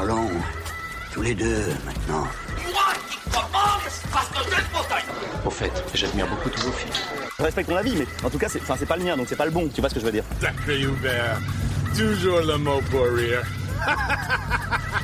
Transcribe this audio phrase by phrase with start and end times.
[0.00, 0.30] Parlons
[1.12, 2.24] tous les deux maintenant.
[2.72, 5.02] Moi qui commande parce que j'ai le fauteuil
[5.44, 6.94] Au fait, j'admire beaucoup tous vos films.
[7.38, 9.36] Je respecte ton avis, mais en tout cas, c'est c'est pas le mien, donc c'est
[9.36, 9.68] pas le bon.
[9.68, 11.38] Tu vois ce que je veux dire Sacré Hubert,
[11.94, 13.42] toujours le mot pour rire.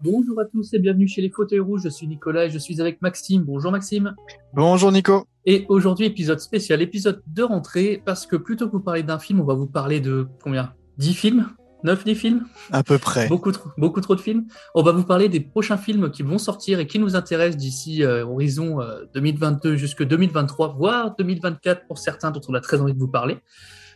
[0.00, 1.82] Bonjour à tous et bienvenue chez les fauteuils rouges.
[1.84, 3.44] Je suis Nicolas et je suis avec Maxime.
[3.44, 4.16] Bonjour Maxime.
[4.52, 5.26] Bonjour Nico.
[5.44, 9.40] Et aujourd'hui, épisode spécial, épisode de rentrée, parce que plutôt que vous parler d'un film,
[9.40, 10.74] on va vous parler de combien?
[10.98, 11.48] 10 films?
[11.84, 12.44] 9 10 films?
[12.72, 13.28] À peu près.
[13.28, 14.46] Beaucoup trop, beaucoup trop de films.
[14.74, 18.02] On va vous parler des prochains films qui vont sortir et qui nous intéressent d'ici
[18.02, 22.94] euh, horizon euh, 2022 jusque 2023, voire 2024 pour certains dont on a très envie
[22.94, 23.38] de vous parler.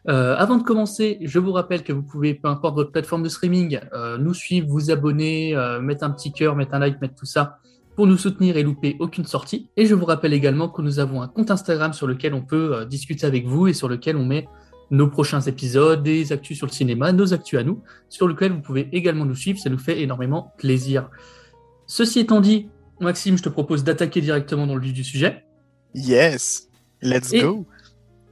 [0.09, 3.29] Euh, avant de commencer, je vous rappelle que vous pouvez, peu importe votre plateforme de
[3.29, 7.15] streaming, euh, nous suivre, vous abonner, euh, mettre un petit cœur, mettre un like, mettre
[7.15, 7.59] tout ça
[7.95, 9.71] pour nous soutenir et louper aucune sortie.
[9.77, 12.75] Et je vous rappelle également que nous avons un compte Instagram sur lequel on peut
[12.75, 14.49] euh, discuter avec vous et sur lequel on met
[14.93, 18.61] nos prochains épisodes, des actus sur le cinéma, nos actus à nous, sur lequel vous
[18.61, 21.09] pouvez également nous suivre, ça nous fait énormément plaisir.
[21.87, 22.69] Ceci étant dit,
[23.01, 25.45] Maxime, je te propose d'attaquer directement dans le vif du sujet.
[25.95, 26.69] Yes.
[27.01, 27.67] Let's Et- go.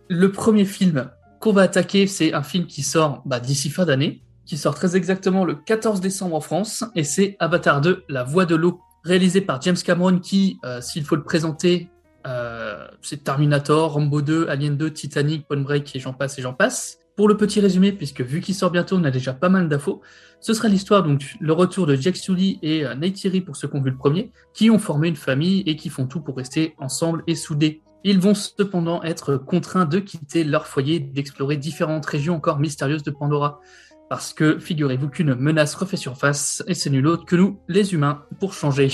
[0.09, 4.23] Le premier film qu'on va attaquer, c'est un film qui sort bah, d'ici fin d'année,
[4.45, 8.45] qui sort très exactement le 14 décembre en France, et c'est Avatar 2, La Voix
[8.45, 11.89] de l'eau, réalisé par James Cameron, qui, euh, s'il faut le présenter,
[12.27, 16.55] euh, c'est Terminator, Rambo 2, Alien 2, Titanic, Point Break, et j'en passe et j'en
[16.55, 16.99] passe.
[17.17, 20.01] Pour le petit résumé, puisque vu qu'il sort bientôt, on a déjà pas mal d'infos,
[20.41, 23.83] ce sera l'histoire, donc le retour de Jack Sully et euh, pour ceux qui ont
[23.83, 27.23] vu le premier, qui ont formé une famille et qui font tout pour rester ensemble
[27.27, 27.83] et soudés.
[28.05, 33.11] Ils vont cependant être contraints de quitter leur foyer, d'explorer différentes régions encore mystérieuses de
[33.11, 33.61] Pandora.
[34.09, 38.25] Parce que figurez-vous qu'une menace refait surface, et c'est nul autre que nous, les humains,
[38.41, 38.89] pour changer.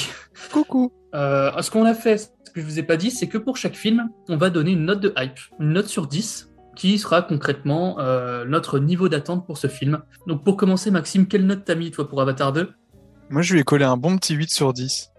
[0.53, 0.93] Coucou.
[1.15, 3.75] Euh, ce qu'on a fait, que je vous ai pas dit, c'est que pour chaque
[3.75, 7.99] film, on va donner une note de hype, une note sur 10, qui sera concrètement
[7.99, 10.03] euh, notre niveau d'attente pour ce film.
[10.27, 12.73] Donc pour commencer, Maxime, quelle note t'as mis toi pour Avatar 2
[13.29, 15.13] Moi, je lui ai collé un bon petit 8 sur 10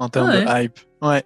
[0.00, 0.80] en termes Ah de hype.
[1.00, 1.22] Ouais.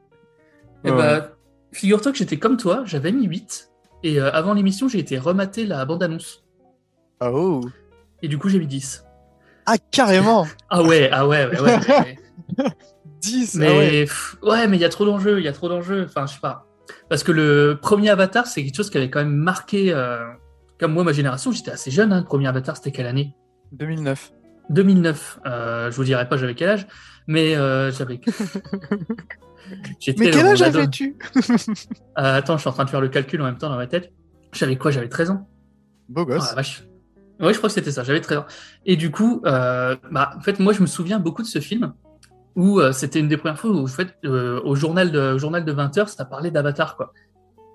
[0.84, 1.30] Eh Ouais, bah,
[1.72, 3.70] figure-toi que j'étais comme toi, j'avais mis 8,
[4.02, 6.44] et euh, avant l'émission, j'ai été remater la bande-annonce.
[7.22, 7.62] Oh.
[8.20, 9.06] Et du coup, j'ai mis 10.
[9.64, 10.46] Ah, carrément.
[10.68, 11.78] Ah ouais, ah ouais, ouais, ouais.
[11.88, 12.18] ouais.
[13.22, 13.54] 10.
[13.54, 14.04] mais ah ouais.
[14.04, 16.04] pff, ouais, mais il y a trop d'enjeux, il y a trop d'enjeux.
[16.04, 16.66] Enfin, je sais pas.
[17.08, 20.26] Parce que le premier Avatar, c'est quelque chose qui avait quand même marqué, euh,
[20.78, 21.52] comme moi, ma génération.
[21.52, 23.34] J'étais assez jeune, hein, le premier Avatar, c'était quelle année?
[23.72, 24.32] 2009.
[24.70, 25.40] 2009.
[25.46, 26.86] Euh, je vous dirai pas j'avais quel âge,
[27.26, 28.20] mais euh, j'avais.
[30.00, 31.16] J'étais Mais quel âge avais-tu?
[32.18, 33.86] Euh, Attends, je suis en train de faire le calcul en même temps dans ma
[33.86, 34.12] tête.
[34.52, 34.90] J'avais quoi?
[34.90, 35.48] J'avais 13 ans.
[36.08, 36.48] Beau Oh gosse.
[36.50, 36.84] la vache.
[37.40, 38.46] Ouais, je crois que c'était ça, j'avais 13 ans.
[38.84, 41.94] Et du coup, euh, bah, en fait, moi, je me souviens beaucoup de ce film
[42.56, 45.64] où euh, c'était une des premières fois où, en fait, euh, au journal de, journal
[45.64, 47.12] de 20h, ça parlait d'Avatar, quoi.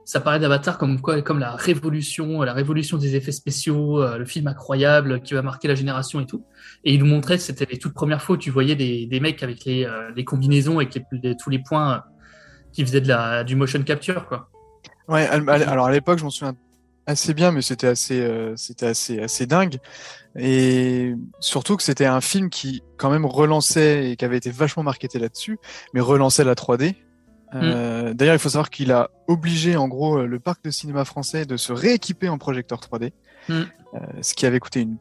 [0.05, 4.25] Ça parlait d'Avatar comme quoi, comme la révolution, la révolution des effets spéciaux, euh, le
[4.25, 6.45] film incroyable qui va marquer la génération et tout.
[6.85, 9.43] Et il nous montrait c'était les toutes premières fois où tu voyais des, des mecs
[9.43, 11.99] avec les, euh, les combinaisons et tous les points euh,
[12.71, 14.49] qui faisaient de la, du motion capture, quoi.
[15.09, 16.55] Ouais, al- al- alors à l'époque, je m'en souviens
[17.05, 19.77] assez bien, mais c'était assez, euh, c'était assez, assez dingue.
[20.38, 21.06] Et
[21.39, 25.19] surtout que c'était un film qui, quand même, relançait et qui avait été vachement marketé
[25.19, 25.59] là-dessus,
[25.94, 26.95] mais relançait la 3D.
[27.53, 31.45] Euh, D'ailleurs, il faut savoir qu'il a obligé, en gros, le parc de cinéma français
[31.45, 33.11] de se rééquiper en projecteur 3D,
[33.50, 33.53] Mm.
[33.53, 34.97] euh, ce qui avait coûté une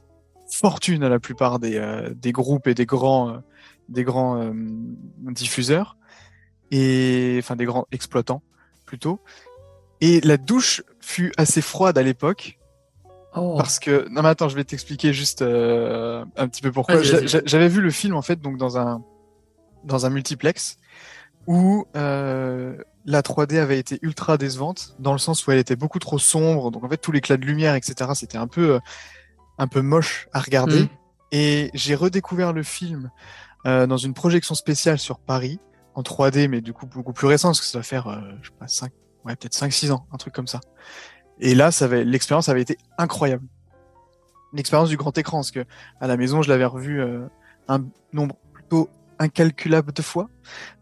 [0.49, 3.38] fortune à la plupart des, euh, des groupes et des grands, euh,
[3.88, 4.53] des grands euh,
[5.32, 5.97] diffuseurs
[6.71, 8.43] et enfin des grands exploitants
[8.84, 9.21] plutôt.
[10.00, 12.59] Et la douche fut assez froide à l'époque
[13.36, 13.54] Oh.
[13.56, 17.02] parce que non mais attends, je vais t'expliquer juste euh, un petit peu pourquoi.
[17.02, 19.02] J'avais vu le film en fait donc dans un
[19.84, 20.78] dans un multiplex
[21.46, 25.98] où euh, la 3D avait été ultra décevante dans le sens où elle était beaucoup
[25.98, 26.70] trop sombre.
[26.70, 28.80] Donc en fait tout l'éclat de lumière etc c'était un peu euh,
[29.58, 30.84] un peu moche à regarder.
[30.84, 30.88] Mm.
[31.32, 33.10] Et j'ai redécouvert le film
[33.66, 35.58] euh, dans une projection spéciale sur Paris
[35.94, 38.48] en 3D mais du coup beaucoup plus récent parce que ça doit faire euh, je
[38.48, 38.92] sais pas 5
[39.25, 40.60] ouais peut-être 5 6 ans un truc comme ça.
[41.41, 41.70] Et là,
[42.04, 43.44] l'expérience avait été incroyable.
[44.52, 45.64] L'expérience du grand écran, parce que
[46.00, 47.26] à la maison, je l'avais revu euh,
[47.69, 48.88] un nombre plutôt
[49.19, 50.28] incalculable de fois,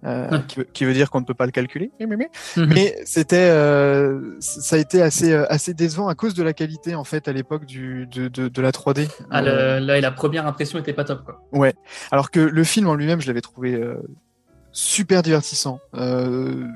[0.05, 0.41] euh, Ouais.
[0.49, 1.91] qui, veut, qui veut dire qu'on ne peut pas le calculer.
[2.01, 2.27] Mhm.
[2.73, 6.95] Mais c'était, euh, ça a été assez, euh, assez décevant à cause de la qualité
[6.97, 9.09] en fait à l'époque du, de, de, de la 3D.
[9.31, 11.43] Ah, Euh, le- là, la première impression était pas top, quoi.
[11.53, 11.75] Ouais.
[12.11, 14.03] Alors que le film en lui-même, je l'avais trouvé euh,
[14.73, 15.79] super divertissant.
[15.95, 16.67] Euh,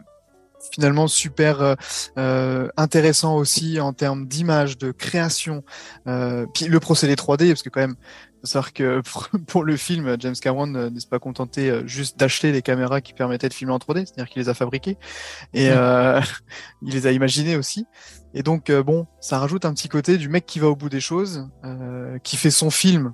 [0.73, 1.75] finalement super euh,
[2.19, 5.65] euh, intéressant aussi en termes d'image, de création.
[6.06, 7.97] Euh, puis le procédé 3D, parce que quand même,
[8.41, 9.03] faut savoir que
[9.47, 13.55] pour, le film, James Cameron n'est pas contenté juste d'acheter les caméras qui permettaient de
[13.55, 14.97] filmer en 3D, c'est-à-dire qu'il les a fabriquées
[15.55, 16.20] et euh,
[16.82, 17.87] il les a imaginées aussi.
[18.35, 21.00] Et donc bon, ça rajoute un petit côté du mec qui va au bout des
[21.00, 21.49] choses,
[22.23, 23.12] qui fait son film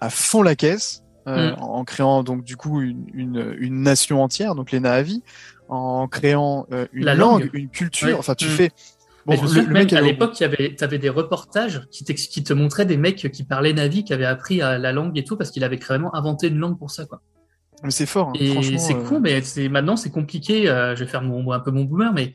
[0.00, 1.02] à fond la caisse.
[1.28, 1.62] euh, Mm.
[1.62, 5.22] en créant donc du coup une, une, une nation entière, donc les Navi,
[5.70, 7.50] en créant euh, une La langue, langue.
[7.54, 8.08] une culture.
[8.08, 8.14] Ouais.
[8.14, 8.50] Enfin, tu Mm.
[8.50, 8.70] fais.
[9.26, 12.86] Mais je me même est à l'époque, y avait, t'avais des reportages qui, te montraient
[12.86, 15.62] des mecs qui parlaient Navi, qui avaient appris à la langue et tout, parce qu'il
[15.62, 17.20] avait vraiment inventé une langue pour ça, quoi.
[17.84, 18.28] Mais c'est fort.
[18.28, 19.40] hein, Et c'est euh, con, mais
[19.70, 20.68] maintenant c'est compliqué.
[20.68, 22.32] euh, je vais faire mon, un peu mon boomer, mais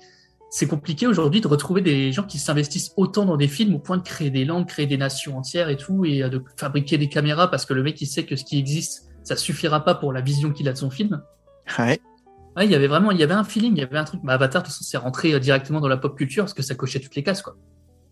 [0.50, 3.98] c'est compliqué aujourd'hui de retrouver des gens qui s'investissent autant dans des films au point
[3.98, 7.50] de créer des langues, créer des nations entières et tout, et de fabriquer des caméras
[7.50, 10.22] parce que le mec il sait que ce qui existe, ça suffira pas pour la
[10.22, 11.22] vision qu'il a de son film.
[11.80, 12.00] Ouais.
[12.56, 14.22] Ouais, il y avait vraiment, il y avait un feeling, il y avait un truc.
[14.24, 16.64] Bah, Avatar, de toute façon, c'est rentré euh, directement dans la pop culture parce que
[16.64, 17.56] ça cochait toutes les cases, quoi.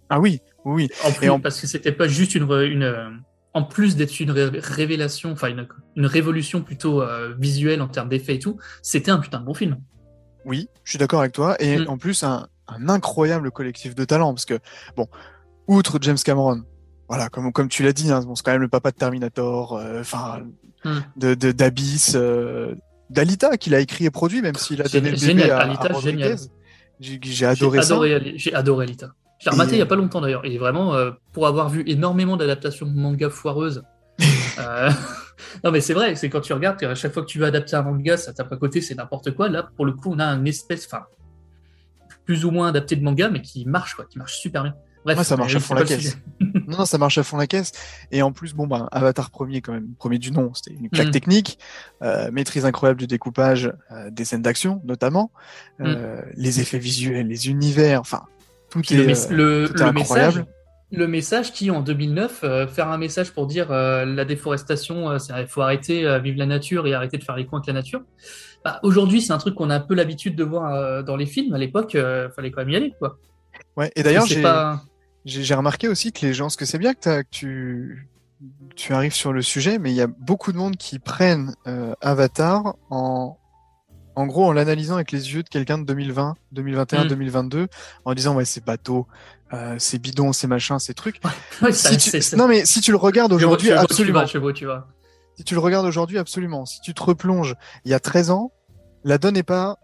[0.10, 0.90] Ah oui, oui.
[1.06, 2.52] En plus, en- parce que c'était pas juste une,
[2.84, 3.10] euh,
[3.54, 8.10] en plus d'être une ré- révélation, enfin une, une révolution plutôt euh, visuelle en termes
[8.10, 9.78] d'effets et tout, c'était un putain de bon film.
[10.46, 11.56] Oui, je suis d'accord avec toi.
[11.62, 11.86] Et Mm.
[11.88, 14.34] en plus, un, un incroyable collectif de talents.
[14.34, 14.60] Parce que,
[14.98, 15.08] bon,
[15.68, 16.64] outre James Cameron,
[17.08, 19.78] voilà, comme, comme tu l'as dit, hein, bon, c'est quand même le papa de Terminator,
[19.78, 20.42] euh, enfin,
[20.86, 21.00] Mm.
[21.16, 22.76] de, d'Abyss, euh,
[23.10, 25.96] d'Alita, qu'il a écrit et produit, même s'il a donné le Génial, bébé à, Alita,
[25.96, 26.38] à génial.
[27.00, 27.94] J'ai, j'ai adoré J'ai ça.
[27.94, 29.12] adoré, j'ai adoré Alita.
[29.40, 30.46] Je l'ai Et- rematé il y a pas longtemps d'ailleurs.
[30.46, 33.84] Et vraiment, euh, pour avoir vu énormément d'adaptations de manga foireuses.
[34.60, 34.90] euh,
[35.64, 37.76] non, mais c'est vrai, c'est quand tu regardes, à chaque fois que tu veux adapter
[37.76, 39.50] un manga, ça tape à côté, c'est n'importe quoi.
[39.50, 41.04] Là, pour le coup, on a une espèce, enfin,
[42.26, 44.76] plus ou moins adapté de manga, mais qui marche, quoi, qui marche super bien.
[45.06, 46.18] Bref, Ouais, ça marche à fond la caisse.
[46.68, 47.72] Non, non, ça marche à fond la caisse.
[48.12, 51.08] Et en plus, bon, ben, Avatar premier, quand même, premier du nom, c'était une claque
[51.10, 51.12] Mm.
[51.12, 51.60] technique,
[52.02, 55.32] euh, maîtrise incroyable du découpage, euh, des scènes d'action, notamment,
[55.82, 58.24] euh, les effets visuels, les univers, enfin,
[58.70, 60.38] tout Puis est, le, euh, tout est le incroyable.
[60.40, 60.46] message,
[60.92, 65.18] le message qui, en 2009, euh, faire un message pour dire euh, la déforestation, euh,
[65.40, 67.74] il faut arrêter, euh, vivre la nature et arrêter de faire les coins avec la
[67.74, 68.02] nature.
[68.64, 71.26] Bah, Aujourd'hui, c'est un truc qu'on a un peu l'habitude de voir euh, dans les
[71.26, 71.54] films.
[71.54, 72.94] À l'époque, il fallait quand même y aller.
[73.00, 73.18] Quoi.
[73.76, 73.92] Ouais.
[73.96, 74.82] Et d'ailleurs, C'est j'ai pas...
[75.26, 78.10] j'ai remarqué aussi que les gens, parce que c'est bien que, t'as- que tu,
[78.76, 81.94] tu arrives sur le sujet, mais il y a beaucoup de monde qui prennent euh,
[82.02, 83.38] Avatar en,
[84.16, 87.08] en gros, en l'analysant avec les yeux de quelqu'un de 2020, 2021, Mm.
[87.08, 87.68] 2022,
[88.06, 89.08] en disant ouais c'est bateau,
[89.54, 91.22] euh, c'est bidon, c'est machin, c'est truc.
[91.62, 94.20] Ouais, ça- tu- Non mais si tu le regardes aujourd'hui, tu absolument.
[94.26, 94.88] vas, où tu vas.
[95.38, 96.66] Si tu le regardes aujourd'hui, absolument.
[96.66, 97.56] Si tu te replonges
[97.86, 98.52] il y a 13 ans,
[99.04, 99.78] la donne n'est pas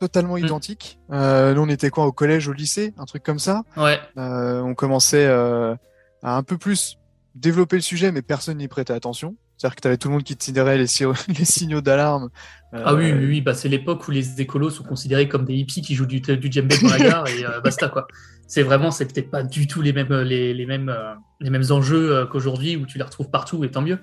[0.00, 0.46] totalement Mm.
[0.46, 0.98] identique.
[1.12, 3.62] Euh, nous, on était quoi au collège, au lycée, un truc comme ça.
[3.76, 3.98] Ouais.
[4.18, 5.74] Euh, on commençait euh,
[6.22, 6.98] à un peu plus
[7.34, 9.36] développer le sujet, mais personne n'y prêtait attention.
[9.56, 10.86] C'est-à-dire que tu avais tout le monde qui tirait les,
[11.38, 12.28] les signaux d'alarme.
[12.74, 15.54] Euh, Ah oui, oui, oui, bah, c'est l'époque où les écolos sont considérés comme des
[15.54, 18.06] hippies qui jouent du, du djembé dans la gare et euh, basta quoi.
[18.48, 21.64] C'est vraiment, c'est peut-être pas du tout les mêmes, les, les mêmes, euh, les mêmes
[21.70, 23.98] enjeux qu'aujourd'hui où tu les retrouves partout et tant mieux.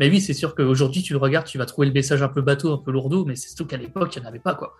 [0.00, 2.40] Mais oui, c'est sûr qu'aujourd'hui tu le regardes, tu vas trouver le message un peu
[2.42, 4.74] bateau, un peu lourdeau, mais c'est surtout qu'à l'époque il n'y en avait pas quoi.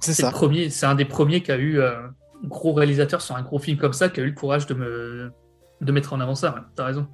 [0.00, 0.32] C'est C'est le ça.
[0.32, 2.06] premier, c'est un des premiers qui a eu euh,
[2.44, 5.32] gros réalisateur sur un gros film comme ça qui a eu le courage de me
[5.80, 6.54] de mettre en avant ça.
[6.54, 6.60] ouais.
[6.76, 7.06] T'as raison.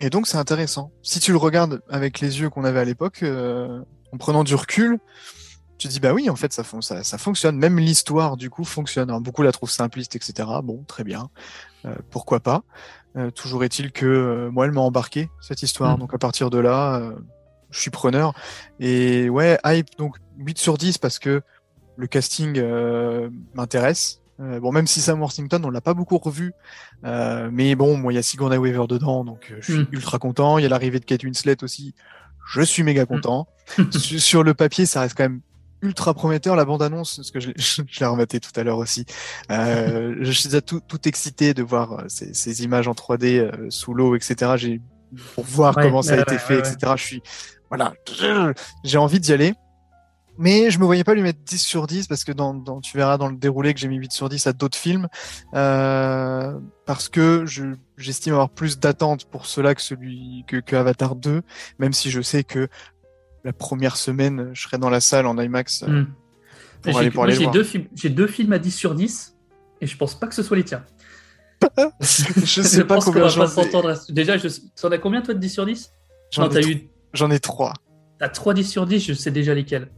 [0.00, 0.92] Et donc, c'est intéressant.
[1.02, 3.80] Si tu le regardes avec les yeux qu'on avait à l'époque, euh,
[4.12, 4.98] en prenant du recul,
[5.76, 7.56] tu dis, bah oui, en fait, ça, fon- ça, ça fonctionne.
[7.56, 9.10] Même l'histoire, du coup, fonctionne.
[9.10, 10.48] Alors, beaucoup la trouvent simpliste, etc.
[10.62, 11.28] Bon, très bien.
[11.84, 12.62] Euh, pourquoi pas?
[13.34, 15.96] Toujours est-il que moi, elle m'a embarqué, cette histoire.
[15.96, 16.00] Mm.
[16.00, 17.02] Donc, à partir de là,
[17.70, 18.32] je suis preneur.
[18.78, 21.42] Et ouais, hype, donc 8 sur 10 parce que
[21.98, 24.20] le casting euh, m'intéresse.
[24.40, 26.52] Euh, bon, même si Sam Worthington, on l'a pas beaucoup revu,
[27.04, 29.88] euh, mais bon, moi, il y a Sigourney Weaver dedans, donc euh, je suis Mm.
[29.92, 30.58] ultra content.
[30.58, 31.92] Il y a l'arrivée de Kate Winslet aussi,
[32.52, 33.48] je suis méga content.
[33.90, 35.40] sur, sur le papier, ça reste quand même
[35.82, 36.54] ultra prometteur.
[36.54, 39.04] La bande-annonce, parce que je, l'ai- je l'ai rematé tout à l'heure aussi,
[39.50, 43.66] euh, je suis déjà tout, tout excité de voir ces, ces images en 3D euh,
[43.70, 44.52] sous l'eau, etc.
[44.56, 44.80] J'ai
[45.34, 46.76] pour voir Ouais, comment ça a été fait, etc.
[46.96, 47.22] Je suis
[47.70, 47.92] voilà,
[48.84, 49.52] j'ai envie d'y aller.
[50.38, 52.96] Mais je me voyais pas lui mettre 10 sur 10 parce que dans, dans, tu
[52.96, 55.08] verras dans le déroulé que j'ai mis 8 sur 10 à d'autres films.
[55.54, 57.64] Euh, parce que je,
[57.96, 61.42] j'estime avoir plus d'attentes pour cela que celui que, que Avatar 2,
[61.80, 62.68] même si je sais que
[63.44, 65.82] la première semaine, je serai dans la salle en IMAX.
[65.82, 66.06] euh, Hmm.
[66.82, 68.94] pour J'ai- aller- pour aller le j'ai deux films, j'ai deux films à 10 sur
[68.94, 69.34] 10
[69.80, 70.84] et je pense pas que ce soit les tiens.
[72.00, 73.94] je sais pas pense combien va j'en pas s'entendre.
[74.10, 74.46] Déjà, je...
[74.80, 75.90] t'en as combien toi de 10 sur 10
[76.30, 77.72] J'en ai eu J'en ai 3.
[78.20, 79.88] t'as 3 10 sur 10, je sais déjà lesquels.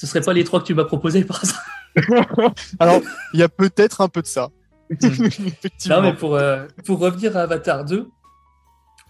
[0.00, 1.62] Ce serait pas les trois que tu m'as proposé par hasard.
[2.78, 3.00] Alors,
[3.34, 4.48] il y a peut-être un peu de ça.
[4.90, 5.96] Effectivement.
[5.96, 8.08] Non, mais pour, euh, pour revenir à Avatar 2,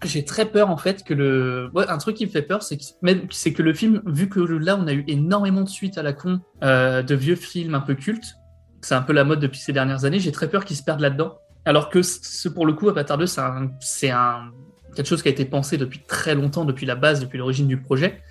[0.03, 1.69] j'ai très peur en fait que le.
[1.73, 4.75] Ouais, un truc qui me fait peur, c'est que, que le film, vu que là
[4.77, 7.95] on a eu énormément de suites à la con euh, de vieux films un peu
[7.95, 8.35] cultes,
[8.81, 10.19] c'est un peu la mode depuis ces dernières années.
[10.19, 11.37] J'ai très peur qu'ils se perdent là-dedans.
[11.65, 14.51] Alors que ce, pour le coup, Avatar 2, c'est un, c'est un-
[14.95, 17.79] quelque chose qui a été pensé depuis très longtemps, depuis la base, depuis l'origine du
[17.79, 18.21] projet.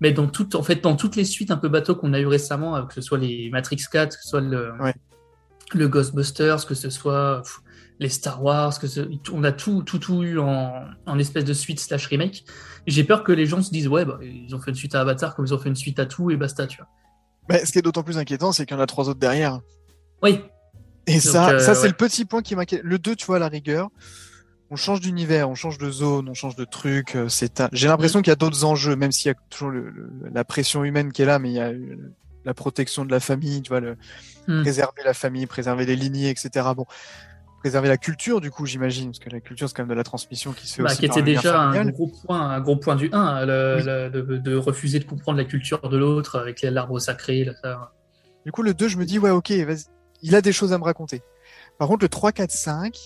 [0.00, 2.26] Mais dans, tout, en fait, dans toutes les suites un peu bateau qu'on a eu
[2.26, 4.94] récemment, euh, que ce soit les Matrix 4, que ce soit le, Ouais.
[5.74, 7.60] le Ghostbusters, que ce soit pff,
[7.98, 10.72] les Star Wars, que ce- on a tout, tout, tout eu en,
[11.06, 12.44] en espèce de suite slash remake.
[12.86, 15.00] J'ai peur que les gens se disent, ouais, bah, ils ont fait une suite à
[15.00, 16.86] Avatar comme ils ont fait une suite à tout et basta, tu vois.
[17.48, 19.60] Mais ce qui est d'autant plus inquiétant, c'est qu'il y en a trois autres derrière.
[20.22, 20.40] Oui,
[21.08, 21.88] Et ça, euh, ça c'est ouais.
[21.88, 22.82] le petit point qui m'inquiète.
[22.84, 23.88] Le 2, tu vois, à la rigueur,
[24.70, 27.16] on change d'univers, on change de zone, on change de truc.
[27.16, 29.70] euh, C'est un- J'ai l'impression qu'il y a d'autres enjeux, même s'il y a toujours
[29.70, 31.96] le- le- la pression humaine qui est là, mais il y a euh,
[32.44, 33.96] la protection de la famille, tu vois, le...
[34.46, 34.62] Mm.
[34.62, 36.66] préserver la famille, préserver les lignées, etc.
[36.76, 36.86] Bon,
[37.60, 40.04] préserver la culture, du coup, j'imagine, parce que la culture, c'est quand même de la
[40.04, 43.10] transmission qui se fait Bah, qui était déjà un gros point, un gros point du
[43.12, 43.82] 1, le- Oui.
[43.84, 47.44] le- de, de refuser de comprendre la culture de l'autre avec l'arbre sacré.
[47.44, 47.92] là, ça.
[48.46, 49.84] Du coup, le 2, je me dis, ouais, ok, vas-y,
[50.22, 51.20] il a des choses à me raconter.
[51.78, 52.96] Par contre, le 3, 4, 5,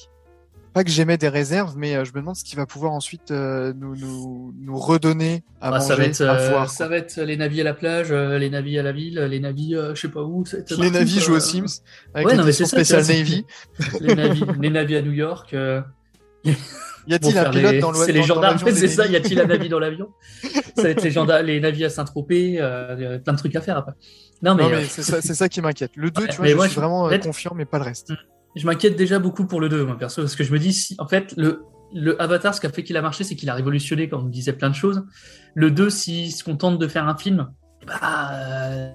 [0.73, 3.31] pas que j'aimais des réserves, mais euh, je me demande ce qu'il va pouvoir ensuite
[3.31, 6.97] euh, nous, nous, nous redonner à Bah, manger, ça, va être, à euh, ça va
[6.97, 10.09] être les navis à la plage, les navis à la ville, les navis, je sais
[10.09, 10.45] pas où.
[10.53, 11.67] Les partout, navis jouent aux Sims
[12.15, 13.47] avec ouais, non, mais l'édition c'est ça, spéciale tu vois, Navy.
[14.01, 15.55] Les navis, les navis à New York.
[17.09, 19.07] Y a-t-il un pilote les- dans l'ouest C'est les gendarmes, l'avion c'est ça.
[19.07, 20.09] Y a-t-il un navi dans l'avion?
[20.77, 23.77] Ça va être les, gendarmes, les navis à Saint-Tropez, euh, plein de trucs à faire
[23.77, 23.93] après.
[24.41, 25.93] Non, mais, Non, euh, mais c'est ça, ça qui m'inquiète.
[25.97, 27.79] Le 2, Ouais, tu vois, mais je moi, suis je- vraiment euh, confiant, mais pas
[27.79, 28.13] le reste.
[28.55, 30.95] Je m'inquiète déjà beaucoup pour le 2, moi, perso, parce que je me dis, si,
[30.99, 33.55] en fait, le, le Avatar, ce qui a fait qu'il a marché, c'est qu'il a
[33.55, 35.03] révolutionné, comme on disait plein de choses.
[35.55, 37.51] Le 2, s'il se contente de faire un film,
[37.87, 38.89] bah, euh,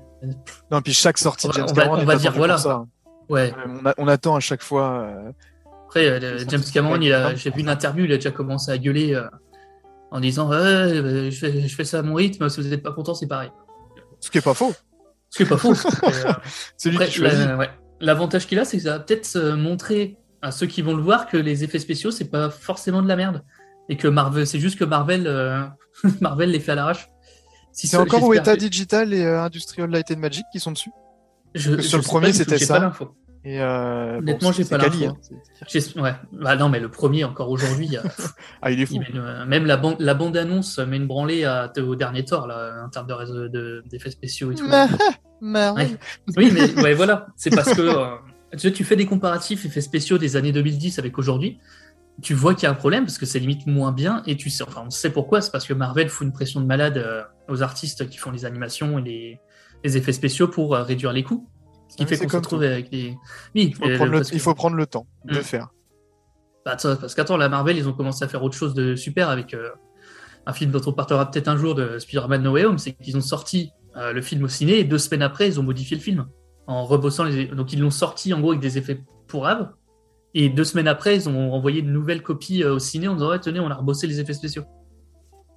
[0.71, 2.31] Non, puis chaque sortie On de va- James on va- Cameron on est va dire
[2.33, 2.57] voilà.
[2.57, 2.85] ça.
[3.29, 3.53] ouais.
[3.67, 5.01] On, a- on attend à chaque fois.
[5.03, 5.31] euh,
[5.85, 7.37] Après, euh, James Cameron, il a- d'accord.
[7.37, 9.19] j'ai vu une interview, il a déjà commencé à gueuler
[10.11, 13.13] en disant, je, fais, je fais ça à mon rythme, si vous n'êtes pas content,
[13.13, 13.51] c'est pareil.
[14.19, 14.73] Ce qui est pas faux.
[15.29, 15.73] Ce qui est pas faux.
[16.03, 16.33] Euh,
[16.77, 17.69] C'est lui Après, qui la- ouais.
[17.99, 21.27] L'avantage qu'il a, c'est que ça va peut-être montrer à ceux qui vont le voir
[21.27, 23.43] que les effets spéciaux, c'est pas forcément de la merde.
[23.89, 25.63] Et que Marvel, c'est juste que Marvel, euh,
[26.21, 27.07] Marvel les fait à l'arrache.
[27.71, 30.71] Si C'est encore au état que- digital et euh, Industrial Light and Magic qui sont
[30.71, 30.91] dessus.
[31.55, 32.75] je- sur le premier, c'était j'ai ça.
[32.75, 33.15] pas l'info.
[33.45, 35.05] Et euh, Honnêtement, j'ai c'est pas l'info.
[35.05, 35.17] hein.
[35.69, 36.13] C'est- J'es- Ouais.
[36.33, 38.03] Bah non, mais le premier, encore aujourd'hui, il a-
[38.61, 38.95] Ah, il est fou.
[38.95, 42.25] il met une- même la bande, la bande annonce met une branlée à, au dernier
[42.25, 44.67] Thor, là, en termes de réseau- de- d'effets spéciaux et tout.
[45.41, 45.87] Marvel.
[45.91, 45.97] Ouais.
[46.37, 48.15] Oui, mais ouais, voilà, c'est parce que euh,
[48.53, 51.59] tu, sais, tu fais des comparatifs effets spéciaux des années 2010 avec aujourd'hui,
[52.21, 54.49] tu vois qu'il y a un problème parce que c'est limite moins bien et tu
[54.49, 57.21] sais, enfin, on sait pourquoi, c'est parce que Marvel fout une pression de malade euh,
[57.47, 59.39] aux artistes qui font les animations et les,
[59.83, 61.47] les effets spéciaux pour euh, réduire les coûts.
[61.89, 63.15] Ce qui fait c'est qu'on se retrouve avec des.
[63.55, 65.41] Oui, Il faut, euh, prendre le, parce que- il faut prendre le temps de Mm.
[65.43, 65.67] faire.
[66.65, 69.53] bah, parce qu'attends, la Marvel, ils ont commencé à faire autre chose de super avec
[69.53, 69.69] euh,
[70.45, 73.15] un film dont on parlera peut-être un jour de Spider-Man No Way Home, c'est qu'ils
[73.15, 76.03] ont sorti euh, le film au ciné et deux semaines après, ils ont modifié le
[76.03, 76.27] film
[76.67, 77.45] en rebossant les.
[77.47, 79.71] Donc ils l'ont sorti en gros avec des effets pourrables.
[80.33, 83.29] Et deux semaines après, ils ont envoyé une nouvelle copie euh, au ciné en disant
[83.29, 84.63] ouais, tenez, on a rebossé les effets spéciaux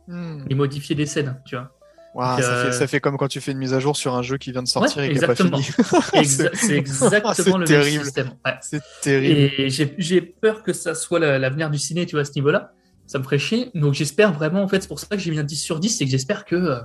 [0.09, 0.43] Hmm.
[0.51, 1.71] et modifié des scènes, tu vois.
[2.17, 4.17] Donc, ça, euh, fait, ça fait comme quand tu fais une mise à jour sur
[4.17, 5.63] un jeu qui vient de sortir Ouais, et qui n'a pas fini.
[6.25, 8.03] C'est exactement le même terrible.
[8.05, 8.31] système.
[8.45, 8.55] Ouais.
[8.61, 9.53] C'est terrible.
[9.61, 12.33] Et j'ai j'ai peur que ça soit la- l'avenir du ciné, tu vois, à ce
[12.35, 12.73] niveau-là.
[13.07, 13.71] Ça me ferait chier.
[13.77, 15.89] Donc j'espère vraiment, en fait, c'est pour ça que j'ai mis un 10 sur 10,
[15.91, 16.81] c'est que j'espère que euh,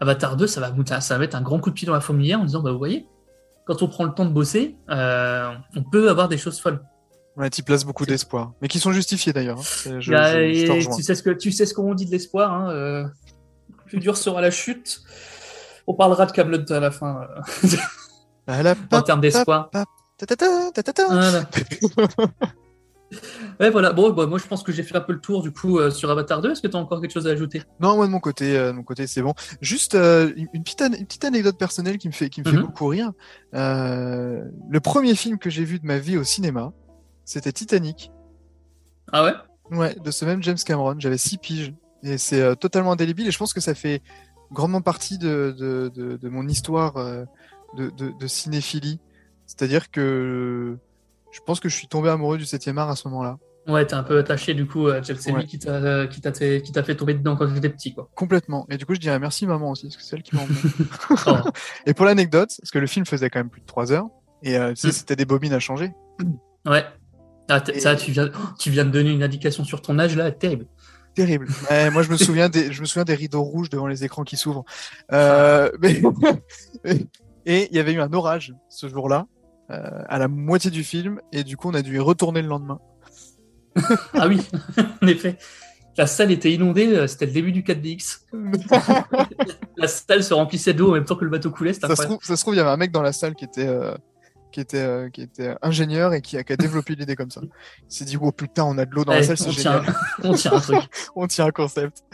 [0.00, 2.40] Avatar 2, ça va, ça va mettre un grand coup de pied dans la fourmilière
[2.40, 3.06] en disant, bah vous voyez,
[3.66, 6.82] quand on prend le temps de bosser, euh, on peut avoir des choses folles.
[7.36, 8.52] Ouais, tu places beaucoup d'espoir.
[8.60, 9.58] Mais qui sont justifiés d'ailleurs.
[9.58, 9.62] hein.
[9.84, 10.10] Je, je-
[10.66, 10.96] je rejoins.
[10.96, 12.52] tu sais ce que tu sais ce qu'on dit de l'espoir.
[12.52, 13.04] Hein, euh,
[13.86, 15.00] plus dur sera la chute.
[15.86, 17.22] On parlera de Camelot à la fin
[17.64, 17.68] euh,
[18.46, 19.70] Ah, la en termes d'espoir.
[21.06, 21.44] Voilà.
[23.60, 23.92] ouais, voilà.
[23.92, 25.90] Bon, bah, moi je pense que j'ai fait un peu le tour du coup euh,
[25.90, 26.52] sur Avatar 2.
[26.52, 27.62] Est-ce que tu as encore quelque chose à ajouter?
[27.80, 29.34] Non, moi de mon côté, euh, de mon côté, c'est bon.
[29.60, 32.56] Juste euh, une, petite, an- une petite anecdote personnelle qui me fait, qui me fait
[32.56, 32.62] Mhm.
[32.66, 33.12] beaucoup rire.
[33.52, 36.72] Le premier film que j'ai vu de ma vie au cinéma,
[37.24, 38.10] c'était Titanic.
[39.12, 39.32] Ah ouais?
[39.76, 40.96] Ouais, de ce même James Cameron.
[40.98, 43.28] J'avais six piges et c'est totalement indélébile.
[43.28, 44.02] Et je pense que ça fait
[44.52, 46.94] grandement partie de, de, de, de mon histoire
[47.76, 49.00] de, de, de cinéphilie.
[49.46, 50.76] C'est-à-dire que
[51.32, 53.38] je pense que je suis tombé amoureux du 7e art à ce moment-là.
[53.68, 55.40] Ouais, t'es un peu attaché du coup à James Ouais.
[55.42, 58.08] Lee qui t'a euh, fait, fait tomber dedans quand j'étais petit quoi.
[58.14, 58.66] Complètement.
[58.70, 60.56] Et du coup, je dirais merci maman aussi, parce que c'est elle qui m'a emmené.
[61.26, 61.50] Oh.
[61.86, 64.08] Et pour l'anecdote, parce que le film faisait quand même plus de 3 heures,
[64.42, 64.92] et euh, tu sais, Mm.
[64.92, 65.92] c'était des bobines à changer.
[66.66, 66.84] Ouais.
[67.48, 70.30] Ah, Et- Ça, tu viens, tu viens de donner une indication sur ton âge là,
[70.32, 70.66] terrible.
[71.14, 71.48] Terrible.
[71.70, 74.22] Ouais, moi, je me souviens des, je me souviens des rideaux rouges devant les écrans
[74.24, 74.64] qui s'ouvrent.
[75.12, 76.00] Euh, mais-
[77.46, 79.39] et il y avait eu un orage ce jour-là, euh,
[79.70, 82.80] à la moitié du film, et du coup, on a dû y retourner le lendemain.
[84.14, 84.40] Ah oui,
[85.02, 85.38] en effet.
[85.96, 88.20] La salle était inondée, euh, c'était le début du 4DX.
[89.76, 92.18] La salle se remplissait d'eau en même temps que le bateau coulait, ça se trouve,
[92.22, 93.94] ça se trouve, il y avait un mec dans la salle qui était, euh,
[94.52, 97.40] qui était, euh, qui était ingénieur et qui a, qui a développé l'idée comme ça.
[97.42, 97.50] Il
[97.88, 99.94] s'est dit, oh putain, on a de l'eau dans la salle, c'est on, tient, génial.
[100.22, 101.10] on tient un truc.
[101.16, 102.04] on tient un concept.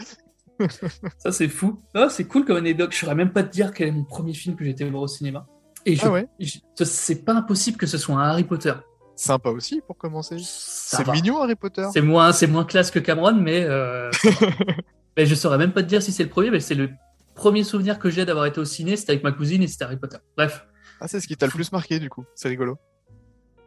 [1.19, 1.79] Ça, c'est fou.
[1.93, 2.91] Ah, c'est cool comme anecdote.
[2.91, 5.03] Je saurais même pas te dire quel est mon premier film que j'ai été voir
[5.03, 5.47] au cinéma.
[5.89, 8.73] Et je, Ah ouais je- c'est pas impossible que ce soit un Harry Potter.
[9.15, 10.37] Sympa aussi pour commencer.
[10.39, 11.13] Ça C'est va.
[11.13, 11.87] mignon Harry Potter.
[11.93, 14.11] C'est moins, c'est moins classe que Cameron, mais, euh,
[15.17, 16.89] mais je saurais même pas te dire si c'est le premier, mais c'est le
[17.35, 19.97] premier souvenir que j'ai d'avoir été au ciné, c'était avec ma cousine et c'était Harry
[19.97, 20.17] Potter.
[20.35, 20.67] Bref.
[20.99, 22.25] Ah, c'est ce qui t'a le plus marqué du coup.
[22.35, 22.77] C'est rigolo.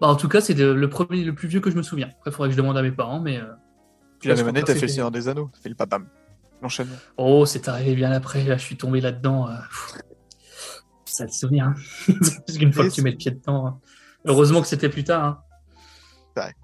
[0.00, 2.08] Bah, en tout cas, c'est le, le premier, le plus vieux que je me souviens.
[2.08, 3.38] Après, il faudrait que je demande à mes parents, mais.
[3.38, 3.44] euh,
[4.20, 5.50] Puis la même année, t'as fait le Seigneur des Anneaux.
[5.54, 6.06] T'as fait le papam.
[6.62, 6.96] L'enchaînement.
[7.16, 8.44] Oh, c'est arrivé bien après.
[8.44, 9.48] Là, je suis tombé là-dedans.
[9.48, 9.52] euh,
[11.10, 11.66] Ça te souvenir.
[11.66, 11.74] Hein.
[12.46, 13.66] Parce qu'une fois que tu mets le pied dedans.
[13.66, 13.78] hein.
[14.24, 15.24] Heureusement que c'était plus tard.
[15.24, 15.38] Hein.
[16.36, 16.54] Ouais.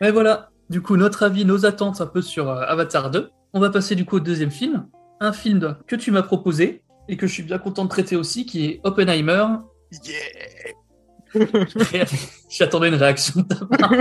[0.08, 0.50] Et voilà.
[0.70, 3.30] Du coup, notre avis, nos attentes un peu sur euh, Avatar 2.
[3.52, 4.86] On va passer du coup au deuxième film.
[5.20, 8.46] Un film que tu m'as proposé et que je suis bien content de traiter aussi,
[8.46, 9.46] qui est Oppenheimer.
[10.04, 10.14] Yeah
[12.48, 13.92] J'attendais une réaction de ta part.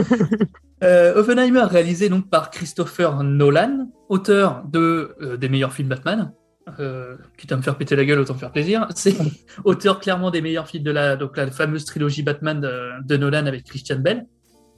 [0.83, 6.31] Euh, Oppenheimer, réalisé donc par Christopher Nolan, auteur de euh, des meilleurs films Batman.
[6.79, 8.87] Euh, quitte à me faire péter la gueule, autant me faire plaisir.
[8.95, 9.15] C'est
[9.63, 13.45] auteur clairement des meilleurs films de la, donc la fameuse trilogie Batman de, de Nolan
[13.45, 14.25] avec Christian Bell,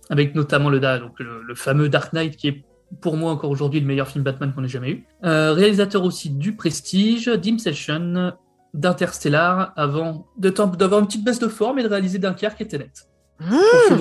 [0.09, 2.65] avec notamment le, donc le, le fameux Dark Knight qui est
[3.01, 5.05] pour moi encore aujourd'hui le meilleur film Batman qu'on ait jamais eu.
[5.25, 8.33] Euh, réalisateur aussi du Prestige, d'Inception,
[8.73, 12.67] d'Interstellar, avant de temps- d'avoir une petite baisse de forme et de réaliser Dunkerque et
[12.67, 12.91] Tenet.
[13.39, 13.95] C'est-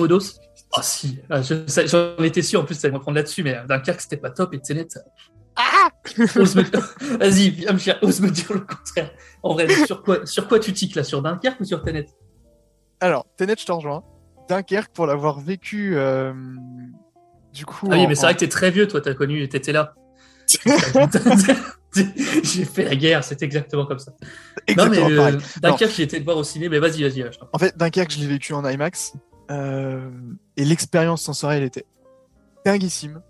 [0.75, 4.01] Ah si, Ah, j'en étais sûr, en plus ça allait me prendre là-dessus, mais Dunkerque
[4.01, 4.87] c'était pas top et Tenet...
[6.17, 9.11] me- Vas-y, viens me ose me dire le contraire.
[9.43, 11.03] En vrai, sur quoi, sur quoi tu tiques là?
[11.03, 12.05] Sur Dunkerque ou sur Tenet?
[12.99, 14.03] Alors, Tenet, je te rejoins.
[14.49, 16.33] Dunkerque, pour l'avoir vécu, euh,
[17.53, 17.87] du coup.
[17.91, 19.93] Ah oui, en- mais c'est vrai que t'es très vieux, toi, t'as connu, t'étais là.
[22.43, 24.11] J'ai fait la guerre, c'était exactement comme ça.
[24.77, 25.37] non, mais Exactement euh.
[25.61, 27.29] Dunkerque, j'ai été le voir au ciné, mais vas-y, vas-y.
[27.53, 29.13] En fait, Dunkerque, je l'ai vécu en IMAX.
[29.51, 30.09] euh,
[30.57, 31.85] et l'expérience sensorielle était
[32.65, 33.21] dinguissime.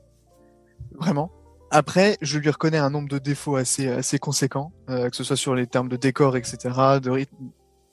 [0.96, 1.32] Vraiment.
[1.72, 5.36] Après, je lui reconnais un nombre de défauts assez, assez conséquents, euh, que ce soit
[5.36, 6.58] sur les termes de décor, etc.,
[7.02, 7.36] de rythme.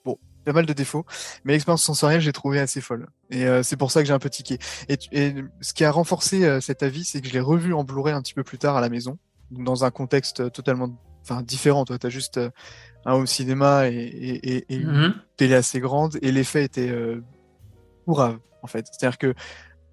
[0.05, 1.05] Bon, pas mal de défauts.
[1.45, 3.09] Mais l'expérience sensorielle, j'ai trouvé assez folle.
[3.31, 4.59] Et euh, c'est pour ça que j'ai un peu tiqué.
[4.89, 8.15] Et, ce qui a renforcé euh, cet avis, c'est que je l'ai revu en Blu-ray
[8.15, 9.19] un petit peu plus tard à la maison,
[9.51, 10.89] dans un contexte totalement
[11.23, 11.85] enfin, différent.
[11.85, 12.51] Toi, tu as juste euh,
[13.07, 15.15] un home cinéma et, et, et- et une Mhm.
[15.37, 17.23] télé assez grande et l'effet était euh,
[18.05, 18.87] pourrave en fait.
[18.93, 19.35] C'est-à-dire que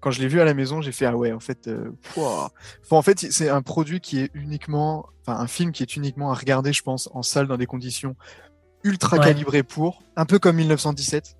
[0.02, 1.90] quand je l'ai vu à la maison, j'ai fait ah ouais en fait euh.
[2.16, 2.50] Enfin,
[2.90, 6.34] en fait c'est un produit qui est uniquement enfin un film qui est uniquement à
[6.34, 8.14] regarder je pense en salle dans des conditions
[8.84, 9.24] ultra Ouais.
[9.24, 11.36] calibrées pour un peu comme 1917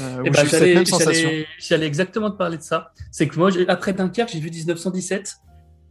[0.00, 2.90] euh, cette j'allais- exactement te parler de ça.
[3.12, 5.36] C'est que moi, après Dunkerque, j'ai vu 1917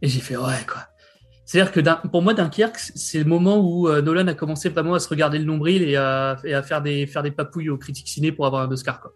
[0.02, 0.82] et j'ai fait ouais, quoi.
[1.46, 4.92] C'est-à-dire que Dun- pour moi, Dunkerque, c'est le moment où euh, Nolan a commencé vraiment
[4.94, 7.78] à se regarder le nombril et à, et à faire, des, faire des papouilles aux
[7.78, 9.00] critiques ciné pour avoir un Oscar.
[9.00, 9.12] Quoi.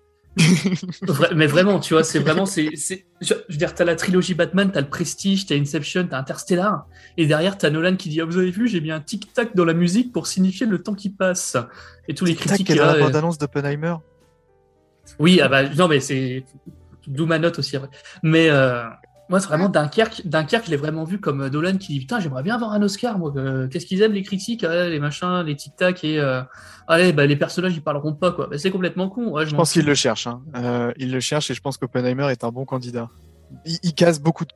[1.35, 2.47] Mais vraiment, tu vois, c'est vraiment.
[2.47, 2.71] c'est
[3.21, 7.27] Je, veux dire, t'as la trilogie Batman, t'as le Prestige, t'as Inception, t'as Interstellar, et
[7.27, 9.75] derrière, t'as Nolan qui dit ah, Vous avez vu, j'ai mis un tic-tac dans la
[9.75, 11.57] musique pour signifier le temps qui passe.
[12.09, 12.69] Et tous les critiques.
[12.69, 13.95] là, la euh, bande-annonce d'Oppenheimer.
[15.19, 16.45] oui, ah bah, non, mais c'est
[17.07, 17.77] d'où ma note aussi.
[18.23, 18.85] Mais euh,
[19.31, 20.23] moi, c'est vraiment Dunkerque.
[20.27, 22.83] Dunkerque, je l'ai vraiment vu comme euh, Dolan qui dit Putain, j'aimerais bien avoir un
[22.83, 23.19] Oscar.
[23.19, 26.19] Moi, Euh, qu'est-ce qu'ils aiment les critiques Les machins, les tic-tac et.
[26.19, 26.43] euh,
[26.89, 28.49] Allez, bah, les personnages, ils parleront pas, quoi.
[28.49, 29.29] Bah, c'est complètement con.
[29.29, 29.89] Ouais, Je pense qu'il fous.
[29.89, 30.27] le cherche.
[30.27, 30.43] Hein.
[30.57, 33.09] Euh, il le cherche et je pense qu'Oppenheimer est un bon candidat.
[33.65, 34.51] Il, il casse beaucoup de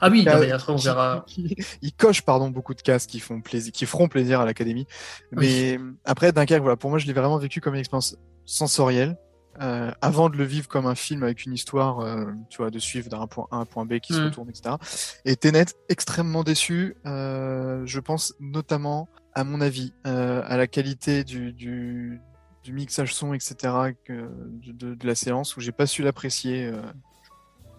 [0.00, 1.24] Ah oui, non, cas- mais après, on verra.
[1.82, 4.86] il coche pardon beaucoup de cases qui font plaisir, qui feront plaisir à l'académie.
[5.32, 9.16] Mais après Dunkerque, voilà, pour moi, je l'ai vraiment vécu comme une expérience sensorielle.
[9.60, 12.78] Euh, avant de le vivre comme un film avec une histoire, euh, tu vois, de
[12.78, 14.24] suivre d'un point A à un point B qui se Mm.
[14.24, 14.76] retourne, etc.
[15.24, 16.96] Et Tenet, extrêmement déçu.
[17.06, 22.20] euh, je pense notamment, à mon avis, à la qualité du, du,
[22.64, 23.54] du mixage son, etc.
[24.04, 24.30] que-
[24.72, 26.70] de, la séance où j'ai pas su l'apprécier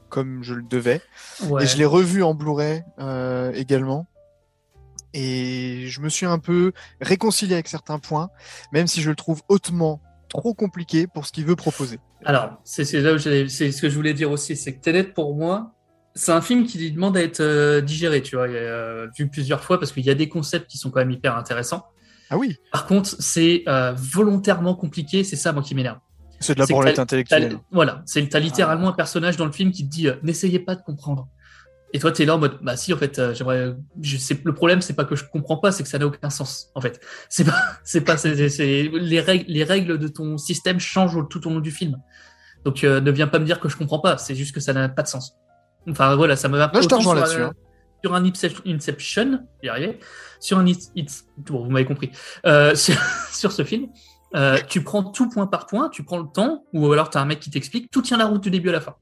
[0.09, 1.01] comme je le devais.
[1.43, 1.63] Ouais.
[1.63, 2.83] Et je l'ai revu en Blu-ray
[3.53, 4.07] également.
[5.13, 8.29] Et je me suis un peu réconcilié avec certains points,
[8.71, 11.99] même si je le trouve hautement trop compliqué pour ce qu'il veut proposer.
[12.23, 15.73] Alors, c'est ce que je voulais dire aussi, c'est que Tenet pour moi,
[16.15, 19.63] c'est un film qui lui demande à être euh, digéré, tu vois, euh, vu plusieurs
[19.63, 21.85] fois parce qu'il y a des concepts qui sont quand même hyper intéressants.
[22.29, 25.97] Ah oui, Par contre, c'est euh, volontairement compliqué, c'est ça moi qui m'énerve.
[26.39, 27.57] c'est de la branlette intellectuelle.
[27.71, 30.75] Voilà, c'est t'as littéralement un personnage dans le film qui te dit euh, n'essayez pas
[30.75, 31.27] de comprendre.
[31.93, 33.75] Et toi, t'es là en mode bah si en fait, euh, j'aimerais.
[34.01, 36.29] Je sais le problème, c'est pas que je comprends pas, c'est que ça n'a aucun
[36.29, 36.99] sens en fait.
[37.29, 38.33] C'est pas, c'est pas, c'est,
[38.93, 41.97] les règles, les règles de ton système changent tout au long du film.
[42.63, 44.73] Donc euh, ne viens pas me dire que je comprends pas, c'est juste que ça
[44.73, 45.35] n'a pas de sens.
[45.89, 46.69] Enfin voilà, ça me va.
[46.71, 47.53] Là, je te rejoins là-dessus, euh, hein.
[48.03, 48.23] Sur un
[48.65, 49.99] Inception, j'y arrivais.
[50.39, 52.11] Sur un It's, It's- bon, vous m'avez compris.
[52.45, 52.95] Euh, sur,
[53.31, 53.87] sur ce film,
[54.35, 57.21] Euh, tu prends tout point par point, tu prends le temps, ou alors tu as
[57.21, 58.93] un mec qui t'explique, tout tient la route du début à la fin.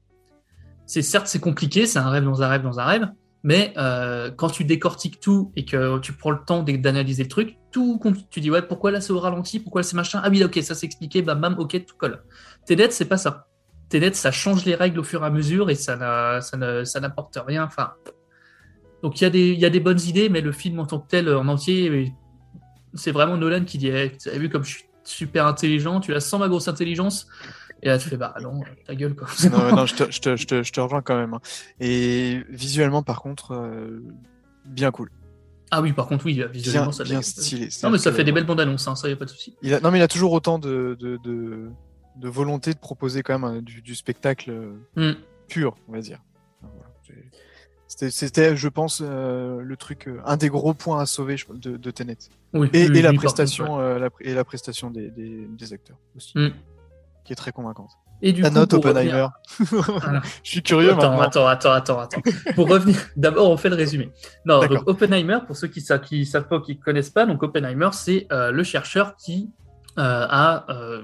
[0.88, 3.08] C'est certes c'est compliqué, c'est un rêve dans un rêve dans un rêve,
[3.42, 7.58] mais euh, quand tu décortiques tout et que tu prends le temps d'analyser le truc,
[7.70, 10.42] tout tu dis ouais pourquoi là c'est au ralenti, pourquoi là c'est machin, ah oui
[10.42, 12.22] ok ça c'est expliqué, bam ok tout colle.
[12.66, 13.48] Tenet c'est pas ça.
[13.90, 17.64] Tenet ça change les règles au fur et à mesure et ça n'apporte rien.
[17.64, 17.92] Enfin
[19.02, 21.48] donc il y a des bonnes idées, mais le film en tant que tel en
[21.48, 22.14] entier
[22.94, 26.12] c'est vraiment Nolan qui dit Eh, tu as vu comme je suis super intelligent, tu
[26.12, 27.26] la sens ma grosse intelligence
[27.82, 29.28] et là tu fais bah non ta gueule quoi.
[29.50, 31.34] non, non, je te, je te, je te, je te rejoins quand même.
[31.34, 31.40] hein.
[31.80, 34.02] Et visuellement, par contre, euh,
[34.64, 35.10] bien cool.
[35.70, 37.68] Ah oui par contre oui visuellement Bien, ça bien stylé.
[37.82, 39.54] Non mais ça fait des belles bandes annonces, hein, ça y a pas de souci.
[39.62, 41.68] Il a, non, mais il a toujours autant de, de, de,
[42.16, 45.16] de volonté de proposer quand même un- du, du spectacle euh, Hmm.
[45.48, 46.20] pur, on va dire.
[47.86, 52.16] C'était, je pense, euh, le truc, un des gros points à sauver de, de Tenet.
[52.52, 53.82] Oui, Et, oui, et la oui, prestation, contre, ouais.
[53.84, 56.48] euh, la, et la prestation des, des, des acteurs aussi, Hmm.
[57.28, 57.90] Qui est très convaincante.
[58.22, 59.26] Et du Ta coup, note, Oppenheimer.
[59.60, 61.46] revenir- je suis curieux Attends, maintenant.
[61.46, 62.52] attends, attends, attends, attends.
[62.54, 64.10] Pour revenir, d'abord, on fait le résumé.
[64.46, 67.42] Non, donc Oppenheimer, pour ceux qui savent, qui savent pas ou qui connaissent pas, donc
[67.42, 69.50] Oppenheimer, c'est euh, le chercheur qui
[69.98, 71.02] euh, a euh,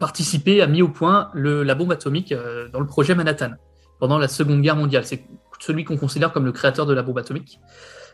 [0.00, 2.34] participé, a mis au point le, la bombe atomique
[2.72, 3.52] dans le projet Manhattan
[4.00, 5.04] pendant la Seconde Guerre mondiale.
[5.06, 5.24] C'est
[5.60, 7.60] celui qu'on considère comme le créateur de la bombe atomique.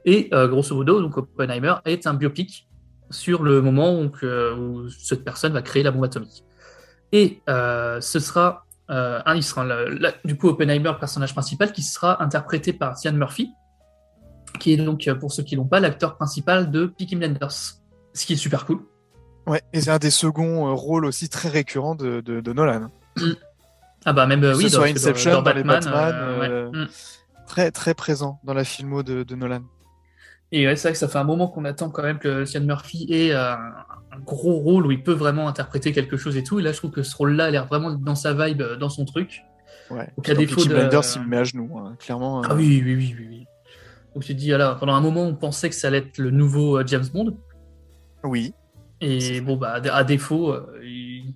[0.04, 2.68] Et grosso modo, donc Oppenheimer est un biopic
[3.10, 4.10] sur le moment où,
[4.58, 6.44] où cette personne va créer la bombe atomique.
[7.14, 11.32] Et euh, ce sera euh, un, il sera le- la- du coup Oppenheimer, le personnage
[11.32, 13.52] principal, qui sera interprété par Cillian Murphy,
[14.58, 17.52] qui est donc, pour ceux qui l'ont pas, l'acteur principal de Peaky Blinders.
[18.12, 18.80] Ce qui est super cool.
[19.46, 22.88] Ouais, et c'est un des seconds euh, rôles aussi très récurrents de, de, de Nolan.
[24.04, 25.66] Ah bah même, euh, oui, ce dans, soit Inception, dans Batman.
[25.66, 26.38] Batman,
[26.72, 26.78] ouais.
[26.80, 26.88] Mm.
[27.46, 29.62] Très, très présent dans la filmo de, de Nolan.
[30.52, 32.66] Et ouais, c'est vrai que ça fait un moment qu'on attend quand même que Cillian
[32.66, 36.60] Murphy ait euh, un gros rôle où il peut vraiment interpréter quelque chose et tout.
[36.60, 38.88] Et là, je trouve que ce rôle-là a l'air vraiment dans sa vibe, euh, dans
[38.88, 39.42] son truc.
[39.90, 40.08] Ouais.
[40.16, 42.42] Donc, à défaut de- Blinders, il me met à genoux, hein, clairement.
[42.42, 43.46] Ah euh, oui, oui, oui, oui, oui.
[44.14, 46.30] Donc tu te dis, alors, pendant un moment, on pensait que ça allait être le
[46.30, 47.36] nouveau James Bond.
[48.22, 48.54] Oui.
[49.00, 51.34] Et bon, bah, à dé- à défaut, il...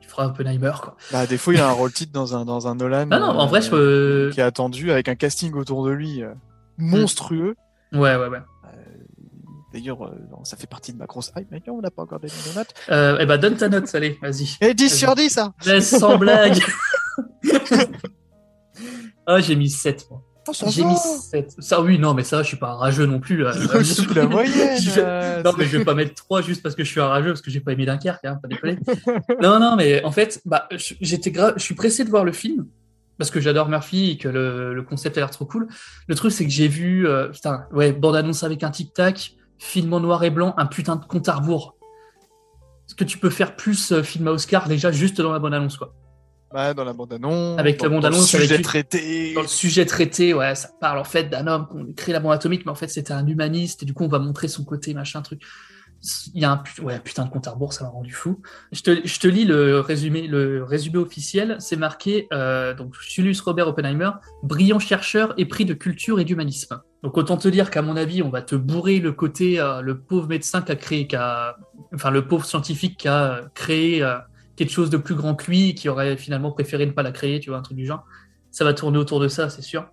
[0.00, 0.96] il fera Oppenheimer, quoi.
[1.12, 3.08] Bah, à défaut, il a un rôle titre dans un, dans un Nolan.
[3.10, 4.30] Ah non, en euh, vrai, je peux...
[4.32, 6.22] Qui est attendu avec un casting autour de lui
[6.78, 7.56] monstrueux.
[7.92, 8.38] Ouais, ouais, ouais.
[9.72, 10.10] D'ailleurs, euh,
[10.44, 11.48] ça fait partie de ma grosse hype.
[11.50, 12.74] Mais non, on n'a pas encore donné nos notes.
[12.90, 14.56] Euh, eh bah, donne ta note, allez, vas-y.
[14.60, 14.98] Et 10 Vas-y.
[14.98, 16.60] sur 10, ça Laisse sans blague.
[19.26, 20.22] ah, j'ai mis 7, moi.
[20.48, 21.54] Oh, J'ai mis 7.
[21.60, 23.46] Ça, oui, non, mais ça, je suis pas un rageux non plus.
[23.46, 24.80] euh, Au-dessus de la moyenne.
[24.80, 27.06] Je- euh, Non, mais je vais pas mettre 3 juste parce que je suis un
[27.06, 28.76] rageux, parce que j'ai pas aimé Dunkerque, hein, pas déconner.
[29.40, 32.32] non, non, mais en fait, bah, je- j'étais gra- je suis pressé de voir le
[32.32, 32.66] film
[33.22, 35.68] parce que j'adore Murphy et que le, le concept a l'air trop cool.
[36.08, 40.00] Le truc, c'est que j'ai vu, euh, putain, ouais, bande-annonce avec un tic-tac, film en
[40.00, 41.76] noir et blanc, un putain de compte à rebours.
[42.88, 45.76] Est-ce que tu peux faire plus euh, film à Oscar déjà juste dans la bande-annonce,
[45.76, 45.94] quoi?
[46.52, 47.60] Bah, dans la bande-annonce.
[47.60, 49.34] Avec la dans le bande-annonce, sujet avec- traité.
[49.34, 52.32] Dans le sujet traité, ouais, ça parle en fait d'un homme qu'on crée la bombe
[52.32, 54.94] atomique, mais en fait c'était un humaniste, et du coup on va montrer son côté,
[54.94, 55.42] machin, truc.
[56.34, 56.56] Il y a un
[56.98, 58.40] putain de compte à rebours, ça m'a rendu fou.
[58.72, 60.28] Je te, lis le résumé,
[60.98, 64.10] officiel, c'est marqué, euh, donc Julius Robert Oppenheimer,
[64.42, 66.80] brillant chercheur et pris de culture et d'humanisme.
[67.04, 70.00] Donc autant te dire qu'à mon avis, on va te bourrer le côté, euh, le
[70.00, 71.56] pauvre médecin qui a créé, qui a,
[71.94, 74.04] enfin le pauvre scientifique qui a euh, créé
[74.56, 77.12] quelque chose de plus grand que lui, et qui aurait finalement préféré ne pas la
[77.12, 78.04] créer, tu vois, un truc du genre
[78.50, 79.86] ça va tourner autour de ça, c'est sûr.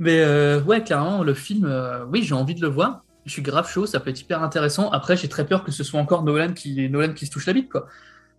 [0.00, 0.24] Mais
[0.66, 1.72] ouais, clairement, le film,
[2.10, 3.04] oui, j'ai envie de le voir.
[3.24, 4.90] Je suis grave chaud, ça peut être hyper intéressant.
[4.90, 7.52] Après, j'ai très peur que ce soit encore Nolan qui, Nolan qui se touche la
[7.54, 7.86] bite, quoi.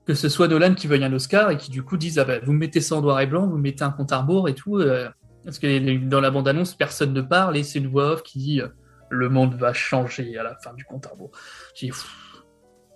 [0.05, 2.39] Que ce soit Nolan qui veuille un Oscar et qui du coup dise ah ben,
[2.45, 4.47] vous me mettez ça en noir et blanc, vous me mettez un compte à rebours
[4.47, 4.77] et tout.
[4.77, 5.09] euh,
[5.43, 8.61] parce que dans la bande-annonce, personne ne parle et c'est une voix off qui dit
[8.61, 8.67] euh,
[9.09, 11.31] le monde va changer à la fin du compte à rebours.
[11.75, 11.91] J'ai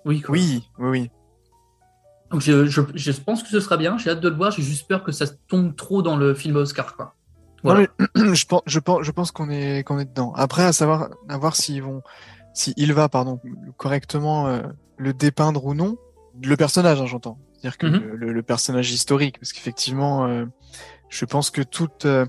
[0.06, 0.34] oui, quoi.
[0.34, 1.12] Oui, oui, oui.
[2.32, 4.62] Donc je, je, je pense que ce sera bien, j'ai hâte de le voir, j'ai
[4.62, 7.16] juste peur que ça tombe trop dans le film Oscar, quoi.
[7.64, 7.88] Voilà.
[8.00, 10.34] Non, mais je pense, je pense, je pense qu'on est, qu'on est dedans.
[10.36, 12.02] Après, à savoir, à voir s'ils vont,
[12.54, 13.40] si il va, pardon,
[13.78, 14.62] correctement euh,
[14.98, 15.98] le dépeindre ou non,
[16.44, 17.38] le personnage, hein, j'entends.
[17.54, 18.00] C'est-à-dire que Mhm.
[18.00, 20.46] le, le- le personnage historique, parce qu'effectivement, euh,
[21.10, 22.26] je pense que tout, euh,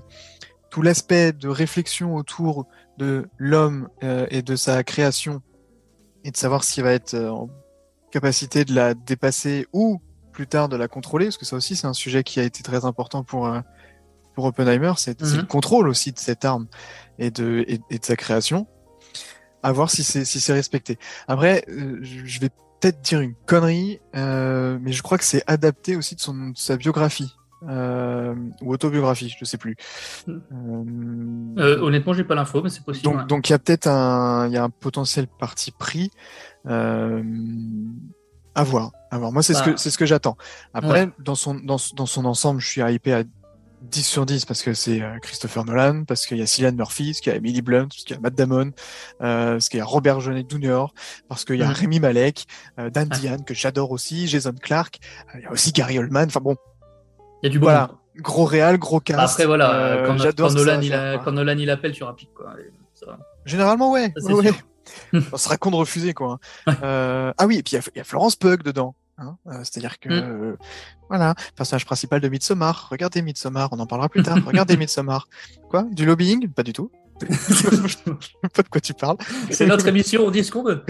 [0.69, 2.65] tout l'aspect de réflexion autour
[2.97, 5.41] de l'homme euh, et de sa création,
[6.23, 7.49] et de savoir s'il va être euh, en
[8.11, 10.01] capacité de la dépasser ou
[10.33, 12.61] plus tard de la contrôler, parce que ça aussi c'est un sujet qui a été
[12.63, 13.59] très important pour euh,
[14.35, 15.41] pour Oppenheimer, c'est c'est Mhm.
[15.41, 16.67] le contrôle aussi de cette arme
[17.19, 18.67] et de et, et de sa création.
[19.63, 20.97] À voir si c'est si c'est respecté.
[21.27, 25.95] Après, euh, je vais peut-être dire une connerie, euh, mais je crois que c'est adapté
[25.95, 27.31] aussi de son de sa biographie
[27.69, 29.75] euh, ou autobiographie, je sais plus.
[30.27, 33.03] Euh, honnêtement, j'ai pas l'info, mais c'est possible.
[33.03, 33.25] donc, ouais.
[33.27, 36.09] donc il y a peut-être un, il y a un potentiel parti pris.
[36.67, 37.21] Euh,
[38.55, 39.31] À voir, à voir.
[39.31, 39.71] Moi, c'est ce Bah.
[39.73, 40.37] que c'est ce que j'attends.
[40.73, 43.23] Après, dans son dans, dans son ensemble, je suis hypé à
[43.81, 47.11] 10 sur 10 parce que c'est euh, Christopher Nolan, parce qu'il y a Cillian Murphy,
[47.11, 48.71] parce qu'il y a Emily Blunt, parce qu'il y a Matt Damon,
[49.21, 50.85] euh, parce qu'il y a Robert Jeunet Jr.,
[51.27, 51.73] parce qu'il y a Mhm.
[51.73, 52.45] Rémi Malek,
[52.79, 53.17] euh, Dan Ouais.
[53.19, 54.99] Diane que j'adore aussi, Jason Clark,
[55.33, 56.27] euh, il y a aussi Gary Oldman.
[56.27, 56.55] Enfin bon,
[57.43, 57.65] Il y a du bon.
[57.65, 57.87] Voilà.
[57.87, 57.97] monde.
[58.17, 59.19] gros réal, gros cast.
[59.19, 62.27] Après, voilà, quand, ça Nolan, il a- quand Nolan il appelle, tu rapide.
[62.35, 62.53] Quoi.
[62.93, 63.17] Ça.
[63.45, 64.11] Généralement, ouais.
[64.17, 64.55] Ça, c'est ouais, sûr.
[65.13, 65.21] ouais.
[65.33, 66.37] On sera con de refuser, quoi.
[66.83, 68.95] Euh, ah oui, et puis il y a- il y, a Florence Pugh dedans.
[69.17, 69.37] Hein.
[69.47, 70.11] Euh, C'est-à-dire que, Mm.
[70.51, 70.55] euh,
[71.09, 72.87] voilà, personnage principal de Midsommar.
[72.91, 74.37] Regardez Midsommar, on en parlera plus tard.
[74.45, 75.27] Regardez Midsommar.
[75.69, 76.47] Quoi Du lobbying?
[76.49, 76.91] Pas du tout.
[77.21, 78.03] Je sais
[78.53, 79.17] pas de quoi tu parles.
[79.51, 80.83] C'est notre émission, on dit ce qu'on veut.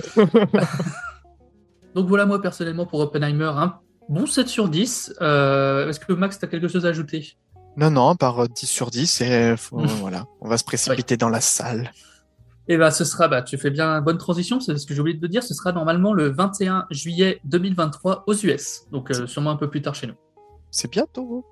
[1.96, 5.14] Donc voilà, moi personnellement pour Oppenheimer, un bon 7 sur 10.
[5.22, 7.34] Euh, Est-ce que Max, tu as quelque chose à ajouter?
[7.78, 11.30] Non, non, par euh, 10 sur 10, et faut- voilà, on va se précipiter dans
[11.30, 11.92] la salle.
[12.72, 15.18] Et bah ce sera, bah tu fais bien bonne transition, c'est ce que j'ai oublié
[15.18, 19.50] de te dire, ce sera normalement le 21 juillet 2023 aux US, donc euh, sûrement
[19.52, 20.14] un peu plus tard chez nous.
[20.70, 21.46] C'est bientôt.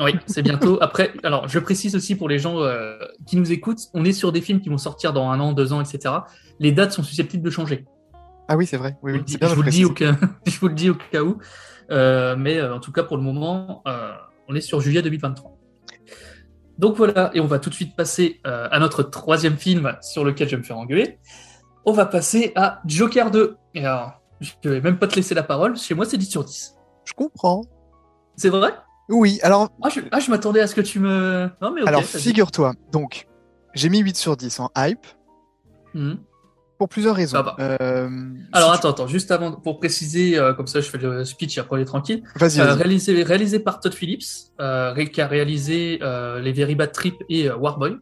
[0.00, 0.76] Oui, c'est bientôt.
[0.80, 4.32] Après, alors je précise aussi pour les gens euh, qui nous écoutent, on est sur
[4.32, 6.12] des films qui vont sortir dans un an, deux ans, etc.
[6.58, 7.84] Les dates sont susceptibles de changer.
[8.48, 8.96] Ah oui, c'est vrai.
[9.04, 10.10] Oui, Je oui, vous le dis- c'est bien je de vous le dis préciser.
[10.10, 11.38] au cas, je vous le dis au cas où.
[11.92, 13.84] Euh, mais en tout cas, pour le moment,
[14.48, 15.52] on est sur juillet 2023.
[16.78, 20.24] Donc voilà, et on va tout de suite passer euh, à notre troisième film sur
[20.24, 21.18] lequel je vais me faire engueuler.
[21.84, 23.56] On va passer à Joker 2.
[23.74, 25.76] Et alors, je vais même pas te laisser la parole.
[25.76, 26.74] Chez moi, c'est 10 sur 10.
[27.04, 27.62] Je comprends.
[28.36, 28.74] C'est vrai?
[29.08, 31.48] Oui, alors, Ah, je, ah, je m'attendais à ce que tu me.
[31.62, 31.88] Non, mais ok.
[31.88, 33.26] alors figure-toi, donc,
[33.74, 35.06] j'ai mis 8 sur 10 en hype
[35.94, 36.18] Mhm.
[36.78, 37.44] Pour plusieurs raisons.
[37.58, 38.08] Euh,
[38.52, 41.24] Alors si tu- attends, attends, juste avant, pour préciser, euh, comme ça je fais le
[41.24, 42.22] speech et après on est tranquille.
[42.36, 44.22] Vas-y, Euh, réalisé, réalisé par Todd Phillips,
[45.12, 45.98] qui a réalisé
[46.42, 47.96] Les Very Bad Trip et Warboy.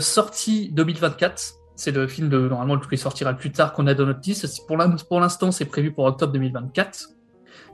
[0.00, 1.54] Sorti 2024.
[1.76, 4.46] C'est le film de, normalement, qui sortira le plus tard qu'on a dans notre liste.
[4.68, 7.08] Pour l'in- pour l'instant, c'est prévu pour octobre 2024.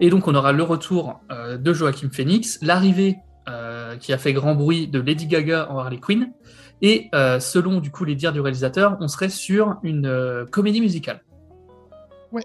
[0.00, 1.20] Et donc, on aura le retour
[1.58, 3.18] de Joachim Phoenix, l'arrivée
[4.00, 6.32] qui a fait grand bruit de Lady Gaga en Harley Quinn.
[6.82, 10.80] Et euh, selon, du coup, les dires du réalisateur, on serait sur une euh, comédie
[10.80, 11.22] musicale.
[12.32, 12.42] Ouais.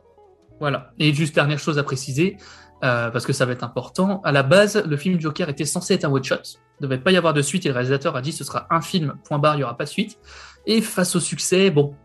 [0.60, 0.92] Voilà.
[1.00, 2.38] Et juste dernière chose à préciser,
[2.84, 4.22] euh, parce que ça va être important.
[4.24, 6.36] À la base, le film Joker était censé être un one-shot.
[6.80, 8.68] Il ne devait pas y avoir de suite et le réalisateur a dit ce sera
[8.70, 10.18] un film, point barre, il n'y aura pas de suite.
[10.66, 11.96] Et face au succès, bon,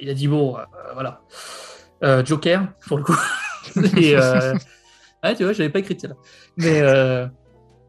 [0.00, 0.56] il a dit bon,
[0.94, 1.20] voilà.
[2.24, 3.18] Joker, pour le coup.
[3.96, 4.16] et,
[5.22, 6.16] ouais, tu vois, j'avais pas écrit celle-là.
[6.56, 7.26] Mais, euh,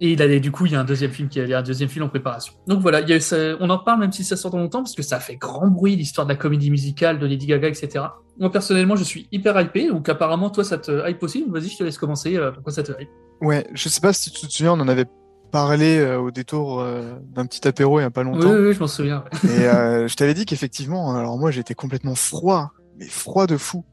[0.06, 1.88] et il a, du coup, il y a un deuxième film qui a un deuxième
[1.88, 2.54] film en préparation.
[2.68, 4.58] Donc voilà, il y a eu ça- on en parle même si ça sort dans
[4.58, 7.70] longtemps parce que ça fait grand bruit l'histoire de la comédie musicale de Lady Gaga,
[7.70, 8.06] etc.
[8.38, 9.88] Moi personnellement, je suis hyper hypé.
[9.88, 11.46] Donc apparemment, toi, ça te hype aussi.
[11.48, 12.36] Vas-y, je te laisse commencer.
[12.36, 13.10] euh, pourquoi ça te hype?
[13.42, 15.06] Ouais, je sais pas si tu te souviens, on en avait
[15.52, 18.52] parlé euh, au détour euh, d'un petit apéro il y a pas longtemps.
[18.52, 19.24] oui, oui, je m'en souviens.
[19.44, 19.50] ouais.
[19.56, 19.60] Et
[20.10, 23.86] je t'avais dit qu'effectivement, alors moi j'étais complètement froid, mais froid de fou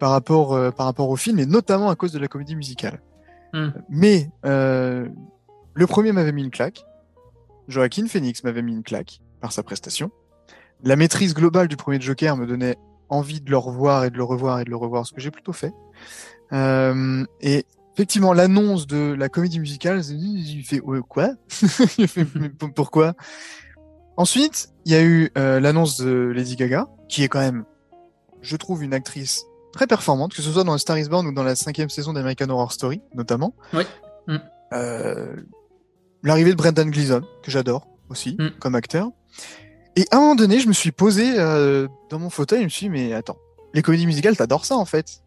[0.00, 3.00] par rapport, par rapport au film, et notamment à cause de la comédie musicale.
[3.52, 3.68] Hmm.
[3.90, 5.06] Mais euh,
[5.74, 6.84] le premier m'avait mis une claque,
[7.68, 10.10] Joaquin Phoenix m'avait mis une claque par sa prestation.
[10.82, 12.76] La maîtrise globale du premier Joker me donnait
[13.08, 15.30] envie de le revoir et de le revoir et de le revoir, ce que j'ai
[15.30, 15.72] plutôt fait.
[16.52, 21.30] Euh, et effectivement, l'annonce de la comédie musicale, il fait ouais, quoi?
[21.98, 22.26] Il fait,
[22.74, 23.14] Pourquoi?
[24.16, 27.64] Ensuite, il y a eu euh, l'annonce de Lady Gaga, qui est quand même,
[28.42, 31.42] je trouve, une actrice très performante, que ce soit dans Star Is Born ou dans
[31.42, 33.54] la cinquième saison d'American Horror Story, notamment.
[33.72, 33.84] Oui.
[34.26, 34.36] Mm.
[34.74, 35.36] Euh,
[36.22, 38.50] L'arrivée de Brendan Gleeson, que j'adore aussi, Mm.
[38.60, 39.08] comme acteur.
[39.96, 42.68] Et à un moment donné, je me suis posé euh, dans mon fauteuil, je me
[42.68, 43.36] suis dit, mais attends,
[43.74, 45.22] les comédies musicales, t'adores ça en fait.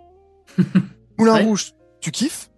[1.18, 1.44] Moulin Ouais.
[1.44, 2.50] Rouge, tu kiffes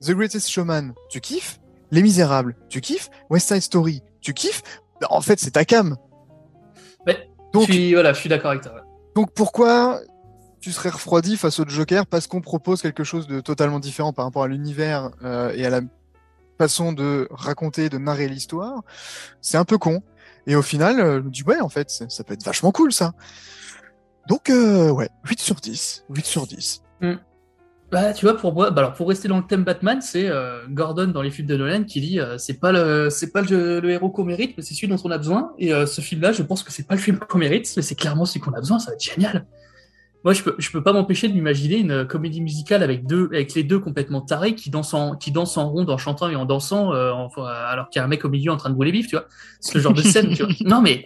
[0.00, 1.58] The Greatest Showman, tu kiffes
[1.90, 4.62] Les Misérables, tu kiffes West Side Story, tu kiffes
[5.10, 5.96] En fait, c'est ta cam.
[7.06, 8.74] Ouais, Donc, je suis, voilà, je suis d'accord avec toi.
[8.74, 8.80] ouais.
[9.14, 10.00] donc pourquoi
[10.60, 14.24] tu serais refroidi face au Joker parce qu'on propose quelque chose de totalement différent par
[14.24, 15.80] rapport à l'univers euh, et à la
[16.58, 18.82] façon de raconter, de narrer l'histoire
[19.40, 20.02] C'est un peu con.
[20.46, 22.92] Et au final, euh, je me dis ouais, en fait, ça peut être vachement cool
[22.92, 23.12] ça.
[24.28, 26.82] Donc euh, ouais, 8 sur 10, 8 sur 10.
[27.92, 31.06] Bah, tu vois, pour bah alors pour rester dans le thème Batman, c'est euh, Gordon
[31.06, 34.10] dans les films de Nolan qui dit c'est pas le c'est pas le, le héros
[34.10, 35.52] qu'on mérite, mais c'est celui dont on a besoin.
[35.58, 38.24] Et ce film-là, je pense que c'est pas le film qu'on mérite, mais c'est clairement
[38.24, 38.78] celui qu'on a besoin.
[38.78, 39.46] Ça va être génial.
[40.26, 43.26] Moi, je peux je peux pas m'empêcher de m'imaginer une euh, comédie musicale avec deux
[43.32, 46.34] avec les deux complètement tarés qui dansent en qui dansent en rond en chantant et
[46.36, 48.74] en dansant euh, en- alors qu'il y a un mec au milieu en train de
[48.74, 49.26] brûler vif, tu vois.
[49.60, 50.52] C'est le genre de scène, tu vois.
[50.64, 51.04] Non mais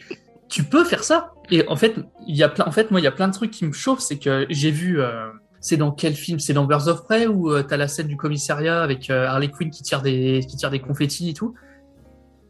[0.49, 1.33] tu peux faire ça.
[1.51, 1.95] Et en fait,
[2.27, 3.73] il y a plein en fait moi il y a plein de trucs qui me
[3.73, 5.29] chauffent, c'est que j'ai vu euh,
[5.61, 6.39] c'est dans quel film?
[6.41, 9.49] C'est dans Birds of Prey où euh, t'as la scène du commissariat avec euh, Harley
[9.49, 11.55] Quinn qui tire des qui tire des confettis et tout.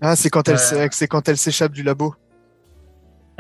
[0.01, 0.89] Ah, c'est quand elle Euh.
[0.93, 2.15] c'est quand elle s'échappe du labo.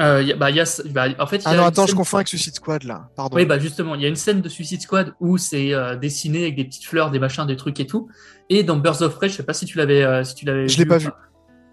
[0.00, 1.68] Euh, y a- bah, y a, bah, en fait, il y Ah a non, une
[1.68, 3.08] attends, je confonds avec Suicide Squad là.
[3.16, 3.36] Pardon.
[3.36, 6.42] Oui, bah justement, il y a une scène de Suicide Squad où c'est euh, dessiné
[6.42, 8.08] avec des petites fleurs, des machins, des trucs et tout.
[8.48, 10.68] Et dans Birds of Prey, je sais pas si tu l'avais, euh, si tu l'avais.
[10.68, 11.08] Je l'ai pas vu.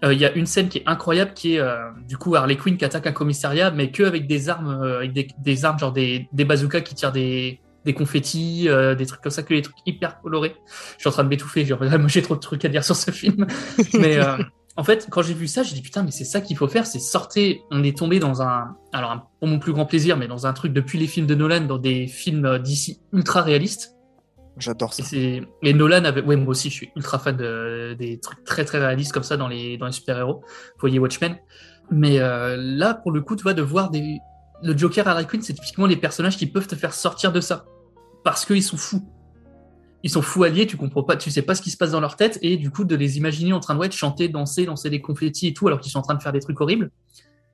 [0.04, 2.56] Euh, Il y a une scène qui est incroyable, qui est euh, du coup Harley
[2.56, 5.78] Quinn qui attaque un commissariat, mais que avec des armes, euh, avec des, des armes
[5.78, 9.54] genre des, des bazookas qui tirent des, des confettis, euh, des trucs comme ça, que
[9.54, 10.54] des trucs hyper colorés.
[10.96, 11.64] Je suis en train de m'étouffer,
[12.08, 13.46] j'ai trop de trucs à dire sur ce film.
[13.94, 14.36] mais euh,
[14.78, 16.86] en fait, quand j'ai vu ça, j'ai dit putain, mais c'est ça qu'il faut faire,
[16.86, 17.56] c'est sortir.
[17.72, 20.52] On est tombé dans un, alors un- pour mon plus grand plaisir, mais dans un
[20.52, 23.96] truc depuis les films de Nolan, dans des films euh, d'ici ultra réalistes.
[24.56, 25.02] J'adore ça.
[25.16, 28.78] et Nolan avait, ouais moi aussi, je suis ultra fan de, des trucs très très
[28.78, 30.42] réalistes comme ça dans les dans les super héros.
[30.78, 31.36] Voyez Watchmen.
[31.90, 34.18] Mais euh, là, pour le coup, tu vois, de voir des
[34.62, 37.66] le Joker, Harley Quinn, c'est typiquement les personnages qui peuvent te faire sortir de ça
[38.24, 39.02] parce qu'ils sont fous.
[40.04, 42.00] Ils sont fous alliés, tu comprends pas, tu sais pas ce qui se passe dans
[42.00, 44.90] leur tête, et du coup de les imaginer en train de ouais, chanter, danser, lancer
[44.90, 46.90] des confettis et tout, alors qu'ils sont en train de faire des trucs horribles.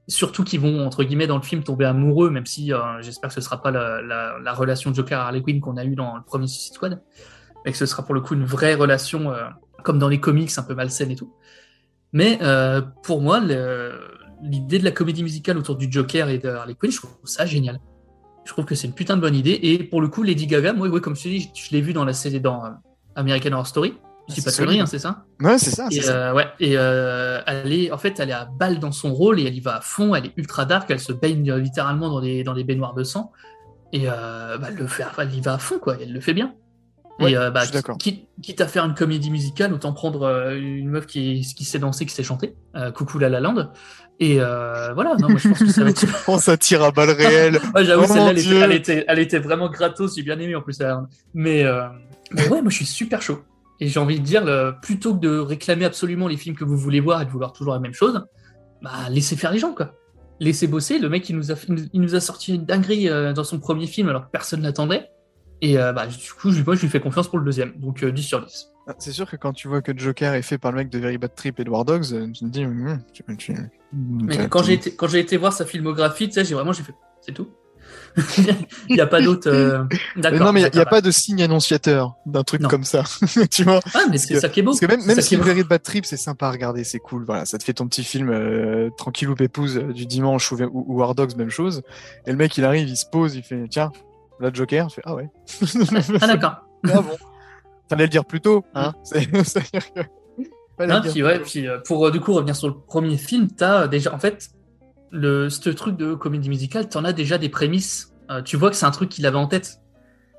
[0.07, 3.35] Surtout qu'ils vont entre guillemets dans le film tomber amoureux, même si euh, j'espère que
[3.35, 6.22] ce sera pas la, la, la relation Joker Harley Quinn qu'on a eu dans le
[6.22, 7.02] premier Suicide Squad,
[7.64, 9.44] mais que ce sera pour le coup une vraie relation euh,
[9.83, 11.33] comme dans les comics, un peu malsaine et tout.
[12.12, 13.40] Mais euh, pour moi,
[14.42, 17.46] l'idée de la comédie musicale autour du Joker et de Harley Quinn, je trouve ça
[17.46, 17.80] génial.
[18.44, 19.59] Je trouve que c'est une putain de bonne idée.
[19.62, 21.80] Et pour le coup, Lady Gaga, moi, ouais, comme je te dis, je, je l'ai
[21.80, 22.70] vu dans la série dans euh,
[23.16, 23.94] American Horror Story.
[24.28, 25.24] Je dis c'est pas de conneries, hein, c'est ça?
[25.40, 25.87] Ouais, c'est ça.
[25.90, 26.30] c'est et, ça.
[26.30, 29.38] euh, ouais, et euh, elle est, en fait, elle est à balle dans son rôle
[29.38, 30.14] et elle y va à fond.
[30.14, 30.90] Elle est ultra dark.
[30.90, 33.33] Elle se baigne euh, littéralement dans des dans des baignoires de sang.
[33.92, 35.96] Et euh, bah, elle le fait, elle y va à fond, quoi.
[36.00, 36.54] Elle le fait bien.
[37.20, 37.62] Ouais, et euh, bah,
[37.98, 41.79] quitte, quitte à faire une comédie musicale, autant prendre euh, une meuf qui, qui sait
[41.79, 42.57] danser, qui sait chanter.
[42.74, 43.70] Euh, coucou La La Land.
[44.20, 45.14] Et euh, voilà.
[45.20, 46.05] Non, moi je pense que ça va être.
[46.29, 47.61] On s'attire à balles réelles.
[47.74, 48.61] Ouais, j'avoue, Oh celle-là, elle, était- Dieu.
[48.62, 50.16] elle était, elle était vraiment gratos.
[50.16, 50.79] J'ai bien aimé en plus.
[50.81, 51.07] La Land.
[51.35, 51.64] Mais,
[52.33, 53.42] mais ouais, moi je suis super chaud.
[53.81, 56.77] Et j'ai envie de dire, le- plutôt que de réclamer absolument les films que vous
[56.77, 58.24] voulez voir et de vouloir toujours la même chose,
[58.83, 59.94] bah laissez faire les gens quoi.
[60.40, 60.98] Laissez bosser.
[60.98, 61.55] Le mec, il nous a,
[61.92, 65.09] il nous a sorti une dinguerie dans son premier film alors que personne l'attendait.
[65.66, 67.72] Et euh, bah, du coup, je- moi, je lui fais confiance pour le deuxième.
[67.79, 68.68] Donc euh, 10 sur 10.
[68.87, 70.98] Ah, C'est sûr que quand tu vois que Joker est fait par le mec de
[70.98, 72.64] Very Bad Trip et de War Dogs, euh, tu te dis.
[73.12, 73.55] tu- tu-
[73.92, 76.83] Mais quand j'ai été, quand j'ai été voir sa filmographie, tu sais, j'ai vraiment, j'ai
[76.83, 77.48] fait, c'est tout.
[78.88, 79.48] il n'y a pas d'autre.
[79.50, 79.85] euh,
[80.16, 82.68] non, mais il n'y a, d'accord, pas de signe annonciateur d'un truc Non.
[82.68, 83.03] comme ça.
[83.50, 84.70] tu vois Ah, mais c'est ça qui est beau.
[84.72, 85.37] Parce que même, même si.
[85.37, 87.24] Very Bad Trip, c'est sympa à regarder, c'est cool.
[87.24, 90.57] Voilà, ça te fait ton petit film euh, tranquille ou pépouze euh, du dimanche ou,
[90.62, 91.83] ou, ou War Dogs, même chose.
[92.27, 93.90] Et le mec, il arrive, il se pose, il fait Tiens,
[94.40, 94.88] là, Joker.
[94.88, 95.29] Je fais Ah ouais.
[96.20, 96.57] Ah, d'accord.
[96.92, 97.16] Ah bon.
[97.88, 98.64] Fallait le dire plus tôt.
[98.75, 100.01] Hein C'est- C'est-à-dire que.
[100.87, 103.83] Non, puis, ouais, puis euh, pour euh, du coup revenir sur le premier film, t'as
[103.83, 104.51] euh, déjà, en fait,
[105.12, 108.12] le, ce truc de comédie musicale, t'en as déjà des prémices.
[108.31, 109.81] Euh, tu vois que c'est un truc qu'il avait en tête.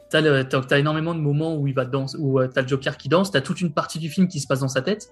[0.10, 3.32] T'as, t'as énormément de moments où il va danser, où t'as le Joker qui danse,
[3.32, 5.12] t'as toute une partie du film qui se passe dans sa tête.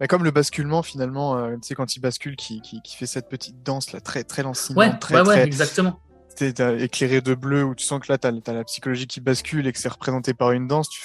[0.00, 3.06] Mais comme le basculement, finalement, euh, tu sais, quand il bascule, qui, qui, qui fait
[3.06, 5.98] cette petite danse là, très, très lancinante, Ouais, très, ouais, ouais, très exactement.
[6.42, 9.72] Éclairé de bleu, où tu sens que là, t'as as la psychologie qui bascule et
[9.72, 10.88] que c'est représenté par une danse.
[10.88, 11.00] Tu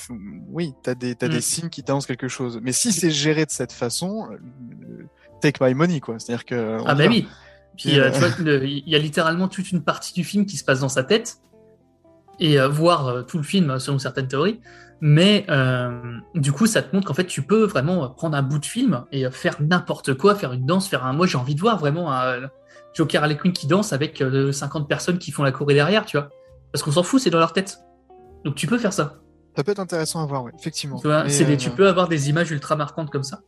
[0.49, 1.31] oui, t'as des, t'as Mm.
[1.31, 2.59] des signes qui t'annoncent quelque chose.
[2.61, 4.37] Mais si c'est géré de cette façon, euh,
[5.41, 6.19] take my money, quoi.
[6.19, 6.77] C'est-à-dire que.
[6.85, 7.27] Ah bah oui.
[7.77, 8.29] Puis euh, euh, tu vois,
[8.65, 11.37] il y a littéralement toute une partie du film qui se passe dans sa tête,
[12.39, 14.59] et euh, voir euh, tout le film selon certaines théories.
[15.01, 15.45] Mais
[16.35, 19.05] du coup, ça te montre qu'en fait, tu peux vraiment prendre un bout de film
[19.13, 21.13] et faire n'importe quoi, faire une danse, faire un.
[21.13, 22.49] Moi, j'ai envie de voir vraiment un
[22.93, 26.17] Joker Harley Quinn qui danse avec euh, 50 personnes qui font la choré derrière, tu
[26.17, 26.29] vois.
[26.71, 27.79] Parce qu'on s'en fout, c'est dans leur tête.
[28.45, 29.19] Donc tu peux faire ça.
[29.55, 30.97] Ça peut être intéressant à voir, ouais, effectivement.
[30.99, 33.41] Tu, vois, des- euh, tu peux avoir des images ultra marquantes comme ça.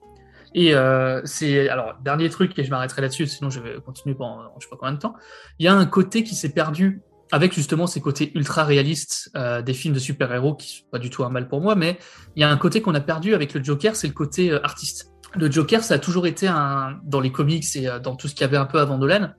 [0.53, 4.41] Et euh, c'est alors dernier truc et je m'arrêterai là-dessus, sinon je vais continuer pendant
[4.59, 5.13] je sais pas combien de temps.
[5.59, 7.01] Il y a un côté qui s'est perdu
[7.31, 11.09] avec justement ces côtés ultra réalistes euh, des films de super-héros qui sont pas du
[11.09, 11.97] tout un mal pour moi, mais
[12.35, 14.59] il y a un côté qu'on a perdu avec le Joker, c'est le côté euh,
[14.65, 15.10] artiste.
[15.35, 18.33] Le Joker, ça a toujours été un dans les comics et euh, dans tout ce
[18.33, 19.29] qu'il y avait un peu avant Nolan,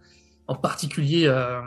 [0.48, 1.60] en particulier euh,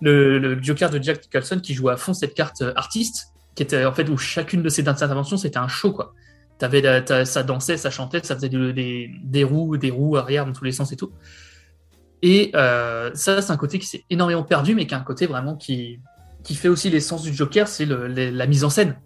[0.00, 3.84] le, Joker de Jack Nicholson qui jouait à fond cette carte euh, artiste, qui était
[3.84, 6.14] en fait où chacune de ses interventions c'était un show quoi.
[6.58, 6.82] T'avais
[7.24, 10.72] ça dansait, ça chantait, ça faisait des, des roues, des roues arrière dans tous les
[10.72, 11.10] sens et tout.
[12.20, 15.56] Et ça, c'est un côté qui s'est énormément perdu, mais qui a un côté vraiment
[15.56, 16.00] qui,
[16.44, 18.96] qui fait aussi l'essence du Joker, c'est la mise en scène.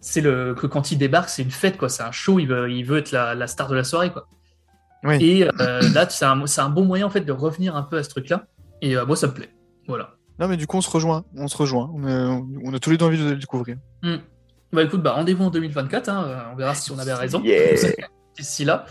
[0.00, 1.88] C'est le que quand il débarque, c'est une fête, quoi.
[1.88, 4.28] C'est un show, il veut, il veut être la, la star de la soirée, quoi.
[5.04, 5.16] Oui.
[5.20, 7.98] Et euh, là, c'est un, c'est un bon moyen en fait de revenir un peu
[7.98, 8.46] à ce truc-là.
[8.82, 9.50] Et euh, moi, ça me plaît.
[9.86, 10.14] Voilà.
[10.38, 11.24] Non, mais du coup, on se rejoint.
[11.36, 11.90] On se rejoint.
[11.94, 13.76] On a, on a tous les deux envie de le découvrir.
[14.02, 14.16] Hmm.
[14.72, 17.40] Bah écoute, bah, rendez-vous en 2024, hein, euh, on verra si on avait raison.
[17.42, 17.76] Yeah.
[18.36, 18.84] D'ici là.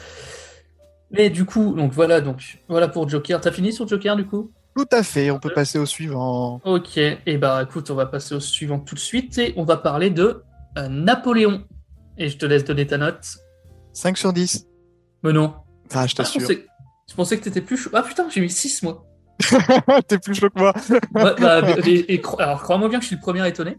[1.11, 3.39] Mais du coup, donc voilà, donc voilà pour Joker.
[3.41, 4.51] T'as fini sur Joker du coup?
[4.75, 5.31] Tout à fait.
[5.31, 6.59] On peut passer au suivant.
[6.65, 9.77] Ok, et bah écoute, on va passer au suivant tout de suite et on va
[9.77, 10.43] parler de euh,
[10.77, 11.63] Napoléon.
[12.17, 13.25] Et je te laisse donner ta note.
[13.93, 14.67] 5 sur 10.
[15.23, 15.53] Mais non.
[15.93, 16.41] Ah, je t'assure.
[16.41, 16.65] pensais,
[17.09, 17.89] je pensais que t'étais plus chaud.
[17.93, 19.05] Ah putain, j'ai mis 6 moi.
[20.07, 20.73] T'es plus chaud que moi.
[21.13, 23.77] Ouais, bah, et- alors, crois-moi bien que je suis le premier étonné.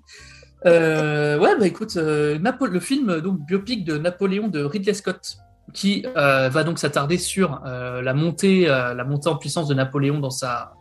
[0.66, 5.36] Euh, ouais, bah écoute, euh, le film donc biopic de Napoléon de Ridley Scott,
[5.72, 9.74] qui euh, va donc s'attarder sur euh, la montée, euh, la montée en puissance de
[9.74, 10.72] Napoléon dans sa,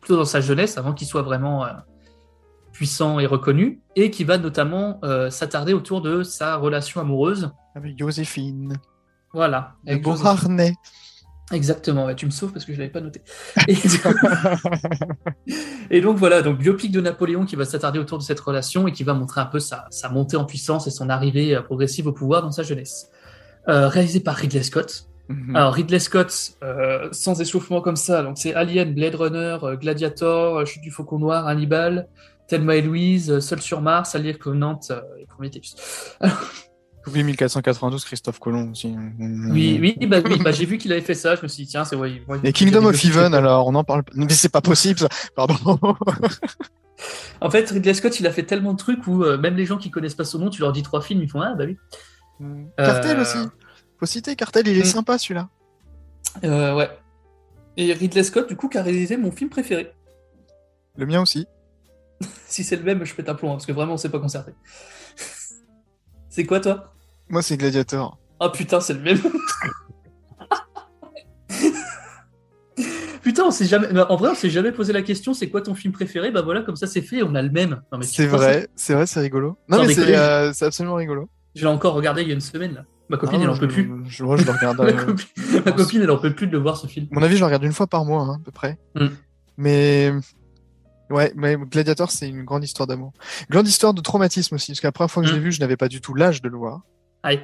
[0.00, 1.68] plutôt dans sa jeunesse, avant qu'il soit vraiment euh,
[2.74, 7.50] puissant et reconnu, et qui va notamment euh, s'attarder autour de sa relation amoureuse.
[7.74, 8.76] Avec Joséphine.
[9.32, 9.76] Voilà.
[9.86, 10.28] Avec beau Joséphine.
[10.28, 10.74] harnais.
[11.52, 13.20] Exactement, ouais, tu me sauves parce que je l'avais pas noté.
[13.68, 13.76] Et,
[15.90, 18.92] et donc voilà, donc biopic de Napoléon qui va s'attarder autour de cette relation et
[18.92, 22.06] qui va montrer un peu sa, sa montée en puissance et son arrivée euh, progressive
[22.06, 23.10] au pouvoir dans sa jeunesse.
[23.68, 25.06] Euh, réalisé par Ridley Scott.
[25.28, 25.56] Mhm.
[25.56, 30.66] Alors Ridley Scott, euh, sans échauffement comme ça, donc c'est Alien, Blade Runner, euh, Gladiator,
[30.66, 32.08] Chute du Faucon Noir, Hannibal,
[32.48, 35.74] Thelma et Louise, euh, Seul sur Mars, Alien Covenant euh, et Prometheus.
[37.06, 38.94] Oublie 1492, Christophe Colomb aussi.
[39.18, 41.70] Oui, oui, bah, oui, bah, j'ai vu qu'il avait fait ça, je me suis dit
[41.70, 44.12] tiens, c'est ouais, ouais, Et Kingdom of Heaven, alors on en parle pas.
[44.14, 45.08] Mais c'est pas possible ça.
[45.34, 45.56] Pardon.
[47.40, 49.76] En fait, Ridley Scott, il a fait tellement de trucs où euh, même les gens
[49.76, 51.76] qui connaissent pas son nom, tu leur dis trois films, ils font ah bah oui.
[52.78, 53.36] Cartel Euh, aussi.
[53.98, 54.84] Faut citer Cartel, il est Mm.
[54.84, 55.48] sympa celui-là.
[56.44, 56.88] Euh, ouais.
[57.76, 59.92] Et Ridley Scott, du coup, qui a réalisé mon film préféré.
[60.96, 61.46] Le mien aussi.
[62.46, 64.18] Si c'est le même, je pète un plomb, hein, parce que vraiment, on s'est pas
[64.20, 64.52] concerté.
[66.28, 66.92] c'est quoi, toi?
[67.28, 68.18] Moi, c'est Gladiator.
[68.40, 69.18] Oh putain, c'est le même.
[73.22, 73.88] putain, on s'est jamais.
[74.00, 76.30] En vrai, on s'est jamais posé la question c'est quoi ton film préféré?
[76.30, 77.82] Bah voilà, comme ça, c'est fait, on a le même.
[78.02, 79.56] C'est vrai, c'est vrai, c'est rigolo.
[79.68, 81.28] Non, mais c'est euh, c'est absolument rigolo.
[81.54, 82.84] Je l'ai encore regardé il y a une semaine, là.
[83.08, 83.90] Ma copine, Ah, elle en je- peut plus.
[84.08, 84.78] Je, moi, je le regarde.
[84.78, 87.06] Ma, euh, copine, ma copine, elle en peut plus de le voir, ce film.
[87.12, 88.78] À mon avis, je le regarde une fois par mois, hein, à peu près.
[88.94, 89.06] Mm.
[89.58, 90.12] Mais
[91.10, 93.12] ouais, mais Gladiator, c'est une grande histoire d'amour.
[93.50, 95.36] Grande histoire de traumatisme aussi, parce que la première fois que je Mm.
[95.36, 96.80] l'ai vu, je n'avais pas du tout l'âge de le voir.
[97.22, 97.40] Aïe.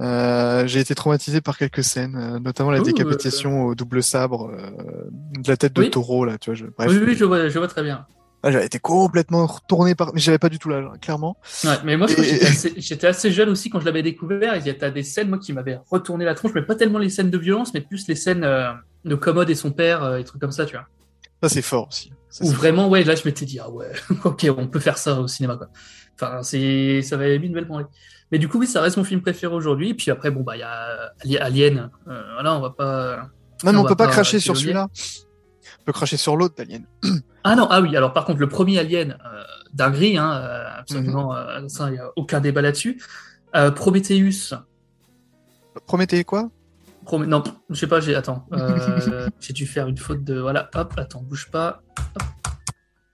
[0.00, 4.48] Euh, j'ai été traumatisé par quelques scènes, euh, notamment la Ouh, décapitation au double sabre
[4.52, 4.70] euh,
[5.10, 5.90] de la tête de Oui.
[5.90, 6.54] taureau là, tu vois.
[6.54, 8.06] Je, bref, Oui, oui, je vois, je vois très bien.
[8.44, 11.36] Ah, j'avais été complètement retourné par, mais j'avais pas du tout l'âge, hein, clairement.
[11.64, 14.54] Ouais, mais moi, Et- j'étais assez, jeune aussi quand je l'avais découvert.
[14.56, 17.10] Il y a des scènes, moi, qui m'avaient retourné la tronche, mais pas tellement les
[17.10, 18.70] scènes de violence, mais plus les scènes euh,
[19.04, 20.86] de Commode et son père, euh, et trucs comme ça, tu vois.
[21.42, 22.12] Ça c'est fort aussi.
[22.30, 23.90] Ça, c'est vraiment, ouais, là, je m'étais dit, ah ouais,
[24.24, 25.68] ok, on peut faire ça au cinéma, quoi.
[26.14, 27.68] Enfin, c'est, ça m'avait mis une belle.
[28.30, 29.94] Mais du coup, oui, ça reste mon film préféré aujourd'hui.
[29.94, 31.90] Puis après, bon, bah, il y a Ali- Alien.
[32.08, 33.16] Euh, voilà, on va pas.
[33.64, 34.88] Non, mais on on va peut pas pas cracher sur celui-là.
[35.80, 36.84] On peut cracher sur l'autre d'Alien.
[37.44, 41.34] Ah non, ah oui, alors par contre, le premier Alien, euh, dinguerie, hein, euh, absolument,
[41.34, 43.00] euh, ça, il n'y a aucun débat là-dessus.
[43.74, 44.52] Prometheus,
[45.86, 46.50] Prométhée quoi?
[47.12, 50.92] Non, je sais pas, j'ai, attends, euh, j'ai dû faire une faute de, voilà, hop,
[50.96, 51.82] attends, bouge pas.
[52.16, 52.22] Hop.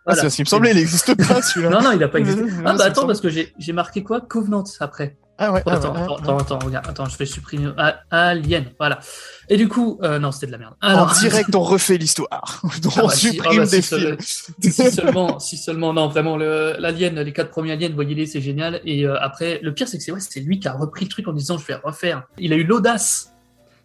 [0.06, 0.28] Ah, Voilà.
[0.28, 1.70] ce qui me semblait, il existe pas celui-là.
[1.70, 2.42] Non, non, il a pas existé.
[2.64, 4.20] Ah bah attends, parce que j'ai, marqué quoi?
[4.20, 5.16] Covenant après.
[5.38, 6.20] Ah ouais, ah ouais, Attends, ah attends, ouais.
[6.22, 7.70] attends, attends, regarde, attends, je vais supprimer.
[7.76, 9.00] Ah, Alien, voilà.
[9.48, 10.74] Et du coup, euh, non, c'était de la merde.
[10.80, 12.28] En Alors, direct, on refait l'histoire.
[12.62, 12.68] Ah
[13.02, 14.16] on bah si, supprime ah bah des si, ça- films.
[14.60, 18.80] si seulement, si seulement, non, vraiment, le- l'Alien, les quatre premiers Aliens, voyez-les, c'est génial.
[18.84, 21.10] Et euh, après, le pire, c'est que c'est ouais, c'est lui qui a repris le
[21.10, 22.24] truc en disant, je vais refaire.
[22.38, 23.33] Il a eu l'audace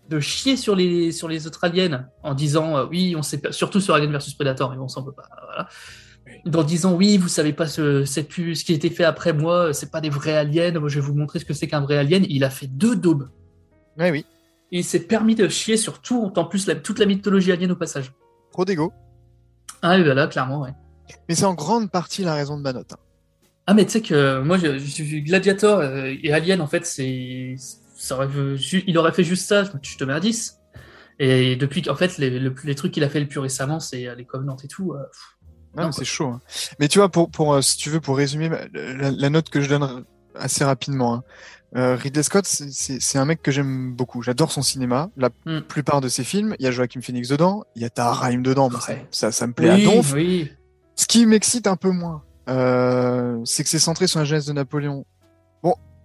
[0.10, 3.52] de chier sur les, sur les autres aliens en disant, euh, oui, on sait pas,
[3.52, 5.70] surtout sur Alien versus Predator, mais bon, on peut pas, voilà.
[6.60, 9.74] En disant, oui, vous savez pas ce, plus, ce qui a été fait après moi,
[9.74, 11.98] c'est pas des vrais aliens, moi je vais vous montrer ce que c'est qu'un vrai
[11.98, 12.26] alien.
[12.30, 13.30] Il a fait deux daubes.
[13.98, 14.26] Oui.
[14.72, 17.72] Et il s'est permis de chier sur tout, en plus, la- toute la mythologie alien
[17.72, 18.12] au passage.
[18.52, 18.92] Trop d'égo.
[19.82, 20.74] Ah, oui, bah là, clairement, ouais.
[21.28, 22.94] Mais c'est en grande partie la raison de ma note.
[22.94, 22.98] hein.
[23.66, 27.56] Ah mais tu sais que moi j'ai vu Gladiator euh, et Alien en fait c'est
[28.00, 28.28] ça aurait
[28.58, 30.58] ju- il aurait fait juste ça je te mets à 10
[31.20, 34.08] et depuis qu'en fait les, le- les trucs qu'il a fait le plus récemment c'est
[34.08, 35.04] euh, les Covenants et tout euh,
[35.92, 36.28] c'est chaud.
[36.30, 36.42] hein.
[36.80, 39.50] Mais tu vois, pour, pour, euh, si tu veux, pour résumer ma- la, la note
[39.52, 40.04] que je donne
[40.36, 41.24] assez rapidement, hein.
[41.78, 44.24] Euh, Ridley Scott, c'est- un mec que j'aime beaucoup.
[44.24, 45.12] J'adore son cinéma.
[45.16, 45.60] La Mm.
[45.62, 48.72] plupart de ses films, il y a Joaquin Phoenix dedans, il y a Tahar dedans.
[48.72, 49.06] Ça- Ouais.
[49.12, 50.12] ça, ça me plaît oui, à donf.
[50.14, 50.52] oui
[50.96, 54.54] Ce qui m'excite un peu moins, euh, c'est que c'est centré sur la jeunesse de
[54.54, 55.06] Napoléon.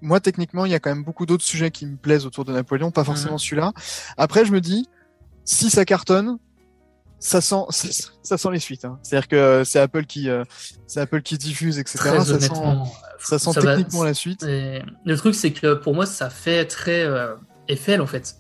[0.05, 2.53] Moi, techniquement, il y a quand même beaucoup d'autres sujets qui me plaisent autour de
[2.53, 3.73] Napoléon, pas forcément celui-là.
[4.17, 4.87] Après, je me dis,
[5.45, 6.39] si ça cartonne,
[7.19, 7.89] ça sent, ça,
[8.23, 8.85] ça sent les suites.
[8.85, 8.99] hein.
[9.03, 10.45] C'est-à-dire que c'est Apple qui, euh,
[10.87, 11.99] c'est Apple qui diffuse, etc.
[11.99, 12.49] très ça sent,
[13.19, 14.43] ça sent ça va- techniquement la suite.
[14.43, 17.35] Et le truc c'est que pour moi ça fait très euh,
[17.69, 18.37] Eiffel en fait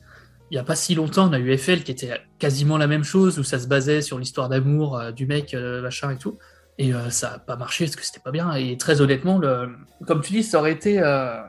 [0.51, 3.03] il y a pas si longtemps on a eu Eiffel qui était quasiment la même
[3.05, 6.37] chose où ça se basait sur l'histoire d'amour euh, du mec euh, machin et tout
[6.77, 9.71] et euh, ça a pas marché parce que c'était pas bien et très honnêtement le
[10.07, 11.41] comme tu dis ça aurait été euh,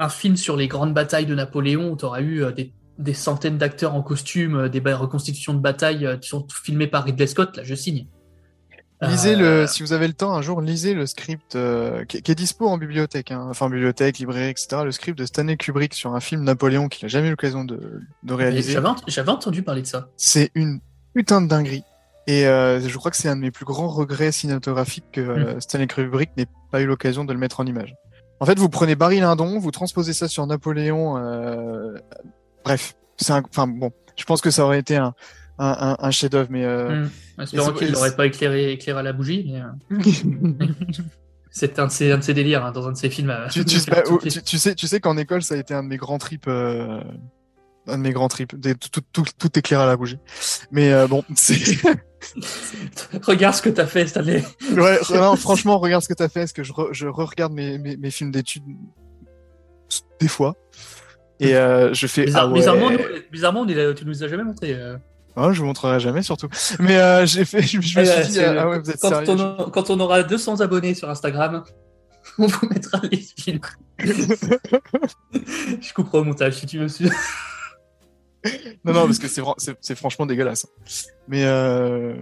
[0.00, 3.14] un film sur les grandes batailles de Napoléon où tu aurais eu euh, des, des
[3.14, 7.26] centaines d'acteurs en costume euh, des reconstitutions de batailles euh, qui sont filmées par Ridley
[7.28, 8.06] Scott là je signe
[9.02, 12.32] Lisez le, si vous avez le temps, un jour, lisez le script euh, qui, qui
[12.32, 13.46] est dispo en bibliothèque, hein.
[13.48, 14.82] enfin bibliothèque, librairie, etc.
[14.84, 18.02] Le script de Stanley Kubrick sur un film Napoléon qu'il a jamais eu l'occasion de,
[18.28, 18.72] réaliser.
[18.72, 20.80] j'avais ent- j'avais entendu parler de ça C'est une
[21.14, 21.84] putain de dinguerie.
[22.26, 25.60] Et euh, je crois que c'est un de mes plus grands regrets cinématographiques que euh,
[25.60, 27.94] Stanley Kubrick n'ait pas eu l'occasion de le mettre en image.
[28.40, 31.16] En fait, vous prenez Barry Lyndon, vous transposez ça sur Napoléon.
[31.18, 31.94] euh,
[32.64, 33.42] Bref, c'est un...
[33.48, 35.14] enfin bon, je pense que ça aurait été un,
[35.58, 37.04] un, chef-d'œuvre, mais euh,
[37.36, 37.42] Hmm.
[37.42, 40.64] Espérons qu'il n'aurait pas éclairé, éclairé à la bougie, mais euh,
[41.50, 43.30] c'est un, de ses- un de ses délires hein, dans un de ses films.
[43.30, 44.02] euh, tu, bah,
[44.58, 46.48] sais, tu sais qu'en école, ça a été un de mes grands trips.
[46.48, 47.00] euh,
[47.86, 50.18] Un de mes grands trips, Des- tout, tout, tout, éclairé à la bougie.
[50.70, 51.56] Mais euh, bon, c'est
[53.26, 56.42] Regarde ce que t'as fait, ouais, vraiment, franchement, regarde ce que t'as fait.
[56.42, 58.62] Est-ce que je, re- je re-regarde mes, mes, mes films d'études
[60.20, 60.54] des fois
[61.40, 62.54] et euh, je fais Bizarre- ah ouais.
[62.58, 62.98] Bizarrement, nous-
[63.32, 64.74] bizarrement, on tu nous as jamais montré.
[64.74, 64.98] euh.
[65.36, 66.48] Ah, je vous montrerai jamais surtout.
[66.80, 69.30] Mais euh, j'ai fait, je, je me suis dit ah ouais, vous êtes quand, sérieux
[69.30, 71.64] on, a- quand on aura 200 abonnés sur Instagram,
[72.38, 73.60] on vous mettra les films.
[73.98, 76.88] Je couperai au montage si tu veux.
[78.84, 80.66] Non, non, parce que c'est, franchement dégueulasse.
[81.28, 82.14] Mais euh,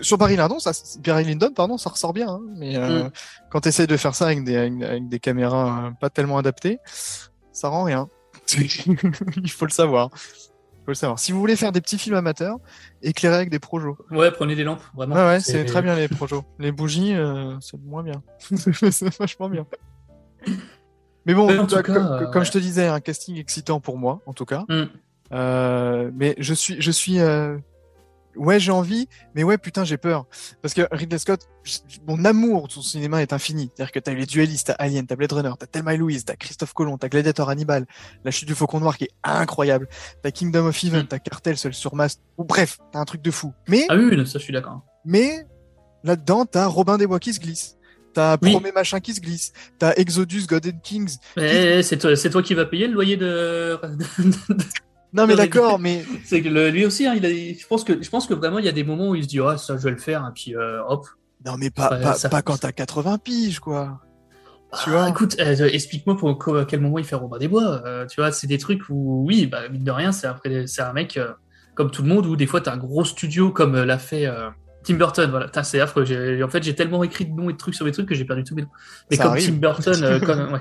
[0.00, 0.72] sur Barry Lyndon, ça,
[1.04, 2.28] Barry Lyndon, pardon, ça ressort bien.
[2.28, 2.40] hein.
[2.56, 3.10] Mais euh, Mm.
[3.50, 6.38] quand tu essayes de faire ça avec des, avec, avec des caméras euh, pas tellement
[6.38, 6.78] adaptées,
[7.52, 8.08] ça rend rien.
[8.56, 10.10] Il faut le savoir.
[10.14, 11.18] Il faut le savoir.
[11.20, 12.58] Si vous voulez faire des petits films amateurs,
[13.02, 13.96] éclairés avec des projos.
[14.10, 15.14] Ouais, prenez des lampes, vraiment.
[15.14, 16.44] Ouais, ouais, c'est très bien les projos.
[16.58, 18.20] Les bougies, euh, c'est moins bien.
[18.90, 19.64] c'est vachement bien.
[21.24, 21.92] Mais bon, Mais en tout toi, cas,
[22.32, 24.64] comme, euh, je te disais, un casting excitant pour moi, en tout cas.
[24.68, 24.86] Mm.
[25.32, 27.56] Euh, mais je suis, je suis, euh,
[28.36, 30.26] ouais, j'ai envie, mais ouais, putain, j'ai peur.
[30.60, 31.48] Parce que Ridley Scott,
[32.06, 33.70] mon amour de son cinéma est infini.
[33.74, 36.24] C'est-à-dire que t'as eu les duellistes, t'as Alien, t'as Blade Runner, t'as Thelma et Louise,
[36.24, 37.86] t'as Christophe Colomb, t'as Gladiator Hannibal,
[38.24, 39.88] La Chute du Faucon Noir qui est incroyable,
[40.22, 41.06] t'as Kingdom of Heaven, Mm.
[41.08, 42.20] t'as Cartel seul sur Masse.
[42.38, 43.52] Ou bref, t'as un truc de fou.
[43.68, 44.82] Mais, Ah oui, ça je suis d'accord.
[45.04, 45.46] mais,
[46.04, 47.76] là-dedans, t'as Robin des Bois qui se glisse.
[48.12, 48.50] T'as Oui.
[48.52, 49.54] Promets Machin qui se glisse.
[49.78, 51.16] T'as Exodus, God and Kings.
[51.38, 53.78] Mais c'est toi, c'est toi qui vas payer le loyer de.
[55.12, 58.02] Non, mais- d'accord, mais c'est que le- lui aussi, hein, il a, je pense que,
[58.02, 59.76] je pense que vraiment il y a des moments où il se dit, ah ça
[59.76, 61.06] je vais le faire, et puis euh, hop.
[61.44, 64.00] Non, mais pas, pas, ça- pas quand t'as 80 piges, quoi.
[64.84, 67.82] Tu Ah, vois écoute, euh, explique-moi pour à quel moment il fait Robin des Bois.
[67.84, 71.18] euh, tu vois, c'est des trucs où, oui, bah, mine de rien, c'est un mec
[71.18, 71.32] euh,
[71.74, 74.24] comme tout le monde où des fois t'as un gros studio comme euh, l'a fait
[74.26, 74.48] euh,
[74.84, 75.28] Tim Burton.
[75.30, 76.04] Voilà, c'est affreux.
[76.42, 78.24] En fait, j'ai tellement écrit de noms et de trucs sur mes trucs que j'ai
[78.24, 78.68] perdu tous mes noms.
[79.10, 79.46] Mais Ça comme arrive.
[79.50, 80.60] Tim Burton, euh, comme, ouais.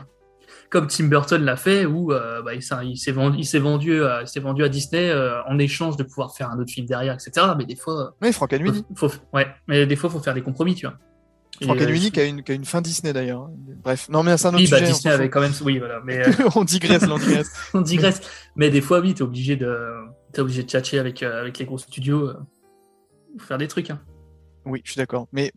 [0.71, 4.21] Comme Tim Burton l'a fait, où euh, bah, il s'est vendu, il s'est vendu, à-
[4.21, 7.13] il s'est vendu à Disney euh, en échange de pouvoir faire un autre film derrière,
[7.13, 7.45] etc.
[7.57, 10.41] Mais des fois, Oui, Franck euh, faut, faut- ouais, mais des fois, faut faire des
[10.41, 10.95] compromis, tu vois.
[11.61, 13.49] Franck euh, Annuini je- qui a, une, qui a une fin Disney d'ailleurs.
[13.83, 14.91] Bref, non mais c'est un autre oui, bah, sujet.
[14.91, 17.51] on Disney avait quand même, oui, voilà, mais euh, on digresse, là, on digresse.
[17.75, 18.21] on digresse.
[18.55, 19.77] Mais des fois, oui, t'es obligé de,
[20.33, 22.33] t'es obligé de tchatcher avec, euh, avec les gros studios, euh,
[23.37, 23.89] pour faire des trucs.
[23.91, 23.99] Hein.
[24.65, 25.27] Oui, je suis d'accord.
[25.33, 25.51] Mais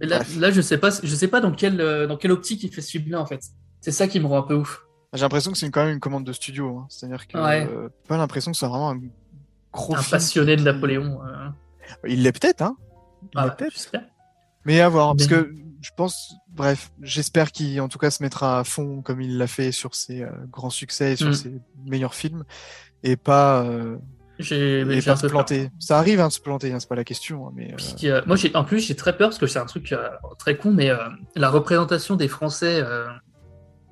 [0.00, 2.62] Et là, là, je sais pas, je sais pas dans quelle, euh, dans quelle optique
[2.62, 3.40] il fait ce film-là, en fait.
[3.80, 4.82] C'est ça qui me rend un peu ouf.
[5.12, 6.78] j'ai l'impression que c'est quand même une commande de studio.
[6.78, 6.86] hein.
[6.90, 7.66] C'est-à-dire que Ouais.
[7.70, 9.00] euh, pas l'impression que c'est vraiment un
[9.72, 11.20] gros un film passionné qui- de Napoléon.
[11.24, 11.48] euh,
[12.08, 12.76] Il l'est peut-être, hein.
[13.22, 13.72] Il ah, l'est peut-être.
[13.72, 14.02] j'espère.
[14.64, 18.58] Mais à voir, parce que je pense, bref, j'espère qu'il en tout cas se mettra
[18.60, 21.34] à fond comme il l'a fait sur ses euh, grands succès et sur Mm.
[21.34, 21.52] ses
[21.84, 22.44] meilleurs films,
[23.04, 23.64] et pas,
[24.40, 25.30] J'ai, pas se peur.
[25.30, 25.70] planter.
[25.78, 28.08] Ça arrive hein, de se planter, hein, c'est pas la question, hein, mais euh, Puis,
[28.10, 30.08] euh, moi, en plus, j'ai très peur parce que c'est un truc euh,
[30.38, 30.90] très con, mais
[31.36, 32.82] la représentation des Français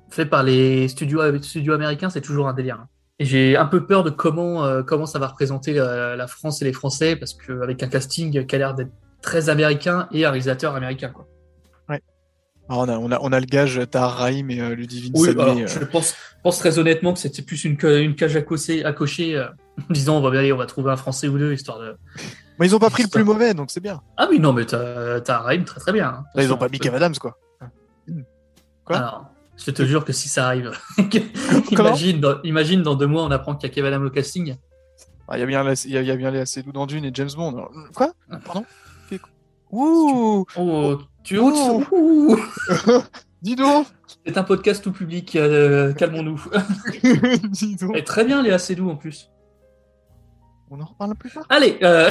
[0.09, 2.79] fait par les studios, studios américains, c'est toujours un délire.
[2.81, 2.87] hein.
[3.19, 6.61] Et j'ai un peu peur de comment, euh, comment ça va représenter la, la France
[6.61, 8.91] et les Français, parce qu'avec un casting qui a l'air d'être
[9.21, 11.09] très américain et un réalisateur américain.
[11.09, 11.25] Quoi.
[12.67, 15.29] alors, on, a, on, a, on a le gage Tahar Rahim et euh, Ludivine Oui,
[15.29, 18.41] alors, euh, je pense, pense très honnêtement que c'était plus une, ca- une cage à,
[18.41, 19.45] cocher, à cocher, euh,
[19.89, 21.95] en disant on va, aller, on va trouver un Français ou deux, histoire de.
[22.59, 24.01] Mais ils ont pas pris le plus mauvais, donc c'est bien.
[24.17, 26.07] Ah oui, non, mais un rhyme très très bien.
[26.07, 26.23] hein.
[26.35, 27.37] Là, ils ont Attention, pas mis Kev Adams, quoi.
[28.83, 28.97] Quoi?
[28.97, 29.25] Alors,
[29.57, 30.71] je te jure que si ça arrive,
[31.71, 34.55] imagine, dans, imagine dans deux mois, on apprend qu'il y a Kevin au casting.
[35.27, 36.85] Ah, Il y a bien, il y a, il y a bien les Seydoux dans
[36.85, 37.53] Dune et James Bond.
[37.53, 38.13] Alors, quoi?
[38.45, 38.65] Pardon?
[39.71, 41.83] Ouh Oh, tu Oh.
[41.91, 42.37] Ouh.
[43.41, 43.87] Dis donc
[44.25, 46.43] C'est un podcast tout public, euh, calmons-nous.
[47.49, 49.29] Dis donc Et très bien, Léa Seydoux en plus.
[50.71, 51.45] On en reparle plus tard?
[51.49, 52.09] Allez, euh,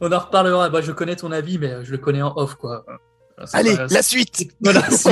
[0.00, 0.70] on en reparlera.
[0.70, 2.84] Bah, je connais ton avis, mais je le connais en off, quoi.
[3.44, 5.08] C'est Allez, pas- la suite Voilà, si,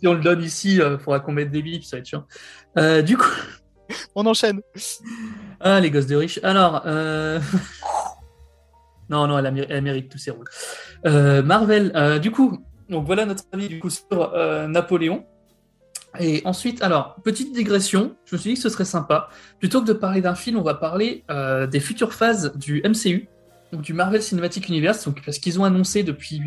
[0.00, 2.24] si on le donne ici, il faudra qu'on mette des bips, ça va être chiant.
[2.78, 3.28] Euh, du coup,
[4.14, 4.60] On enchaîne
[5.60, 6.38] ah, les gosses de riches.
[6.42, 7.40] Alors, euh...
[9.08, 10.46] non, non, elle, a- elle mérite tous ses rôles.
[11.06, 12.58] Euh, Marvel, euh, du coup,
[12.90, 15.24] donc voilà notre avis du coup sur euh, Napoléon.
[16.18, 19.28] Et ensuite, alors, petite digression, je me suis dit que ce serait sympa.
[19.58, 23.28] Plutôt que de parler d'un film, on va parler euh, des futures phases du MCU,
[23.72, 26.40] donc du Marvel Cinematic Universe, donc, parce qu'ils ont annoncé depuis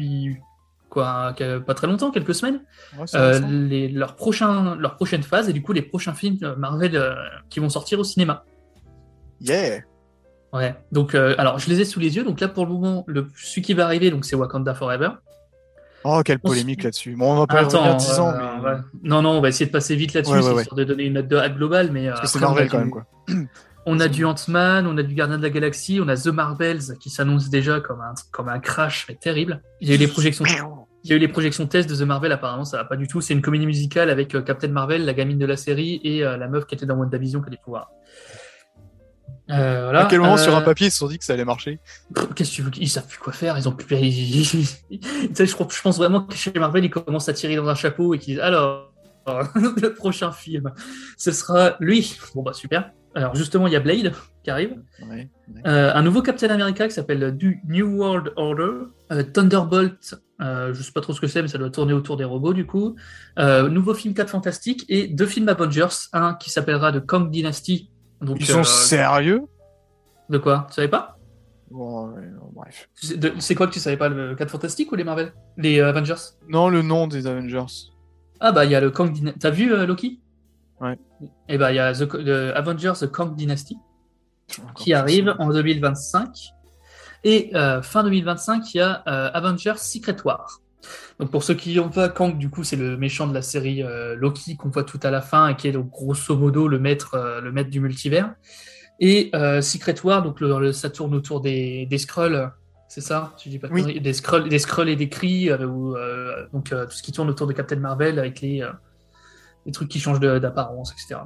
[0.92, 1.34] quoi,
[1.66, 2.62] pas très longtemps, quelques semaines,
[3.00, 6.96] Ouais, euh, les, leur, prochain, leur prochaine phase et du coup les prochains films Marvel
[6.96, 7.16] euh,
[7.50, 8.44] qui vont sortir au cinéma.
[9.39, 9.80] Yeah
[10.54, 10.76] Ouais.
[10.92, 12.26] Donc, euh, alors, je les ai sous les yeux.
[12.26, 15.12] Donc là, pour le moment, le, celui qui va arriver, donc c'est Wakanda Forever.
[16.04, 17.16] Oh, quelle polémique là-dessus.
[17.16, 18.70] Bon, on va pas Attends, revenir 10 ans, euh, mais.
[18.70, 18.78] ouais.
[19.04, 20.62] Non, non, on va essayer de passer vite là-dessus, Ouais, ouais, c'est ouais.
[20.64, 21.92] histoire de donner une note de hype globale.
[21.94, 23.06] Mais, Parce que c'est Marvel quand même, quoi.
[23.88, 26.98] On a du Ant-Man, on a du Gardien de la Galaxie, on a The Marvels
[27.00, 29.62] qui s'annonce déjà comme un, comme un crash, mais terrible.
[29.82, 30.46] Il y a eu les projections,
[31.04, 33.08] il y a eu les projections test de The Marvel, apparemment ça va pas du
[33.08, 33.22] tout.
[33.22, 36.38] C'est une comédie musicale avec euh, Captain Marvel, la gamine de la série et euh,
[36.38, 37.90] la meuf qui était dans WandaVision qui a des pouvoirs.
[39.50, 40.06] Euh, voilà.
[40.06, 41.80] À quel moment, Euh, sur un papier, ils se sont dit que ça allait marcher?
[42.36, 43.58] Qu'est-ce que tu veux qu'ils savent plus quoi faire?
[43.58, 43.98] Ils ont plus.
[43.98, 47.76] ils- ils- ils- je pense vraiment que chez Marvel, ils commencent à tirer dans un
[47.76, 48.94] chapeau et qu'ils disent alors
[49.56, 50.72] le prochain film,
[51.18, 52.18] ce sera lui.
[52.36, 52.92] Bon bah super.
[53.14, 54.82] Alors justement, il y a Blade qui arrive.
[55.01, 55.07] Ouais.
[55.09, 55.30] ouais.
[55.68, 58.86] Euh, un nouveau Captain America qui s'appelle du New World Order.
[59.12, 62.18] Euh, Thunderbolt, euh, je sais pas trop ce que c'est, mais ça doit tourner autour
[62.18, 62.95] des robots du coup.
[63.38, 66.07] Euh, nouveau film 4 Fantastiques et deux films Avengers.
[66.14, 67.89] Un qui s'appellera The Kang Dynasty.
[68.22, 69.41] Donc, Ils sont euh, sérieux?
[70.30, 70.68] De quoi?
[70.70, 71.18] Tu savais pas?
[71.70, 72.14] Bon,
[72.53, 72.89] Bref.
[73.39, 75.34] C'est quoi que tu savais pas, le 4 Fantastiques ou les Marvel?
[75.57, 76.16] Les euh, Avengers?
[76.47, 77.66] Non, le nom des Avengers.
[78.39, 79.39] Ah bah il y a le Kang Dynasty.
[79.39, 80.21] T'as vu euh, Loki?
[80.82, 80.98] Ouais.
[81.48, 83.78] Et bah il y a The, le Avengers The Kang Dynasty.
[84.76, 86.28] Qui arrive en 2025.
[87.24, 90.60] Et euh, fin 2025, il y a euh, Avengers Secret War.
[91.20, 93.84] Donc pour ceux qui n'ont pas, Kang, du coup, c'est le méchant de la série
[93.84, 96.80] euh, Loki qu'on voit tout à la fin et qui est donc grosso modo le
[96.80, 98.34] maître, euh, le maître du multivers.
[99.00, 102.52] Et Secret War, donc le, le- ça tourne autour des, des Skrulls,
[102.88, 103.34] c'est ça?
[103.44, 104.00] Je dis pas Oui.
[104.00, 105.10] des Skrulls, des Skrulls et des
[105.50, 105.96] euh, ou,
[106.54, 108.64] donc tout ce qui tourne autour de Captain Marvel avec les,
[109.66, 111.22] les trucs qui changent d'apparence, etc.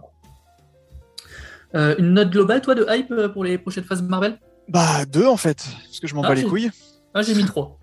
[1.75, 4.37] Euh, une note globale, toi, de hype euh, pour les prochaines phases Marvel?
[4.69, 6.71] Bah, deux en fait, parce que je m'en Ah, bats les couilles.
[7.13, 7.77] Ah, j'ai mis 3.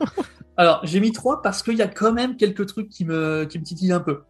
[0.56, 3.58] Alors, j'ai mis 3 parce qu'il y a quand même quelques trucs qui me, qui
[3.58, 4.22] me titillent un peu.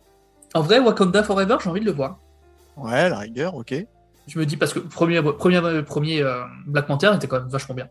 [0.55, 2.19] En vrai, Wakanda Forever, j'ai envie de le voir.
[2.77, 3.75] Ouais, la rigueur, ok.
[4.29, 7.49] Je me dis, parce que le premier, premier, premier euh, Black Panther était quand même
[7.49, 7.89] vachement bien.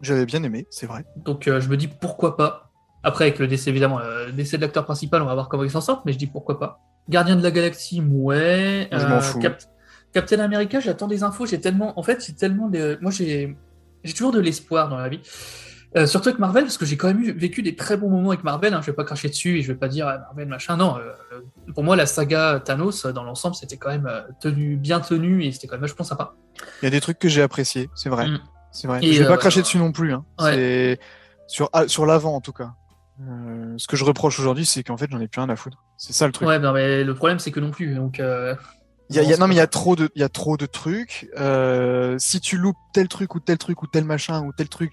[0.00, 1.04] J'avais bien aimé, c'est vrai.
[1.16, 2.70] Donc, euh, je me dis, pourquoi pas.
[3.02, 5.70] Après, avec le décès, évidemment, le décès de l'acteur principal, on va voir comment il
[5.70, 6.80] s'en sort, mais je dis, pourquoi pas.
[7.08, 8.88] Gardien de la Galaxie, ouais.
[8.92, 9.40] Je m'en fous.
[10.12, 11.46] Captain America, j'attends des infos.
[11.46, 13.56] J'ai tellement, en fait, j'ai tellement de, moi, j'ai,
[14.02, 15.20] j'ai toujours de l'espoir dans la vie.
[15.96, 18.30] Euh, surtout avec Marvel, parce que j'ai quand même eu, vécu des très bons moments
[18.30, 18.74] avec Marvel.
[18.74, 20.76] Hein, je vais pas cracher dessus et je vais pas dire ah, Marvel machin.
[20.76, 21.40] Non, euh,
[21.74, 25.44] pour moi, la saga Thanos, euh, dans l'ensemble, c'était quand même euh, tenu, bien tenu
[25.44, 26.34] et c'était quand même vachement sympa.
[26.82, 28.28] Il y a des trucs que j'ai appréciés, c'est vrai.
[28.28, 28.40] Mm.
[28.72, 29.00] C'est vrai.
[29.02, 30.12] Et, je vais euh, pas cracher dessus non plus.
[30.12, 30.24] Hein.
[30.38, 30.98] ouais.
[31.46, 32.74] Sur ah, sur l'avant en tout cas.
[33.22, 35.78] Euh, ce que je reproche aujourd'hui, c'est qu'en fait, j'en ai plus rien à foutre.
[35.96, 36.46] C'est ça le truc.
[36.48, 37.94] Ouais, non, mais le problème, c'est que non plus.
[37.94, 38.54] Donc, euh,
[39.10, 40.28] y a, il y a- non, mais il y a trop de, il y a
[40.28, 41.28] trop de trucs.
[41.38, 44.92] Euh, si tu loupes tel truc ou tel truc ou tel machin ou tel truc,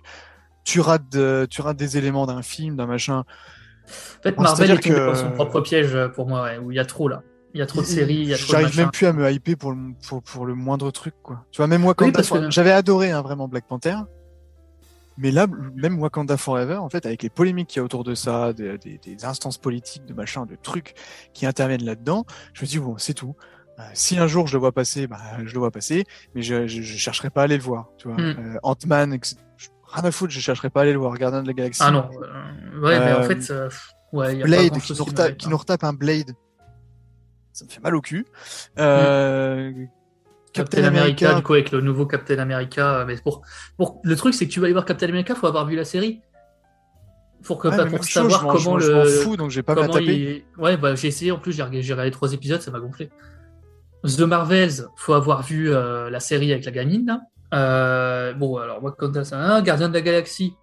[0.64, 3.20] tu rates, de- tu rates des éléments d'un film, d'un machin.
[3.20, 6.72] En fait, Bon, Marvel est tombé que- dans son propre piège pour moi, ouais, où
[6.72, 7.22] il y a trop là.
[7.54, 9.14] Il y a trop de séries, il y a trop de J'arrive même plus à
[9.14, 11.46] me hyper pour le, pour, pour le moindre truc, quoi.
[11.52, 13.96] Tu vois, même parce que- For- j'avais adoré, hein, vraiment Black Panther.
[15.18, 15.46] Mais là,
[15.76, 18.78] même Wakanda Forever, en fait, avec les polémiques qu'il y a autour de ça, des,
[18.80, 20.96] des- des instances politiques, de machin, de trucs
[21.34, 23.36] qui interviennent là-dedans, je me dis, bon, c'est tout.
[23.80, 26.06] Euh, si un jour je le vois passer, bah, je le vois passer,
[26.36, 28.18] mais je, je, je chercherai pas à aller le voir, tu vois.
[28.18, 28.36] Mm.
[28.40, 29.20] Euh, Ant-Man,
[29.88, 31.14] rien à foutre, je chercherai pas à aller le voir.
[31.18, 31.82] Gardien de la Galaxie.
[31.84, 33.54] Ah non, euh, ouais, mais en Euh, fait,
[34.14, 36.32] ouais, il y a pas Blade, qui nous, retape, qui nous retape un Blade.
[37.52, 38.26] Ça me fait mal au cul.
[38.80, 39.72] Euh,
[40.54, 43.00] Captain America, du coup, avec le nouveau Captain America.
[43.00, 43.42] euh, Mais pour,
[43.78, 44.00] pour...
[44.04, 46.22] Le truc, c'est que tu vas aller voir Captain America, faut avoir vu la série.
[47.44, 49.06] Pour, que, Ouais, pas pour chose, savoir je m'en- comment je m'en le.
[49.10, 50.44] fous, donc je vais pas comment taper.
[50.58, 52.80] il- Ouais, bah, j'ai essayé en plus, j'ai regardé, j'ai regardé trois épisodes, ça m'a
[52.80, 53.10] gonflé.
[54.06, 57.06] The Marvels, faut avoir vu euh, la série avec la gamine.
[57.06, 57.22] Là.
[57.54, 60.54] Euh, bon, alors, Wakanda, c'est un Gardien de la Galaxie.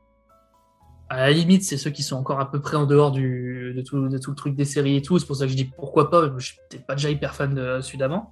[1.08, 3.82] À la limite, c'est ceux qui sont encore à peu près en dehors du, de,
[3.82, 5.18] tout, de tout le truc des séries et tout.
[5.18, 6.30] C'est pour ça que je dis pourquoi pas.
[6.38, 8.30] Je suis peut-être pas déjà hyper fan de celui d'avant.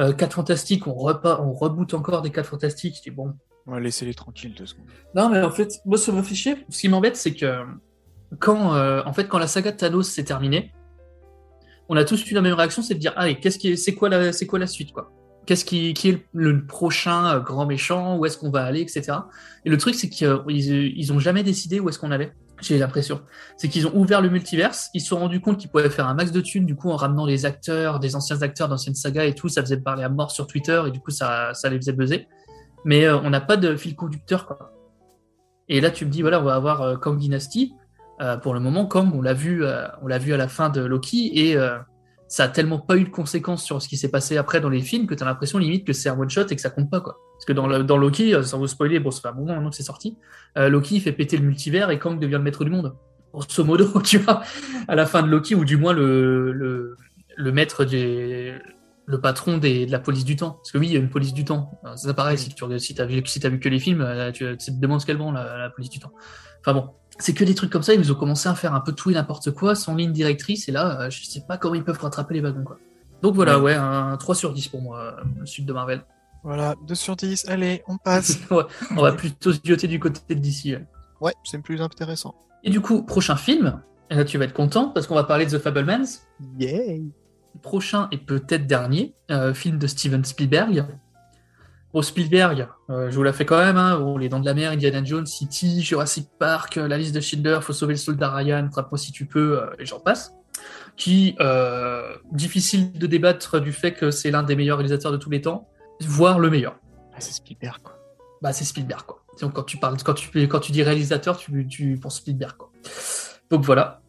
[0.00, 2.96] Euh, 4 Fantastiques, on, repas, on reboot encore des 4 Fantastiques.
[3.04, 3.34] Dis bon,
[3.66, 4.86] On va laisser les tranquilles deux secondes.
[5.14, 6.56] non, mais en fait, moi, ça me fait chier.
[6.68, 7.62] Ce qui m'embête, c'est que
[8.40, 10.72] quand, euh, en fait, quand la saga de Thanos s'est terminée,
[11.88, 13.94] on a tous eu la même réaction, c'est de dire, allez, qu'est-ce qui, est- c'est
[13.94, 15.12] quoi la, c'est quoi la suite, quoi?
[15.46, 18.16] Qu'est-ce qui, qui est le, le prochain euh, grand méchant?
[18.16, 19.12] Où est-ce qu'on va aller, etc.
[19.66, 22.32] Et le truc, c'est qu'ils ils ont jamais décidé où est-ce qu'on allait.
[22.60, 23.20] J'ai l'impression.
[23.56, 26.14] C'est qu'ils ont ouvert le multiverse, ils se sont rendus compte qu'ils pouvaient faire un
[26.14, 29.34] max de thunes, du coup, en ramenant des acteurs, des anciens acteurs d'anciennes sagas et
[29.34, 31.92] tout, ça faisait parler à mort sur Twitter, et du coup, ça, ça les faisait
[31.92, 32.28] buzzer.
[32.84, 34.74] Mais euh, on n'a pas de fil conducteur, quoi.
[35.68, 37.74] Et là, tu me dis, voilà, on va avoir euh, Kang Dynasty.
[38.20, 39.88] Euh, pour le moment, Kang, on l'a vu, euh,
[40.20, 41.56] vu à la fin de Loki, et
[42.28, 44.80] ça a tellement pas eu de conséquences sur ce qui s'est passé après dans les
[44.80, 46.90] films que tu as l'impression limite que c'est un one shot et que ça compte
[46.90, 47.16] pas, quoi.
[47.44, 49.52] Parce que dans, le- dans Loki, euh, sans vous spoiler, bon, ça fait un moment
[49.54, 50.16] maintenant que c'est sorti,
[50.56, 52.94] euh, Loki fait péter le multivers et Kang devient le maître du monde.
[53.34, 54.42] Grosso modo, tu vois,
[54.88, 56.96] à la fin de Loki, ou du moins le, le,
[57.36, 58.54] le maître des
[59.06, 60.52] le patron des, de la police du temps.
[60.52, 61.78] Parce que oui, il y a une police du temps.
[61.84, 64.46] Euh, C'est pareil, si tu si as vu, si t'as vu que les films, tu,
[64.56, 66.12] tu te demandes ce qu'elle vend, la, la police du temps.
[66.60, 66.88] Enfin bon,
[67.18, 69.10] c'est que des trucs comme ça, ils nous ont commencé à faire un peu tout
[69.10, 72.32] et n'importe quoi, sans ligne directrice, et là, je sais pas comment ils peuvent rattraper
[72.32, 72.78] les wagons, quoi.
[73.20, 76.02] Donc voilà, ouais, un 3 sur 10 pour moi, le sud de Marvel.
[76.44, 78.38] Voilà, 2 sur 10, allez, on passe.
[78.90, 80.78] On va plutôt se dioter du côté de DC.
[81.20, 81.32] ouais.
[81.42, 82.34] c'est plus intéressant.
[82.62, 83.80] Et du coup, prochain film,
[84.10, 86.04] là tu vas être content, parce qu'on va parler de The Fablemans.
[86.58, 87.02] Yay
[87.62, 90.86] prochain et peut-être dernier, euh, film de Steven Spielberg.
[91.92, 94.54] Bon, Spielberg, euh, je vous la fais quand même, hein, bon, Les Dents de la
[94.54, 98.30] Mer, Indiana Jones, City, Jurassic Park, euh, La Liste de Schindler, Faut sauver le soldat
[98.30, 100.34] Ryan, Attrape-moi si tu peux, et j'en passe.
[100.96, 105.30] Qui, euh, difficile de débattre du fait que c'est l'un des meilleurs réalisateurs de tous
[105.30, 105.68] les temps,
[106.00, 106.78] voire le meilleur.
[107.12, 107.98] Ah, C'est Spielberg, quoi.
[108.42, 109.22] Bah, c'est Spielberg, quoi.
[109.40, 112.70] Donc, quand tu parles, quand tu, quand tu dis réalisateur, tu, tu penses Spielberg, quoi.
[113.50, 114.00] Donc voilà.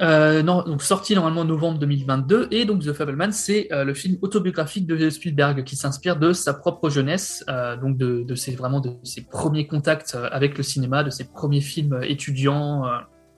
[0.00, 3.94] Euh, non, donc sorti normalement en novembre 2022, et donc The Fableman, c'est euh, le
[3.94, 8.54] film autobiographique de Spielberg qui s'inspire de sa propre jeunesse, euh, donc de, de ses
[8.54, 12.84] vraiment de ses premiers contacts avec le cinéma, de ses premiers films étudiants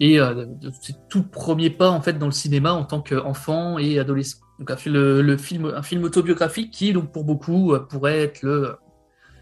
[0.01, 3.99] et de ses tout premiers pas en fait dans le cinéma en tant qu'enfant et
[3.99, 4.39] adolescent.
[4.59, 8.19] Donc un, fi- le, le film, un film autobiographique qui donc pour beaucoup euh, pourrait
[8.21, 8.77] être le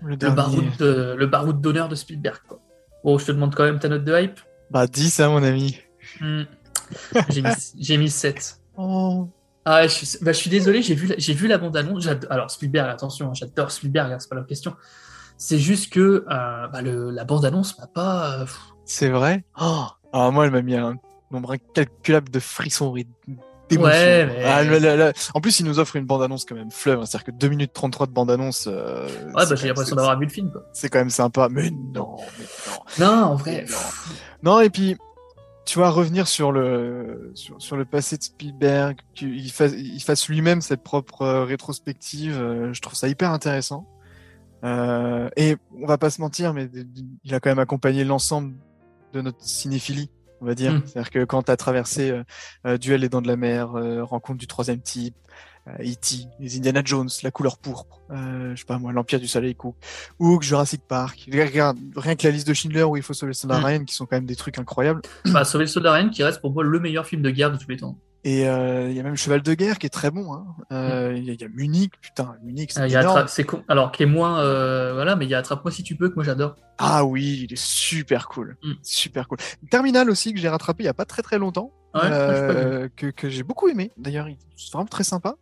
[0.03, 2.39] Le baroud de- le baroud d'honneur de Spielberg.
[2.47, 2.61] Quoi.
[3.05, 4.41] Bon, je te demande quand même ta note de hype.
[4.71, 5.79] Bah, 10, hein, mon ami.
[6.21, 6.43] Hmm.
[7.31, 7.49] J'ai mis,
[7.79, 8.61] j'ai mis 7.
[8.77, 9.29] Oh.
[9.64, 12.07] Ah, je, suis- bah, je suis désolé, j'ai vu, j'ai vu la bande-annonce.
[12.31, 14.75] Alors, Spielberg, attention, hein, j'adore Spielberg, hein, c'est pas la question.
[15.39, 18.41] C'est juste que euh, bah, le, la bande-annonce m'a pas.
[18.41, 18.47] euh,
[18.85, 19.45] C'est vrai?
[19.61, 19.87] Oh.
[20.12, 20.97] Alors moi, elle m'a mis un
[21.31, 22.95] nombre incalculable de frissons.
[23.73, 25.12] Ouais, mais- Ah, là, là, là.
[25.35, 27.01] En plus, il nous offre une bande-annonce quand même fleuve.
[27.01, 27.05] hein.
[27.07, 28.69] C'est-à-dire que 2 minutes 33 de bande-annonce.
[28.71, 30.51] euh, Ouais, bah, j'ai l'impression d'avoir vu le film.
[30.53, 30.62] Quoi.
[30.73, 31.49] C'est quand même sympa.
[31.51, 32.45] Mais non, mais
[33.01, 33.07] non.
[33.07, 33.64] Non, en vrai.
[34.43, 34.61] Non.
[34.61, 34.97] et puis,
[35.64, 40.29] tu vois, revenir sur le, sur, sur le passé de Spielberg, qu'il fasse, il fasse
[40.29, 43.89] lui-même cette propre euh, rétrospective, euh, je trouve ça hyper intéressant.
[44.64, 46.69] Euh, et on va pas se mentir, mais
[47.25, 48.55] il a quand même accompagné l'ensemble
[49.12, 50.11] de notre cinéphilie,
[50.41, 50.72] on va dire.
[50.74, 50.82] Mm.
[50.87, 52.22] C'est-à-dire que quand tu as traversé euh,
[52.66, 55.14] euh, Duel les Dents de la Mer, euh, Rencontre du Troisième Type,
[55.80, 59.74] E.T., les Indiana Jones, La Couleur Pourpre, je sais pas moi, L'Empire du Soleil Cook,
[60.20, 63.34] Hook, Jurassic Park, regarde, rien que la liste de Schindler où il faut sauver le
[63.34, 63.64] soldat Mm.
[63.64, 65.03] Ryan, qui sont quand même des trucs incroyables.
[65.24, 67.57] bah, Sauver le soldat Ryan, qui reste pour moi le meilleur film de guerre de
[67.57, 67.99] tous les temps.
[68.29, 70.35] Et euh, il y a même Cheval de guerre qui est très bon.
[70.35, 70.47] hein.
[70.72, 73.03] Euh, Il y, a- il y a Munich, putain, Munich, c'est Euh, il y a
[73.03, 73.27] énorme.
[73.29, 75.95] C'est con- alors qui est moins, euh, voilà, mais il y a Attrape-moi si tu
[75.95, 76.57] peux que moi j'adore.
[76.79, 78.72] Ah oui, il est super cool, Mm.
[78.83, 79.39] super cool.
[79.70, 82.89] Terminal aussi que j'ai rattrapé il y a pas très très longtemps, Ouais, ouais, euh,
[82.97, 83.93] que, que j'ai beaucoup aimé.
[83.97, 85.37] D'ailleurs, il- c'est vraiment très sympa.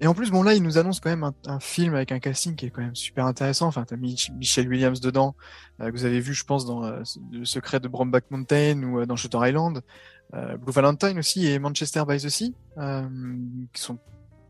[0.00, 2.18] Et en plus, bon là, il nous annonce quand même un, un film avec un
[2.18, 3.68] casting qui est quand même super intéressant.
[3.68, 5.36] Enfin, t'as Mich- Michelle Williams dedans,
[5.80, 7.00] euh, que vous avez vu, je pense, dans euh,
[7.32, 9.80] Le Secret de Brombach Mountain ou euh, dans Shutter Island.
[10.32, 13.08] Euh, Blue Valentine aussi et Manchester by the Sea, euh,
[13.72, 13.98] qui sont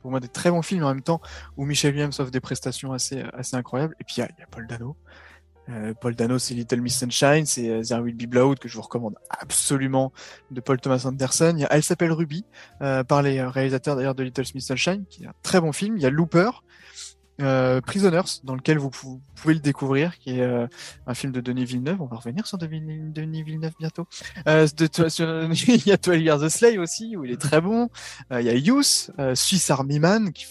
[0.00, 1.20] pour moi des très bons films en même temps
[1.56, 3.96] où Michelle Williams offre des prestations assez assez incroyables.
[4.00, 4.96] Et puis il y a, Paul Dano.
[5.70, 8.76] Euh, Paul Dano, c'est Little Miss Sunshine, c'est euh, There Will Be Blood que je
[8.76, 10.12] vous recommande absolument
[10.50, 11.56] de Paul Thomas Anderson.
[11.70, 12.44] Elle s'appelle Ruby
[12.82, 15.72] euh, par les euh, réalisateurs d'ailleurs de Little Miss Sunshine, qui est un très bon
[15.72, 15.96] film.
[15.96, 16.50] Il y a Looper,
[17.40, 20.66] euh, Prisoners, dans lequel vous, pou- vous pouvez le découvrir, qui est euh,
[21.06, 22.00] un film de Denis Villeneuve.
[22.00, 22.80] On va revenir sur Denis,
[23.12, 24.06] Denis Villeneuve bientôt.
[24.48, 27.40] Euh, de, de- sur- il y a 12 Years a Slave aussi, où il est
[27.40, 27.88] très bon.
[28.32, 30.46] Euh, il y a Youth, euh, Swiss Army Man, qui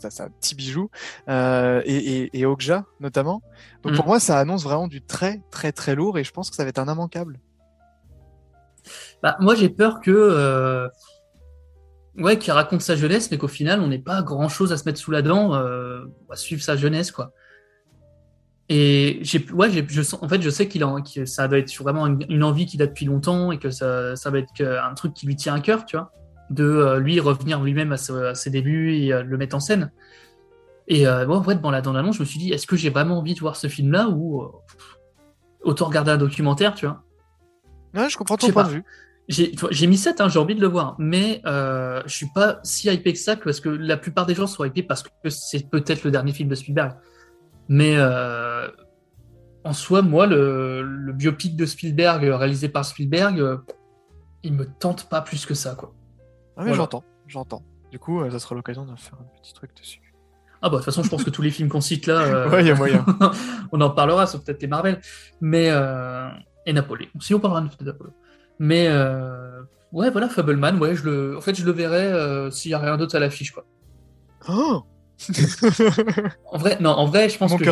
[0.00, 0.90] ça c'est un petit bijou,
[1.30, 3.40] euh, et, et, et Okja notamment.
[3.82, 3.96] Donc Mm.
[3.96, 6.62] pour moi, ça annonce vraiment du très très très lourd, et je pense que ça
[6.62, 7.40] va être un immanquable.
[9.22, 10.10] Bah, moi, j'ai peur que.
[10.10, 10.88] euh,
[12.18, 14.84] Ouais, qu'il raconte sa jeunesse, mais qu'au final, on n'ait pas grand chose à se
[14.84, 15.54] mettre sous la dent.
[15.54, 17.32] Euh, on va suivre sa jeunesse, quoi.
[18.68, 21.58] Et j'ai, ouais, j'ai, je sens, en fait, je sais qu'il a, que ça doit
[21.58, 24.60] être vraiment une, une envie qu'il a depuis longtemps et que ça, ça va être
[24.62, 26.12] un truc qui lui tient à cœur, tu vois,
[26.50, 29.60] de euh, lui revenir lui-même à, ce- à ses débuts et euh, le mettre en
[29.60, 29.90] scène.
[30.86, 32.90] Et euh, en fait, dans la dans l'annonce, je me suis dit, est-ce que j'ai
[32.90, 34.48] vraiment envie de voir ce film-là ou euh,
[35.62, 37.02] autant regarder un documentaire, tu vois?
[37.94, 38.68] Ouais, je comprends ton point pas.
[38.68, 38.84] de vue.
[39.28, 42.88] J'ai mis 7, hein, j'ai envie de le voir, mais euh, je suis pas si
[42.88, 45.68] hypé que ça, que- parce que la plupart des gens sont hypés parce que c'est
[45.70, 46.92] peut-être le dernier film de Spielberg.
[47.68, 48.66] Mais euh,
[49.64, 53.58] en soi, moi, le, le biopic de Spielberg, euh, réalisé par Spielberg, euh,
[54.42, 55.92] il me tente pas plus que ça, quoi.
[56.56, 56.76] Ah, mais Voilà.
[56.76, 57.62] j'entends, j'entends.
[57.90, 60.00] Du coup, euh, ça sera l'occasion de faire un petit truc dessus.
[60.60, 62.50] Ah bah de toute façon, je pense que tous les films qu'on cite là, euh,
[62.50, 63.04] Ouais, y a moyen.
[63.72, 65.00] on en parlera, sauf peut-être les Marvel,
[65.40, 66.28] mais euh,
[66.66, 67.08] et Napoléon.
[67.20, 68.14] Si on parlera de Napoléon.
[68.58, 72.70] Mais euh, ouais, voilà, Fableman, ouais, je le, en fait, je le verrai euh, s'il
[72.70, 73.64] y a rien d'autre à l'affiche, quoi.
[74.48, 74.84] Oh
[76.52, 77.64] En vrai, non, en vrai, je pense Mon que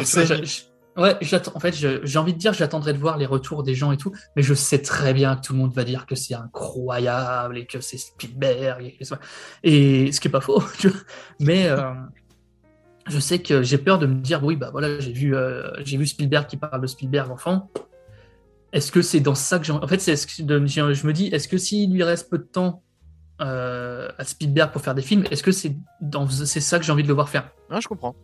[0.96, 1.52] Ouais, j'attends.
[1.54, 4.12] En fait, j'ai envie de dire, j'attendrai de voir les retours des gens et tout,
[4.34, 7.66] mais je sais très bien que tout le monde va dire que c'est incroyable et
[7.66, 9.04] que c'est Spielberg et, que
[9.62, 11.00] et ce qui est pas faux, tu vois.
[11.38, 11.92] Mais euh,
[13.08, 15.98] je sais que j'ai peur de me dire, oui, bah voilà, j'ai vu, euh, j'ai
[15.98, 17.70] vu Spielberg qui parle de Spielberg enfant.
[18.76, 19.72] Est-ce que c'est dans ça que j'ai.
[19.72, 22.42] En fait, c'est ce que je me dis, est-ce que s'il lui reste peu de
[22.44, 22.82] temps
[23.40, 26.92] euh, à Spielberg pour faire des films, est-ce que c'est dans c'est ça que j'ai
[26.92, 27.50] envie de le voir faire?
[27.70, 28.14] Ah, je comprends.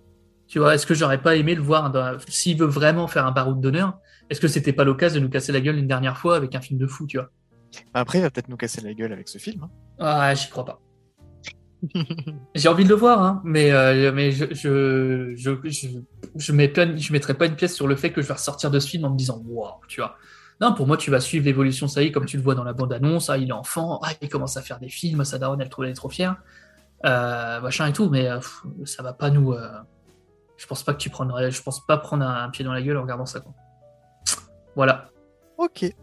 [0.49, 3.33] Tu vois, est-ce que j'aurais pas aimé le voir dans- s'il veut vraiment faire un
[3.33, 3.99] baroud d'honneur
[4.29, 6.61] Est-ce que c'était pas l'occasion de nous casser la gueule une dernière fois avec un
[6.61, 7.31] film de fou, tu vois?
[7.95, 9.63] Après, il va peut-être nous casser la gueule avec ce film.
[9.63, 9.71] hein.
[10.01, 10.83] Ah, j'y crois pas.
[12.55, 15.89] J'ai envie de le voir, hein, mais, euh, mais je, je, je, je,
[16.37, 19.05] je mettrai pas une pièce sur le fait que je vais ressortir de ce film
[19.07, 20.17] en me disant waouh, tu vois.
[20.63, 22.63] Non, pour moi, tu vas suivre l'évolution, ça y est, comme tu le vois dans
[22.65, 23.29] la bande-annonce.
[23.29, 25.85] Ah, il est enfant, ah, il commence à faire des films, sa daronne, elle trouve
[25.87, 26.37] elle est trop fière,
[27.05, 29.53] euh, machin et tout, mais euh, pff, ça va pas nous.
[29.53, 29.69] euh,
[30.57, 32.81] Je pense pas que tu prendrais, je pense pas prendre un, un pied dans la
[32.81, 33.53] gueule en regardant ça, quoi.
[34.77, 35.11] Voilà.
[35.59, 35.83] Ok.
[35.83, 35.95] Et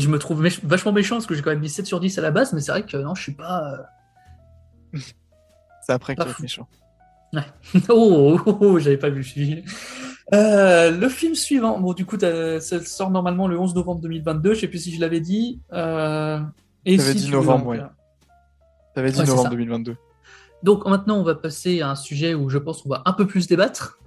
[0.00, 2.18] je me trouve méch- vachement méchant parce que j'ai quand même mis 7 sur 10
[2.18, 3.86] à la base, mais c'est vrai que non, je suis pas.
[4.94, 4.98] euh,
[5.82, 6.42] C'est après va être fou.
[6.42, 6.68] méchant.
[7.88, 9.64] Oh, oh, oh, j'avais pas vu le suivi.
[10.32, 14.54] Euh, le film suivant, bon, du coup, ça sort normalement le 11 novembre 2022.
[14.54, 15.60] Je sais plus si je l'avais dit.
[15.72, 16.40] Euh,
[16.86, 17.78] et T'avais si dit novembre, ouais.
[17.78, 17.88] donc,
[18.94, 19.50] T'avais dit Ouais, novembre ça.
[19.50, 19.96] 2022.
[20.62, 23.26] Donc maintenant, on va passer à un sujet où je pense qu'on va un peu
[23.26, 23.98] plus débattre.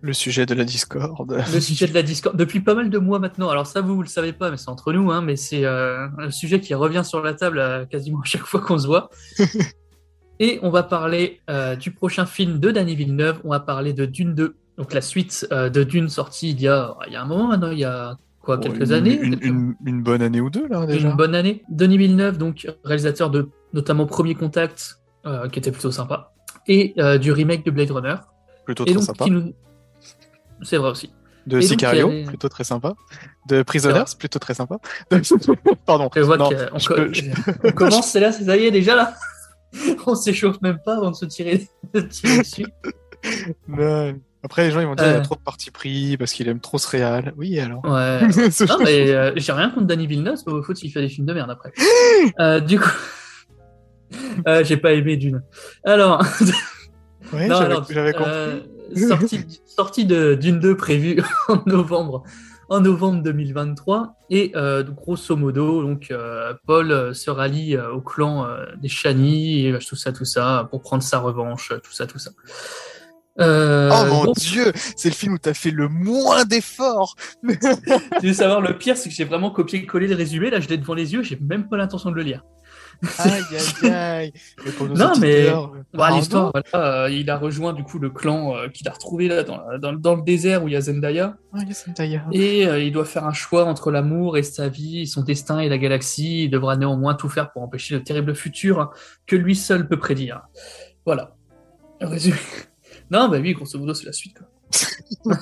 [0.00, 1.44] Le sujet de la Discord.
[1.52, 2.36] Le sujet de la Discord.
[2.36, 3.48] Depuis pas mal de mois maintenant.
[3.48, 5.10] Alors ça, vous, vous le savez pas, mais c'est entre nous.
[5.10, 8.44] Hein, mais c'est euh, un sujet qui revient sur la table euh, quasiment à chaque
[8.44, 9.10] fois qu'on se voit.
[10.38, 13.40] Et on va parler euh, du prochain film de Danny Villeneuve.
[13.44, 14.56] On va parler de Dune 2.
[14.78, 17.48] Donc la suite euh, de Dune sortie il y a, il y a un moment
[17.48, 20.50] maintenant, il y a quoi, quelques une, années Une, quelques- une- une bonne année ou
[20.50, 21.08] deux, là, déjà.
[21.08, 21.62] une bonne année.
[21.68, 26.32] Denis Villeneuve, donc réalisateur de notamment Premier Contact, euh, qui était plutôt sympa,
[26.68, 28.14] et euh, du remake de Blade Runner.
[28.64, 29.24] Plutôt Et très donc, sympa.
[29.28, 29.52] nous...
[30.62, 31.10] C'est vrai aussi.
[31.46, 32.94] De et Sicario, avait- plutôt très sympa.
[33.48, 34.78] De Prisoners, plutôt très sympa.
[35.86, 36.10] Pardon.
[36.14, 37.30] Je vois Non, qu'on je co- peux- je-
[37.64, 39.14] on commence, c'est là, c'est ça y est déjà là.
[40.06, 42.66] on s'échauffe même pas avant de se tirer, de tirer dessus.
[43.68, 44.16] Ouais.
[44.46, 45.22] Après, les gens ils vont dire qu'il a Euh.
[45.22, 47.34] trop de parti pris parce qu'il aime trop ce réal.
[47.36, 47.84] Oui, alors?
[47.84, 48.20] Ouais.
[48.68, 51.26] Non, mais euh, j'ai rien contre Danny Villeneuve, c'est pas faute s'il fait des films
[51.26, 51.72] de merde après.
[52.40, 52.88] Euh, du coup,
[54.48, 55.42] euh, j'ai pas aimé Dune.
[55.84, 56.22] Alors,
[57.32, 57.48] Ouais,
[57.90, 59.02] j'avais compris.
[59.08, 62.22] sortie, sortie de Dune 2 prévue en novembre,
[62.68, 68.46] en novembre 2023 et euh, grosso modo, donc euh, Paul euh, se rallie au clan
[68.80, 72.18] des Chani et euh, tout ça, tout ça pour prendre sa revanche, tout ça, tout
[72.20, 72.30] ça.
[73.40, 77.14] Euh, oh mon donc, dieu, c'est le film où t'as fait le moins d'efforts.
[78.20, 80.50] tu veux savoir le pire, c'est que j'ai vraiment copié-collé le résumé.
[80.50, 82.42] Là, je l'ai devant les yeux, j'ai même pas l'intention de le lire.
[83.18, 83.30] aïe
[83.82, 84.32] aïe aïe.
[84.64, 87.98] Mais pour nos Non, mais- euh, Bah, L'histoire, voilà, euh, il a rejoint du coup
[87.98, 90.76] le clan euh, qu'il a retrouvé là dans, dans, dans le désert où il y
[90.76, 91.36] a Zendaya.
[91.52, 92.24] Ah, yes, Zendaya.
[92.32, 95.68] Et euh, il doit faire un choix entre l'amour et sa vie, son destin et
[95.68, 96.44] la galaxie.
[96.44, 98.92] Il devra néanmoins tout faire pour empêcher le terrible futur
[99.26, 100.40] que lui seul peut prédire.
[101.04, 101.34] Voilà.
[102.00, 102.36] Résumé.
[103.10, 104.36] Non, bah oui, grosso modo, c'est la suite.
[104.38, 105.36] Quoi.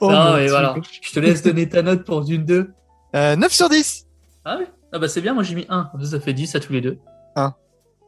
[0.00, 0.74] Oh, non, mais voilà.
[1.00, 2.70] Je te laisse donner ta note pour Dune 2.
[3.16, 4.06] Euh, 9 sur 10.
[4.44, 5.90] Ah oui Ah bah c'est bien, moi j'ai mis 1.
[6.02, 6.98] Ça fait 10 à tous les deux.
[7.34, 7.54] Un.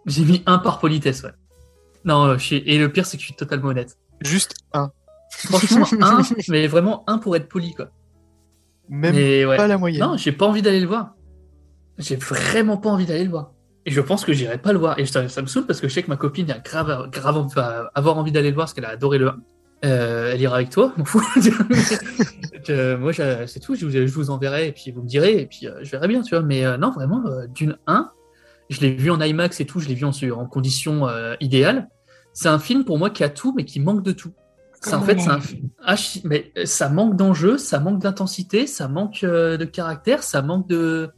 [0.04, 1.32] J'ai mis 1 par politesse, ouais.
[2.04, 3.96] Non, euh, je et le pire, c'est que je suis totalement honnête.
[4.20, 4.90] Juste un.
[5.30, 7.88] Franchement, 1, mais vraiment 1 pour être poli, quoi.
[8.88, 9.56] Même mais ouais.
[9.56, 10.02] pas la moyenne.
[10.02, 11.14] Non, j'ai pas envie d'aller le voir.
[11.98, 13.52] J'ai vraiment pas envie d'aller le voir.
[13.86, 14.98] Et je pense que j'irai pas le voir.
[14.98, 17.46] Et ça, ça me saoule parce que je sais que ma copine a grave, grave
[17.54, 19.36] va avoir envie d'aller le voir parce qu'elle a adoré le 1.
[19.84, 21.22] Euh, elle ira avec toi, m'en fous.
[22.66, 23.12] Je- moi,
[23.46, 23.76] c'est tout.
[23.76, 26.08] Je vous, je vous enverrai et puis vous me direz et puis euh, je verrai
[26.08, 26.42] bien, tu vois.
[26.44, 28.10] Mais euh, non, vraiment, euh, d'une 1,
[28.70, 29.78] je l'ai vu en IMAX et tout.
[29.78, 31.88] Je l'ai vu en, en conditions euh, idéales.
[32.32, 34.32] C'est un film pour moi qui a tout, mais qui manque de tout.
[34.92, 35.40] En fait, c'est un
[35.84, 40.42] ah, mais euh, ça manque d'enjeu, ça manque d'intensité, ça manque euh, de caractère, ça
[40.42, 41.10] manque de,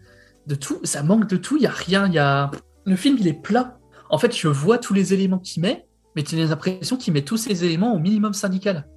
[0.48, 1.56] de tout, ça manque de tout.
[1.56, 2.50] Il y a rien, il y a
[2.84, 3.78] le film, il est plat.
[4.10, 5.86] En fait, je vois tous les éléments qu'il met,
[6.16, 8.88] mais tu as l'impression qu'il met tous ces éléments au minimum syndical.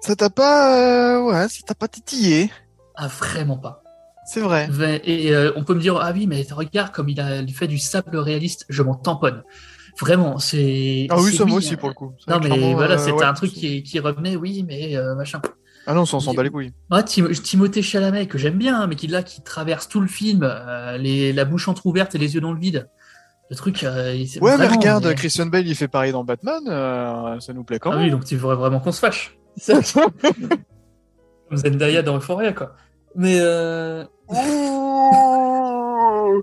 [0.00, 2.50] Ça t'a pas, euh, ouais, ça t'a pas titillé.
[2.94, 3.82] Ah, vraiment pas.
[4.24, 4.68] C'est vrai.
[5.04, 7.78] Et euh, on peut me dire, ah oui, mais regarde comme il a fait du
[7.78, 9.42] sable réaliste, je m'en tamponne.
[10.00, 11.06] Vraiment, c'est.
[11.10, 12.12] Ah oui, ça moi aussi euh, pour le coup.
[12.28, 13.24] Non, mais voilà, euh, c'était ouais.
[13.24, 15.42] un truc qui, qui revenait, oui, mais machin.
[15.86, 16.72] Ah non, ça on s'en bat les couilles.
[17.06, 20.42] Tim- Timothée Chalamet, que j'aime bien, hein, mais qui là, qui traverse tout le film,
[20.44, 22.88] euh, les, la bouche entrouverte et les yeux dans le vide.
[23.50, 23.82] Le truc.
[23.84, 27.52] euh, Ouais, mais vraiment, regarde, mais- Christian Bale il fait pareil dans Batman, euh, ça
[27.52, 28.04] nous plaît quand Ah même.
[28.04, 29.36] oui, donc tu voudrais vraiment qu'on se fâche.
[31.48, 32.74] Comme Zendaya dans Euphoria, quoi.
[33.14, 33.38] Mais.
[33.40, 34.04] Euh...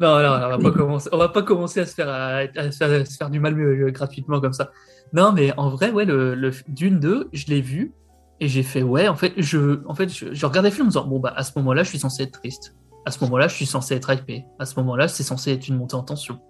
[0.00, 2.70] Non, non, on va pas commencer, on va pas commencer à se faire, à, à
[2.72, 4.70] se faire, à se faire du mal euh, gratuitement comme ça.
[5.12, 7.92] Non, mais en vrai, ouais, le, le Dune 2, je l'ai vu
[8.40, 10.90] et j'ai fait, ouais, en fait, je, en fait, je, je regardais le film en
[10.90, 12.74] disant, bon, bah, à ce moment-là, je suis censé être triste.
[13.06, 14.44] À ce moment-là, je suis censé être hypé.
[14.58, 16.40] À ce moment-là, c'est censé être une montée en tension.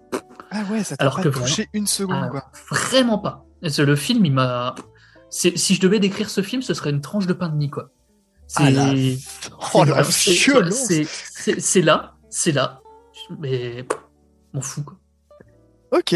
[0.51, 2.51] Ah ouais, ça t'a Alors pas que touché une seconde, Ah, quoi.
[2.69, 3.45] Vraiment pas.
[3.67, 4.75] C'est- Le film, il m'a.
[5.29, 7.69] c'est- Si je devais décrire ce film, ce serait une tranche de pain de mie,
[7.69, 7.91] quoi.
[8.47, 8.63] C'est.
[8.63, 8.91] Ah la,
[9.73, 12.81] oh, la c'est- c'est- c'est- C'est c'est là, c'est là,
[13.39, 13.85] mais
[14.53, 14.97] m'en fous, quoi.
[15.97, 16.15] Ok,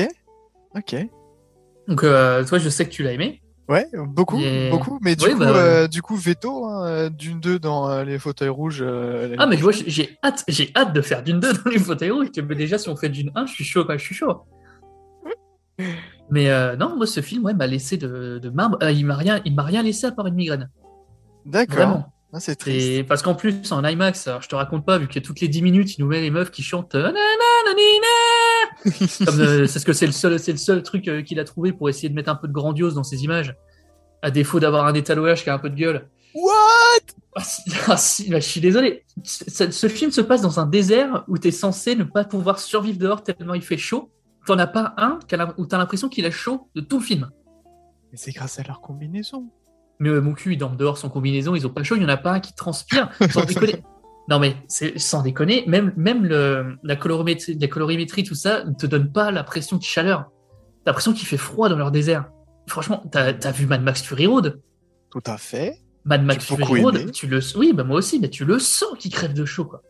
[0.75, 0.95] ok.
[1.87, 3.41] Donc, euh, toi, je sais que tu l'as aimé.
[3.67, 4.99] Ouais, beaucoup, Et- beaucoup.
[5.01, 8.03] Mais du Oui, coup, bah, euh, du coup, veto hein, euh, d'une 2 dans euh,
[8.03, 8.83] les fauteuils rouges.
[8.85, 11.79] euh, Ah, mais je vois, j'ai hâte, j'ai hâte de faire d'une 2 dans les
[11.79, 12.27] fauteuils rouges.
[12.47, 14.43] Mais déjà, si on fait d'une 1, je suis chaud, quoi, je suis chaud.
[16.29, 16.47] Mais
[16.77, 18.77] non, moi, ce film, ouais, m'a laissé de, de marbre.
[18.89, 20.69] Il m'a rien, il m'a rien laissé à part une migraine.
[21.45, 22.03] D'accord.
[22.33, 22.87] Ah, c'est triste.
[22.87, 25.47] Et parce qu'en plus, en IMAX, alors je te raconte pas, vu que toutes les
[25.47, 27.11] 10 minutes, il nous met les meufs qui chantent euh,
[28.85, 31.89] c'est ce que c'est le seul, c'est le seul truc euh, qu'il a trouvé pour
[31.89, 33.55] essayer de mettre un peu de grandiose dans ses images,
[34.21, 36.09] à défaut d'avoir un étalonnage qui a un peu de gueule.
[36.35, 36.51] What?
[37.35, 37.95] Ah, si- ah,
[38.29, 39.05] bah, je suis désolé.
[39.23, 42.59] Ce, ce film se passe dans un désert où tu es censé ne pas pouvoir
[42.59, 44.11] survivre dehors tellement il fait chaud.
[44.45, 45.17] T'en as pas un
[45.57, 47.29] où t'as l'impression qu'il a chaud de tout le film.
[48.11, 49.49] Mais c'est grâce à leur combinaison.
[49.99, 52.05] Mais euh, mon cul, il dort dehors sans combinaison, ils ont pas chaud, il y
[52.05, 53.09] en a pas un qui transpire.
[53.31, 53.81] Sans déconner.
[54.27, 58.73] Non mais c'est sans déconner, même, même le, la, colorimétrie, la colorimétrie, tout ça, ne
[58.73, 60.31] te donne pas la pression de chaleur.
[60.83, 62.29] T'as l'impression qu'il fait froid dans leur désert.
[62.67, 64.59] Franchement, t'as as vu Mad Max Fury Road?
[65.11, 65.79] Tout à fait.
[66.05, 69.11] Mad Max Fury Road, tu le, oui, bah moi aussi, mais tu le sens qu'ils
[69.11, 69.81] crèvent de chaud, quoi.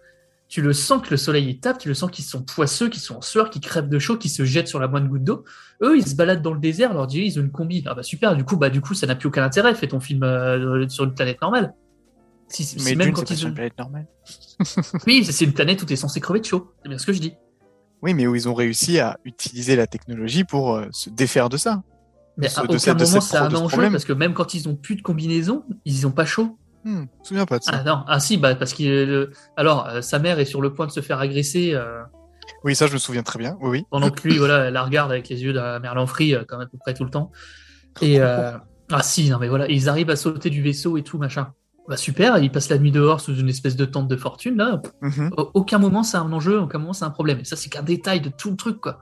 [0.48, 3.02] Tu le sens que le soleil il tape, tu le sens qu'ils sont poisseux, qu'ils
[3.02, 5.44] sont en sueur, qu'ils crèvent de chaud, qu'ils se jettent sur la moindre goutte d'eau.
[5.82, 7.84] Eux, ils se baladent dans le désert, leur disent ils ont une combi.
[7.88, 9.74] Ah bah super, du coup, bah du coup, ça n'a plus aucun intérêt.
[9.74, 11.74] Fais ton film euh, sur une planète normale.
[12.48, 14.08] Si, si Mais même Dune, quand pas ils une planète normale.
[15.08, 16.72] Oui, c'est- une planète où t'es censé crever de chaud.
[16.84, 17.34] C'est bien ce que je dis.
[18.02, 21.58] Oui, mais où ils ont réussi à utiliser la technologie pour euh, se défaire de
[21.58, 21.82] ça.
[22.38, 24.96] Mais ce- à aucun moment pro- un enjeu parce que même quand ils ont plus
[24.96, 26.58] de combinaison, ils ont pas chaud.
[26.84, 27.72] Hmm, je me souviens pas de ça.
[27.74, 30.72] Ah non, ah si, bah parce qu'il le- alors euh, sa mère est sur le
[30.72, 32.04] point de se faire agresser euh,
[32.64, 33.58] Oui, ça, je me souviens très bien.
[33.62, 33.86] Oui, oui.
[33.90, 36.68] pendant que lui, voilà, la regarde avec les yeux d'un Merlan Free, euh, quand même
[36.68, 37.32] à peu près tout le temps.
[38.02, 38.52] Et euh,
[38.92, 41.54] ah si, non mais voilà, ils arrivent à sauter du vaisseau et tout machin.
[41.88, 44.82] Bah super, ils passent la nuit dehors sous une espèce de tente de fortune là.
[45.02, 45.32] Mhm.
[45.38, 47.40] Au- Aucun moment c'est un enjeu, aucun moment c'est un problème.
[47.40, 49.00] Et ça c'est qu'un détail de tout le truc quoi.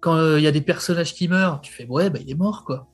[0.00, 2.34] Quand euh, il y a des personnages qui meurent, tu fais ouais bah il est
[2.36, 2.86] mort quoi.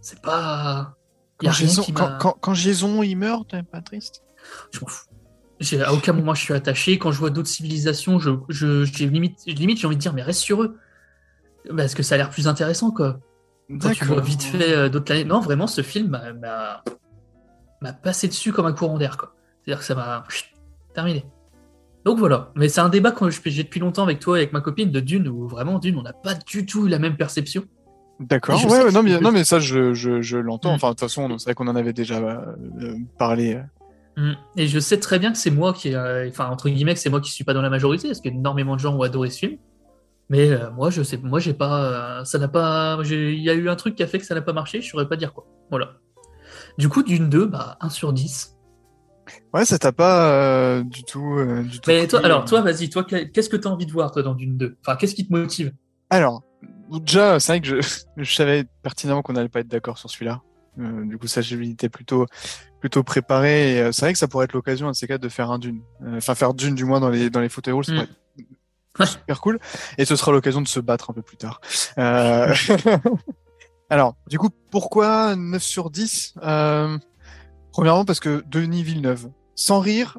[0.00, 0.96] C'est pas.
[1.38, 4.22] Quand, Jason, quand, m'a- quand, quand Jason il meurt, t'es pas triste?
[4.72, 5.06] Je m'en fous.
[5.84, 6.98] À aucun moment je suis attaché.
[6.98, 8.30] Quand je vois d'autres civilisations, je,
[9.04, 10.76] limite, limite j'ai envie de dire mais reste sur eux.
[11.76, 13.20] Parce que ça a l'air plus intéressant quoi.
[13.80, 15.26] Quand tu vois vite fait euh, d'autres planètes.
[15.26, 16.82] Non, vraiment, ce film m'a-
[17.80, 19.34] m'a passé dessus comme un courant d'air quoi.
[19.64, 20.24] C'est-à-dire que ça m'a
[20.94, 21.24] terminé.
[22.04, 22.52] Donc voilà.
[22.54, 25.00] Mais c'est un débat que j'ai depuis longtemps avec toi et avec ma copine de
[25.00, 27.64] Dune où vraiment Dune on n'a pas du tout eu la même perception.
[28.20, 28.64] D'accord.
[28.64, 30.72] Ouais, ouais, non, mais, plus- non, mais ça, je, je, je l'entends.
[30.72, 30.74] Mm.
[30.74, 33.60] Enfin, de toute façon, c'est vrai qu'on en avait déjà euh, parlé.
[34.16, 34.32] euh.
[34.32, 34.36] Mm.
[34.56, 37.10] Et je sais très bien que c'est moi qui, euh, enfin entre guillemets, que c'est
[37.10, 39.58] moi qui suis pas dans la majorité, parce qu'énormément de gens ont adoré ce film.
[40.30, 43.54] Mais euh, moi, je sais, moi, j'ai pas, ça n'a pas, j'ai- il y a
[43.54, 44.80] eu un truc qui a fait que ça n'a pas marché.
[44.80, 45.46] Je saurais pas dire quoi.
[45.70, 45.92] Voilà.
[46.78, 48.54] Du coup, d'une 2, bah 1 sur 10.
[49.52, 51.34] Ouais, ça t'a pas euh, du tout.
[51.36, 52.46] euh, du tout Mais toi, alors euh.
[52.46, 54.96] toi, vas-y, toi, qu'est-ce que tu as envie de voir toi dans d'une 2 Enfin,
[54.96, 55.72] qu'est-ce qui te motive?
[56.08, 56.42] Alors,
[56.88, 60.40] déjà, c'est vrai que je, je savais pertinemment qu'on n'allait pas être d'accord sur celui-là.
[60.78, 62.26] Euh, du coup, ça, j'étais plutôt,
[62.80, 63.80] plutôt préparé.
[63.82, 65.58] Euh, c'est vrai que ça pourrait être l'occasion, un de ces quatre, de faire un
[65.58, 65.82] dune.
[66.04, 68.06] Euh, Enfin, faire dune, du moins, dans les, dans les fauteuils rouges, Mm.
[69.00, 69.58] être super cool.
[69.98, 71.60] Et ce sera l'occasion de se battre un peu plus tard.
[73.90, 76.98] Alors, du coup, pourquoi 9 sur 10 euh...
[77.72, 80.18] Premièrement, parce que Denis Villeneuve, sans rire,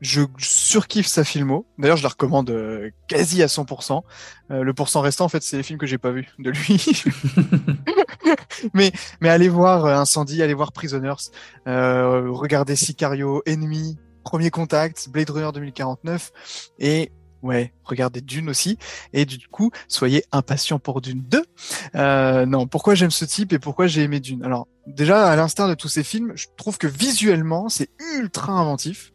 [0.00, 1.66] je surkiffe sa filmo.
[1.78, 4.02] D'ailleurs, je la recommande euh, quasi à 100%.
[4.50, 7.02] Euh, le pourcent restant, en fait, c'est les films que j'ai pas vus de lui.
[8.74, 11.30] mais, mais allez voir Incendie, allez voir Prisoners,
[11.66, 16.32] euh, regardez Sicario, Ennemi, Premier Contact, Blade Runner 2049,
[16.78, 17.10] et
[17.42, 18.78] ouais, regardez Dune aussi.
[19.12, 21.44] Et du coup, soyez impatients pour Dune 2.
[21.94, 24.44] Euh, non, pourquoi j'aime ce type et pourquoi j'ai aimé Dune?
[24.44, 29.12] Alors, déjà, à l'instar de tous ces films, je trouve que visuellement, c'est ultra inventif.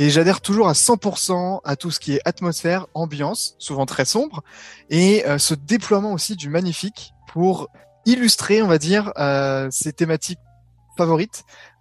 [0.00, 4.44] Et j'adhère toujours à 100% à tout ce qui est atmosphère, ambiance, souvent très sombre,
[4.90, 7.68] et euh, ce déploiement aussi du magnifique pour
[8.06, 10.38] illustrer, on va dire, euh, ces thématiques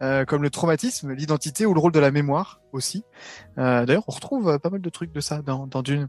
[0.02, 3.04] euh, comme le traumatisme, l'identité ou le rôle de la mémoire aussi.
[3.58, 6.08] Euh, D'ailleurs, on retrouve euh, pas mal de trucs de ça dans, Dune.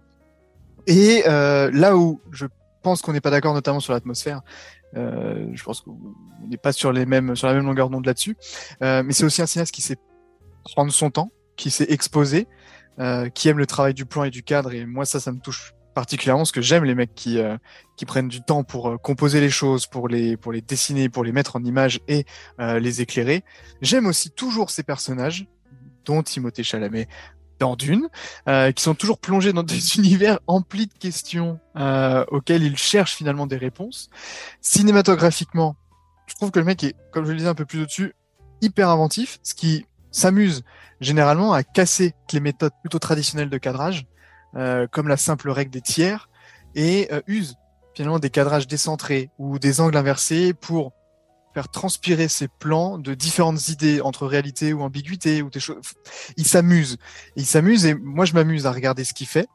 [0.87, 2.47] Et là où je
[2.83, 4.41] pense qu'on n'est pas d'accord, notamment sur l'atmosphère,
[4.95, 5.99] je pense qu'on
[6.49, 8.37] n'est pas sur les mêmes sur la même longueur d'onde là-dessus,
[8.81, 9.99] mais c'est aussi un cinéaste qui sait
[10.65, 12.47] prendre son temps, qui s'est exposé,
[12.99, 15.39] euh, qui aime le travail du plan et du cadre, et moi ça, ça me
[15.39, 17.57] touche particulièrement ce que j'aime les mecs qui euh,
[17.97, 21.25] qui prennent du temps pour euh, composer les choses, pour les pour les dessiner, pour
[21.25, 22.25] les mettre en images et
[22.61, 23.43] euh, les éclairer.
[23.83, 25.49] J'aime aussi toujours ces personnages,
[26.05, 27.09] dont Timothée Chalamet
[27.59, 28.09] dans Dune,
[28.49, 33.17] euh, qui sont toujours plongés dans des univers emplis de questions euh, auxquelles ils cherchent
[33.17, 34.09] finalement des réponses.
[34.61, 35.75] Cinématographiquement,
[36.27, 38.15] je trouve que le mec est, comme je le disais un peu plus au-dessus,
[38.61, 40.63] hyper inventif, ce qui s'amuse
[41.01, 44.07] généralement à casser les méthodes plutôt traditionnelles de cadrage,
[44.55, 46.29] comme la simple règle des tiers,
[46.75, 47.57] et euh, use
[47.95, 50.93] finalement des cadrages décentrés ou des angles inversés pour
[51.55, 55.79] faire transpirer ses plans de différentes idées entre réalité ou ambiguïté ou des choses.
[56.37, 56.99] Il s'amuse,
[57.35, 59.49] il s'amuse et moi je m'amuse à regarder ce qu'il fait.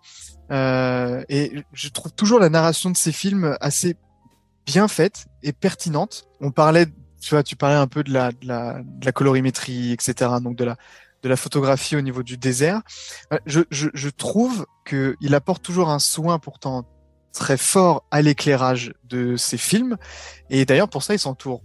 [0.52, 3.96] Euh, et je trouve toujours la narration de ces films assez
[4.66, 6.26] bien faite et pertinente.
[6.42, 6.88] On parlait,
[7.22, 10.32] tu vois, tu parlais un peu de la, de la, de la colorimétrie, etc.
[10.42, 10.76] Donc de la,
[11.24, 12.82] de la photographie au niveau du désert.
[13.32, 16.86] Euh, Je, trouve que il apporte toujours un soin pourtant
[17.32, 19.98] très fort à l'éclairage de ses films.
[20.50, 21.64] Et d'ailleurs, pour ça, il s'entoure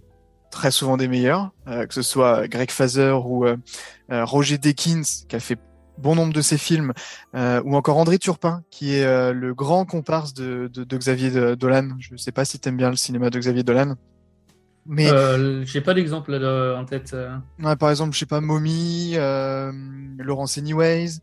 [0.49, 3.57] très souvent des meilleurs, euh, que ce soit Greg Fazer ou euh,
[4.09, 5.59] Roger Deakins, qui a fait
[5.99, 6.93] bon nombre de ses films,
[7.33, 11.89] ou encore André Turpin, qui est le grand comparse de, de, Xavier Dolan.
[11.99, 13.95] Je ne sais pas si t'aimes bien le cinéma de Xavier Dolan.
[14.91, 17.11] Mais Euh, J'ai pas d'exemple en tête.
[17.13, 17.35] euh.
[17.63, 19.71] ouais, par exemple, je sais pas, Mommy, euh,
[20.17, 21.19] Laurence Anyways.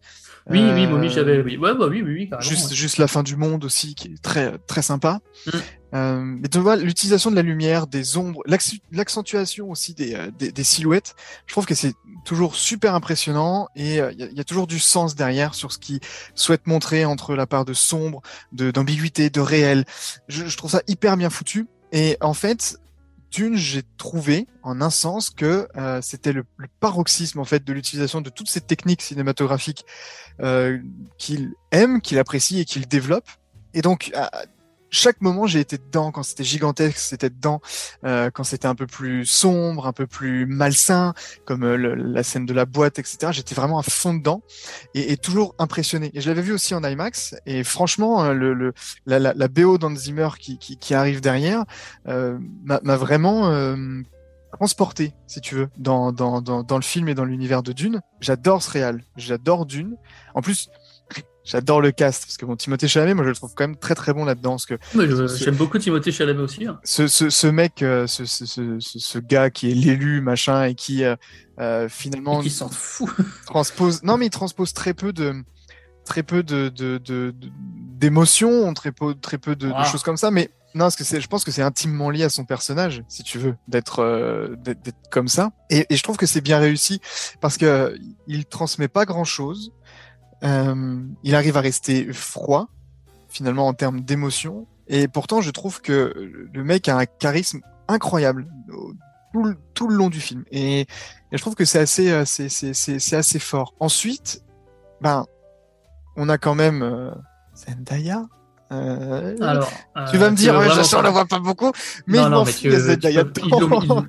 [0.49, 1.41] Oui, oui, euh, Mommy, j'avais.
[1.43, 2.49] Oui, ouais, bah oui, oui, oui, carrément.
[2.49, 2.77] Juste, ouais.
[2.77, 5.19] juste la fin du monde aussi, qui est très, très sympa.
[5.47, 5.51] Mm.
[5.95, 10.53] Euh, mais tu vois, l'utilisation de la lumière, des ombres, l'acc- l'accentuation aussi des, des,
[10.53, 11.95] des silhouettes, je trouve que c'est
[12.25, 15.73] toujours super impressionnant et il y, a- il y a toujours du sens derrière sur
[15.73, 15.99] ce qu'il
[16.37, 18.21] souhaite montrer entre la part de sombre,
[18.53, 19.85] de d'ambiguïté, de réel.
[20.29, 21.67] Je, je trouve ça hyper bien foutu.
[21.93, 22.79] Et en fait,
[23.55, 26.45] j'ai trouvé en un sens que euh, c'était le,
[26.81, 29.85] paroxysme en fait de l'utilisation de toutes ces techniques cinématographiques
[30.41, 30.79] euh,
[31.19, 33.29] qu'il aime, qu'il apprécie et qu'il développe.
[33.75, 34.13] Et donc,
[34.91, 36.11] chaque moment, j'ai été dedans.
[36.13, 37.61] Quand c'était gigantesque, c'était dedans.
[38.05, 41.15] Euh, quand c'était un peu plus sombre, un peu plus malsain,
[41.45, 43.29] comme euh, le- la scène de la boîte, etc.
[43.33, 44.43] J'étais vraiment à fond dedans
[44.95, 46.11] et, et toujours impressionné.
[46.15, 47.35] Et je l'avais vu aussi en IMAX.
[47.47, 48.73] Et franchement, euh, le, le,
[49.07, 51.65] la, la, la BO d'Hans Zimmer qui, qui, qui arrive derrière
[52.09, 53.77] euh, m'a m'a vraiment euh,
[54.53, 58.01] transporté, si tu veux, dans, dans, dans, dans le film et dans l'univers de Dune.
[58.21, 59.03] J'adore ce réal.
[59.17, 59.97] J'adore Dune.
[60.35, 60.71] En plus,
[61.47, 63.95] j'adore le cast parce que bon, Timothée Chalamet, moi je le trouve quand même très
[63.95, 64.75] très bon là-dedans parce que
[65.39, 66.67] J'aime beaucoup Timothée Chalamet aussi.
[66.67, 66.79] hein.
[66.85, 71.17] ce, ce, ce mec, euh, ce, gars qui est l'élu machin et qui euh,
[71.59, 73.09] euh, finalement Et qui s'en fout.
[73.47, 75.35] transpose, non mais il transpose très peu de
[76.05, 76.71] très peu de
[77.99, 81.23] d'émotions, très peu très peu de, de choses comme ça, mais non, parce que c'est,
[81.23, 83.55] je pense que c'est intimement lié à son personnage, si tu veux,
[83.99, 85.51] euh, d'être comme ça.
[85.71, 87.01] Et, et je trouve que c'est bien réussi
[87.41, 89.73] parce que il transmet pas grand chose.
[90.45, 92.69] Euh, il arrive à rester froid,
[93.29, 94.67] finalement en termes d'émotion.
[94.89, 96.15] Et pourtant, je trouve que
[96.53, 98.47] le mec a un charisme incroyable
[99.33, 100.45] tout le, tout le long du film.
[100.51, 100.87] Et, et
[101.33, 103.75] je trouve que c'est assez, euh, c'est, c'est, c'est, c'est assez fort.
[103.81, 104.43] Ensuite,
[105.01, 105.27] ben,
[106.17, 107.11] on a quand même euh,
[107.55, 108.25] Zendaya.
[108.73, 109.71] Euh, Alors,
[110.11, 111.71] tu vas me dire, ouais, je, la vois pas beaucoup,
[112.07, 112.75] mais non, je non, m'en mais fous, tu, peux-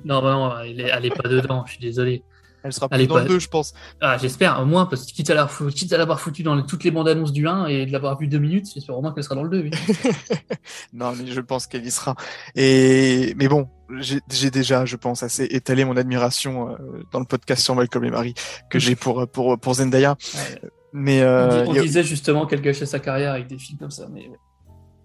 [0.04, 1.64] Non, non, elle est, elle est pas dedans.
[1.66, 2.24] Je suis désolé.
[2.64, 3.72] Elle sera plus dans le 2, je pense.
[4.00, 6.54] Ah, j'espère, au moins, parce que quitte à l'avoir fou- quitte à l'avoir foutu dans
[6.56, 9.00] les- toutes les bandes annonces du 1 et de l'avoir vu deux minutes, j'espère au
[9.02, 9.60] moins qu'elle sera dans le 2.
[9.62, 9.70] oui.
[10.92, 12.14] non, mais je pense qu'elle y sera.
[12.54, 16.76] Et mais bon, j'ai déjà, je pense, assez étalé mon admiration euh,
[17.12, 18.34] dans le podcast sur Malcolm et Marie
[18.70, 20.16] que j'ai pour pour pour Zendaya.
[20.34, 20.68] Ouais.
[20.92, 23.78] Mais On, euh, dit- on a- disait justement qu'elle gâchait sa carrière avec des films
[23.78, 24.06] comme ça.
[24.12, 24.30] Mais...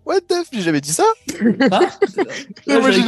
[0.06, 1.04] what the f, j'ai jamais dit ça.
[1.40, 1.40] Hein
[2.68, 3.00] Mais moi, je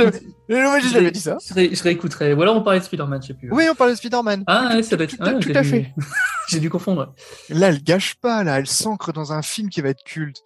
[0.88, 1.38] j'ai jamais, dit ça.
[1.48, 2.34] Je, ré- je réécouterai.
[2.34, 3.52] Ou alors on parlait de Spider-Man, je sais plus.
[3.52, 4.43] Oui, on parlait de Spider-Man.
[4.48, 5.16] Ah, ouais, ça doit être.
[5.18, 5.93] tout à- ouais, tout j'ai à dû- fait.
[6.50, 7.14] j'ai dû confondre.
[7.50, 10.38] Là, elle gâche pas, là, elle s'ancre dans un film qui va être culte.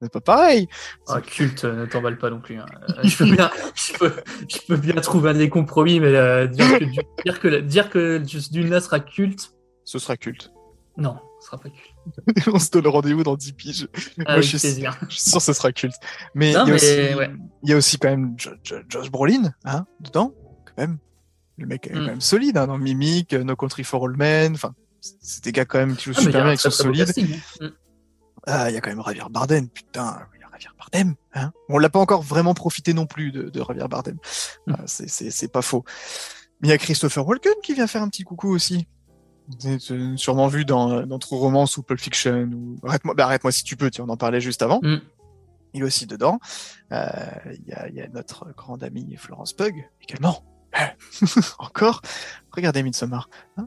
[0.00, 0.66] C'est pas pareil.
[1.06, 2.56] Ah, culte, euh, ne t'emballe pas non plus.
[2.58, 2.66] hein.
[2.88, 4.12] Euh, je, peux bien, je, peux,
[4.48, 6.84] je peux bien trouver des compromis, mais euh, dire, que,
[7.22, 9.52] dire que dire que Just Dune là sera culte,
[9.84, 10.50] Ce sera culte.
[10.96, 11.91] non, ce sera pas culte.
[12.46, 13.88] on se donne rendez-vous dans 10 piges.
[14.18, 14.98] Moi, Avec je suis, plaisir.
[15.08, 15.94] je suis sûr que ce sera culte.
[16.34, 17.30] Mais il y a aussi, ouais.
[17.62, 20.34] il y a aussi quand même Jo- Jo- Josh Brolin, hein, dedans,
[20.64, 20.98] quand même.
[21.58, 21.94] Le mec est Mm.
[21.98, 24.54] quand même solide, hein, dans Mimic, No Country for All Men.
[24.54, 24.74] Enfin,
[25.20, 27.12] c'est des gars quand même qui jouent Ah, super bien, qui sont solides.
[27.16, 27.66] hein.
[27.66, 27.68] Mm.
[28.46, 31.14] Ah, il y a quand même Javier Bardem, putain, il y a Javier Bardem.
[31.34, 34.16] Hein on l'a pas encore vraiment profité non plus de, de Javier Bardem.
[34.66, 34.72] Mm.
[34.78, 35.84] Ah, c'est pas faux.
[36.60, 38.86] Mais il y a Christopher Walken qui vient faire un petit coucou aussi.
[40.16, 42.50] Sûrement vu dans, dans True Romance ou Pulp Fiction.
[42.52, 42.76] Ou...
[42.86, 44.80] Arrête-moi bah, arrête-moi si tu peux, tu on en parlait juste avant.
[44.82, 45.00] Mm.
[45.74, 46.38] Il est aussi dedans.
[46.92, 47.06] Euh,
[47.52, 50.44] Il y, a, y a notre grande amie Florence Pug également.
[51.58, 52.02] Encore.
[52.52, 53.28] Regardez Midsommar.
[53.56, 53.66] Hein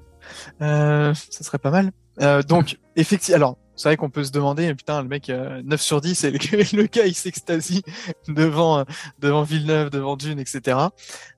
[0.61, 1.91] euh, ça serait pas mal.
[2.21, 5.81] Euh, donc, effectivement, alors, c'est vrai qu'on peut se demander, putain, le mec, euh, 9
[5.81, 6.37] sur 10, et le,
[6.77, 7.83] le gars, il s'extasie
[8.27, 8.83] devant, euh,
[9.19, 10.77] devant Villeneuve, devant Dune, etc.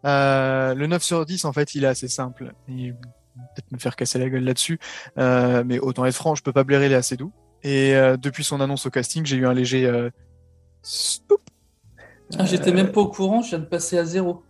[0.06, 2.54] Euh, le 9 sur 10, en fait, il est assez simple.
[3.56, 4.80] Peut-être me faire casser la gueule là-dessus.
[5.18, 7.32] Euh, mais autant être franc, je peux pas blairer Léa Seydoux.
[7.64, 10.10] Et euh, depuis son annonce au casting, j'ai eu un léger euh,
[10.84, 11.42] stop.
[12.38, 14.44] Ah, J'étais même pas au courant, je viens de passer à zéro.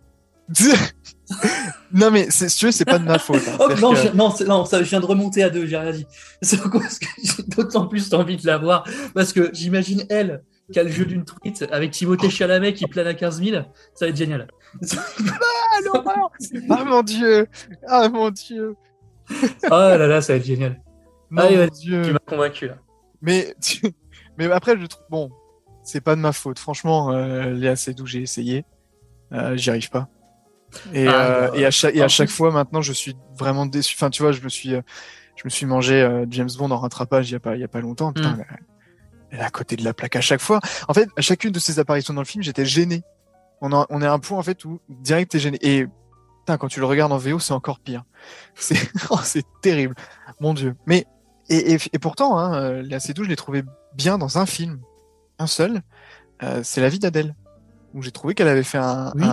[1.92, 3.42] non mais si tu veux, c'est pas de ma faute.
[3.48, 3.56] hein.
[3.60, 6.06] Oh, non, que- je, non, ça, je viens de remonter à deux, j'ai rien dit.
[6.42, 8.84] C'est pourquoi parce que j'ai d'autant plus envie de la voir.
[9.14, 10.42] Parce que j'imagine elle,
[10.72, 13.62] qui a le jeu d'une truite, avec Timothée Chalamet qui plane à 15 000,
[13.94, 14.48] ça va être génial.
[14.92, 16.30] Ah, l'horreur
[16.70, 17.46] Ah mon dieu
[17.86, 18.74] Ah mon dieu
[19.30, 20.80] oh là là, ça va être génial.
[21.30, 22.76] Mon dieu Tu m'as convaincu là.
[23.22, 23.82] Mais, tu-
[24.38, 25.04] mais après, je trouve.
[25.10, 25.30] Bon,
[25.82, 26.58] c'est pas de ma faute.
[26.58, 28.64] Franchement, euh, Léa Seydoux, j'ai essayé.
[29.32, 30.08] Euh, J'y arrive pas.
[30.94, 33.94] Et, Ah, euh, et à chaque, et à chaque fois, maintenant, je suis vraiment déçu.
[33.98, 34.80] Enfin, tu vois, je me suis, euh,
[35.36, 37.68] je me suis mangé James Bond en rattrapage il y a pas, il y a
[37.68, 38.12] pas longtemps.
[38.12, 38.44] Putain, Mm.
[39.30, 40.60] Elle- est à côté de la plaque à chaque fois.
[40.88, 43.02] En fait, à chacune de ses apparitions dans le film, j'étais gêné.
[43.60, 45.58] On, a, on est à un point, en fait, où direct t'es gêné.
[45.62, 45.86] Et
[46.40, 48.04] putain, quand tu le regardes en VO, c'est encore pire.
[48.54, 48.76] C'est
[49.10, 49.94] oh, c'est terrible.
[50.40, 50.74] Mon Dieu.
[50.86, 51.06] Mais
[51.48, 53.62] et, et, et pourtant, hein, euh, Léa Seydoux, je l'ai trouvé
[53.94, 54.80] bien dans un film,
[55.38, 55.82] un seul.
[56.42, 57.34] Euh, c'est La vie d'Adèle,
[57.94, 59.26] où j'ai trouvé qu'elle avait fait un, Oui,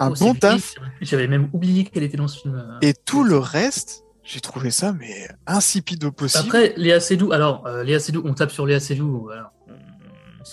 [0.00, 0.74] Oh, bon taf.
[1.00, 2.54] J'avais même oublié qu'elle était dans ce film.
[2.56, 2.78] euh.
[2.80, 6.44] Et tout le reste, j'ai trouvé ça mais insipide au possible.
[6.44, 9.52] Après, Léa Seydoux, alors, euh, Léa Seydoux, on tape sur Léa Seydoux, alors,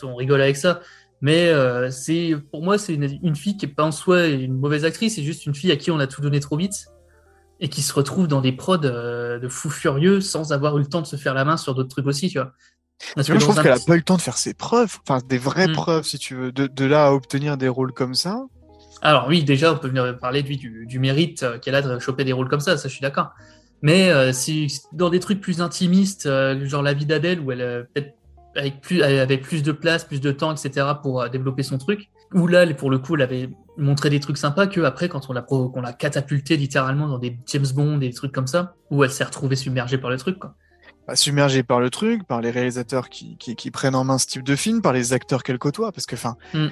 [0.04, 0.82] on, on rigole avec ça,
[1.22, 4.58] mais euh, c'est pour moi, c'est une, une fille qui est pas en soi une
[4.58, 6.88] mauvaise actrice, c'est juste une fille à qui on a tout donné trop vite
[7.60, 10.88] et qui se retrouve dans des prods euh, de fous furieux sans avoir eu le
[10.88, 12.52] temps de se faire la main sur d'autres trucs aussi, tu vois.
[13.16, 14.98] Parce Moi, je trouve qu'elle a petit- pas eu le temps de faire ses preuves,
[15.08, 15.74] enfin des vraies Mm.
[15.74, 18.44] preuves si tu veux, de, de là à obtenir des rôles comme ça.
[19.04, 21.98] Alors oui, déjà, on peut venir parler lui, du, du mérite euh, qu'elle a de
[22.00, 23.32] choper des rôles comme ça, ça je suis d'accord.
[23.82, 27.62] Mais euh, si dans des trucs plus intimistes, euh, genre La vie d'Adèle, où elle
[27.62, 28.16] euh, peut-être
[28.56, 30.88] avec plus, elle avait plus de place, plus de temps, etc.
[31.02, 34.38] pour euh, développer son truc, où là, pour le coup, elle avait montré des trucs
[34.38, 38.12] sympas que après, quand on l'a qu'on l'a catapultée littéralement dans des James Bond, des
[38.12, 40.38] trucs comme ça, où elle s'est retrouvée submergée par le truc.
[40.38, 40.56] Quoi.
[41.08, 44.28] Bah, submergée par le truc, par les réalisateurs qui, qui, qui prennent en main ce
[44.28, 46.68] type de film, par les acteurs qu'elle côtoie, parce que enfin, Mm.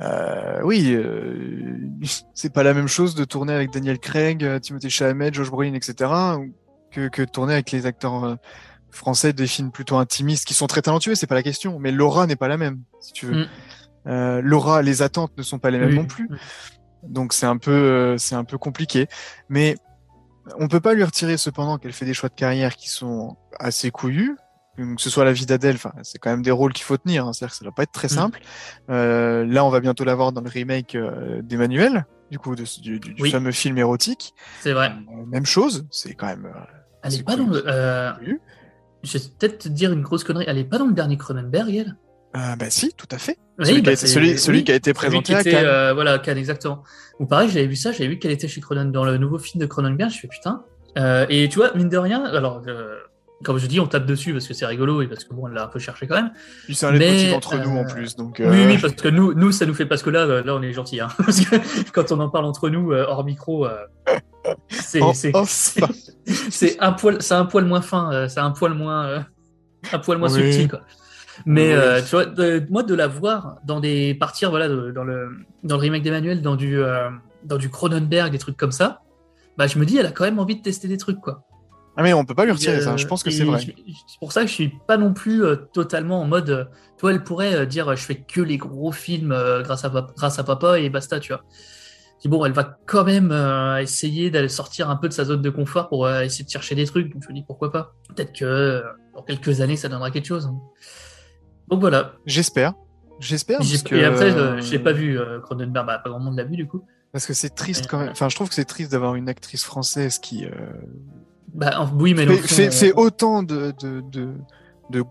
[0.00, 1.78] Euh, oui, euh,
[2.34, 5.74] c'est pas la même chose de tourner avec Daniel Craig, euh, Timothée Chalamet, Josh Brolin,
[5.74, 6.10] etc.,
[6.90, 8.34] que, que de tourner avec les acteurs euh,
[8.90, 12.26] français des films plutôt intimistes qui sont très talentueux, c'est pas la question, mais l'aura
[12.26, 13.42] n'est pas la même, si tu veux.
[13.42, 13.48] Mm.
[14.06, 15.96] Euh, l'aura, les attentes ne sont pas les mêmes Oui.
[15.96, 16.28] non plus.
[17.02, 19.08] Donc c'est un peu, c'est un peu compliqué.
[19.48, 19.76] Mais
[20.58, 23.90] on peut pas lui retirer cependant qu'elle fait des choix de carrière qui sont assez
[23.90, 24.36] couillus.
[24.76, 27.26] Que ce soit la vie d'Adèle, enfin, c'est quand même des rôles qu'il faut tenir.
[27.26, 28.10] Hein, C'est-à-dire que ça doit pas être très Mm.
[28.10, 28.40] simple.
[28.90, 32.64] Euh, là, on va bientôt la voir dans le remake euh, d'Emmanuel, du coup, de,
[32.80, 33.30] du, du- Oui.
[33.30, 34.34] fameux film érotique.
[34.62, 34.88] C'est vrai.
[35.12, 35.86] Euh, même chose.
[35.90, 36.52] C'est quand même.
[37.02, 37.46] Elle est pas cool.
[37.46, 37.52] dans
[38.22, 38.38] le.
[39.04, 40.44] je vais peut-être te dire une grosse connerie.
[40.48, 41.96] Elle est pas dans le dernier Cronenberg, elle?
[42.36, 43.38] Euh, bah si, tout à fait.
[43.60, 45.44] Oui, celui, qui a été, c'est- celui, celui oui, qui a été Celui présenté à
[45.44, 45.54] Cannes.
[45.64, 46.82] euh, voilà, Cannes, exactement.
[47.20, 49.60] Ou pareil, j'avais vu ça, j'avais vu qu'elle était chez Cronen dans le nouveau film
[49.60, 50.64] de Cronenberg, je fais putain.
[50.98, 52.62] Euh, et tu vois, mine de rien, alors,
[53.42, 55.46] comme je dis, on tape dessus parce que c'est rigolo et parce que bon, on
[55.46, 56.30] l'a un peu cherché quand même.
[56.64, 58.16] Puis c'est un mais, entre nous en euh, plus.
[58.16, 60.42] Donc, Oui, euh, oui, parce que nous, nous, ça nous fait parce que là, euh,
[60.44, 61.08] là, on est gentil, hein.
[61.18, 61.56] parce que
[61.92, 63.66] quand on en parle entre nous, hors micro,
[64.68, 65.12] c'est, En
[65.46, 69.26] c'est, un poil, c'est un poil moins fin, c'est un poil moins,
[69.92, 70.52] un poil moins Oui.
[70.52, 70.80] subtil, quoi.
[71.46, 71.74] Mais Oui.
[71.74, 75.30] euh, tu vois, de- moi de la voir dans des partir, voilà, de- dans le
[75.64, 77.10] dans le remake d'Emmanuel, dans du euh,
[77.42, 79.00] dans du Cronenberg, des trucs comme ça,
[79.58, 81.42] bah je me dis, elle a quand même envie de tester des trucs, quoi.
[81.96, 82.92] Ah mais on peut pas lui retirer Et, ça.
[82.94, 83.60] euh, Je pense que et c'est vrai.
[83.60, 86.50] C'est pour ça que je suis pas non plus euh, totalement en mode.
[86.50, 86.64] euh,
[86.96, 90.38] tu vois, elle pourrait dire, je fais que les gros films grâce à papa, grâce
[90.38, 91.42] à papa et basta, tu vois.
[92.20, 93.32] Puis bon, elle va quand même
[93.80, 96.86] essayer d'aller sortir un peu de sa zone de confort pour essayer de chercher des
[96.86, 97.12] trucs.
[97.12, 97.94] Donc je me dis pourquoi pas.
[98.14, 98.82] Peut-être que
[99.14, 100.46] dans quelques années, ça donnera quelque chose.
[100.46, 100.58] hein.
[101.68, 102.14] Donc voilà.
[102.26, 102.72] J'espère.
[103.20, 103.58] J'espère.
[103.60, 104.30] Que, Et après,
[104.62, 105.86] je l'ai pas vu Cronenberg.
[105.86, 106.84] Bah, pas grand monde l'a vu du coup.
[107.12, 108.08] Parce que c'est triste quand même.
[108.10, 110.50] Enfin, je trouve que c'est triste d'avoir une actrice française qui euh,
[111.54, 114.34] Bah oui, mais fait, fait autant de, de, de,
[114.90, 115.04] de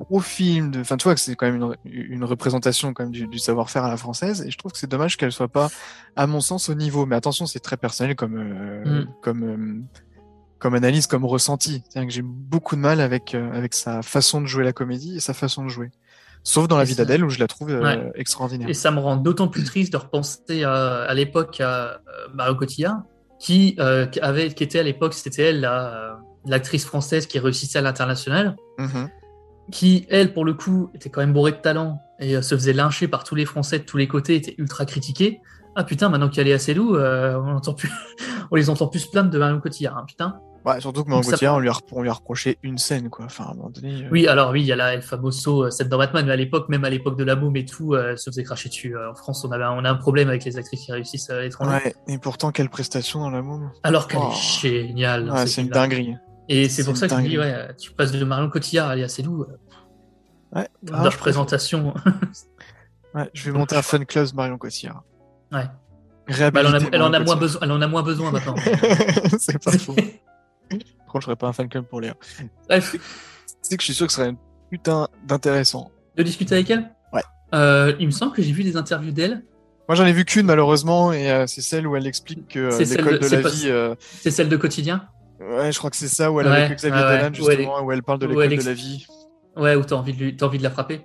[0.00, 0.70] gros films.
[0.70, 0.80] De...
[0.80, 3.84] Enfin, tu vois que c'est quand même une, une représentation quand même du, du savoir-faire
[3.84, 4.42] à la française.
[4.46, 5.68] Et je trouve que c'est dommage qu'elle soit pas,
[6.16, 7.04] à mon sens, au niveau.
[7.06, 9.08] Mais attention, c'est très personnel comme euh, Mm.
[9.22, 9.82] comme euh,
[10.58, 11.82] comme analyse, comme ressenti.
[11.88, 15.16] C'est-à-dire que j'ai beaucoup de mal avec euh, avec sa façon de jouer la comédie
[15.16, 15.90] et sa façon de jouer.
[16.46, 18.12] Sauf dans la vie d'Adèle où je la trouve euh, Ouais.
[18.16, 18.68] extraordinaire.
[18.68, 21.98] Et ça me rend d'autant plus triste de repenser à, l'époque à euh,
[22.34, 23.02] Mario Cotillard,
[23.38, 26.12] qui, euh, qui avait, qui était à l'époque, c'était elle, la, euh,
[26.46, 29.08] l'actrice française qui réussissait à l'international, Mhm.
[29.70, 32.72] qui, elle, pour le coup, était quand même bourrée de talent et euh, se faisait
[32.72, 35.40] lyncher par tous les Français de tous les côtés, était ultra critiquée.
[35.76, 37.90] Ah putain, maintenant qu'elle est assez doux, euh, on, entend plus,
[38.50, 40.38] on les entend plus se plaindre de Mario Cotillard, hein, putain.
[40.64, 43.10] Ouais, surtout que Donc ça on lui, a, rep- on lui a reproché une scène,
[43.10, 43.26] quoi.
[43.26, 44.04] Enfin, à un moment donné.
[44.04, 46.32] euh, Oui, alors oui, il y a la El Famoso, euh, celle dans Batman, mais
[46.32, 48.70] à l'époque, même à l'époque de la boom et tout, euh, elle se faisait cracher
[48.70, 48.96] dessus.
[48.96, 51.28] Euh, En France, on, avait, un- on a un problème avec les actrices qui réussissent
[51.28, 51.70] à l'étranger.
[51.84, 53.70] Ouais, et pourtant, quelle prestation dans la môme.
[53.82, 54.30] Alors qu'elle Oh.
[54.32, 55.30] est géniale.
[55.30, 56.14] Ouais, c'est une dinguerie.
[56.48, 57.38] Et c'est pour ça que je dis, dinguerie.
[57.52, 59.44] ouais, tu passes de Marion Cotillard à Léa Seydoux.
[60.54, 61.92] Ouais, ah, leur présentation.
[63.14, 65.02] ouais, je vais monter un fan club Marion Cotillard.
[65.52, 65.64] Ouais.
[66.26, 68.02] Bah, elle, en a, Réhabiliter elle en a Marion moins besoin, elle en a moins
[68.02, 68.54] besoin maintenant.
[69.38, 69.94] c'est pas faux.
[71.20, 72.14] Je serais pas un fan club pour Léa.
[72.68, 72.96] Bref,
[73.62, 74.34] C'est que je suis sûr que ce serait
[74.70, 75.90] putain d'intéressant.
[76.16, 77.22] de discuter avec elle Ouais.
[77.54, 79.42] Euh, il me semble que j'ai vu des interviews d'elle.
[79.88, 82.70] Moi, j'en ai vu qu'une, malheureusement, et euh, c'est celle où elle explique que euh,
[82.70, 83.64] C'est celle l'école de- de, c'est la pas- vie.
[83.68, 85.06] euh, C'est celle de quotidien
[85.40, 87.16] Ouais, je crois que c'est ça, où elle Ouais, avec Xavier ouais, ouais.
[87.18, 89.06] Dolan, Où elle justement, où elle parle de où l'école elle de la vie.
[89.56, 91.02] Ouais, où t'as envie de lui, t'as envie de la frapper.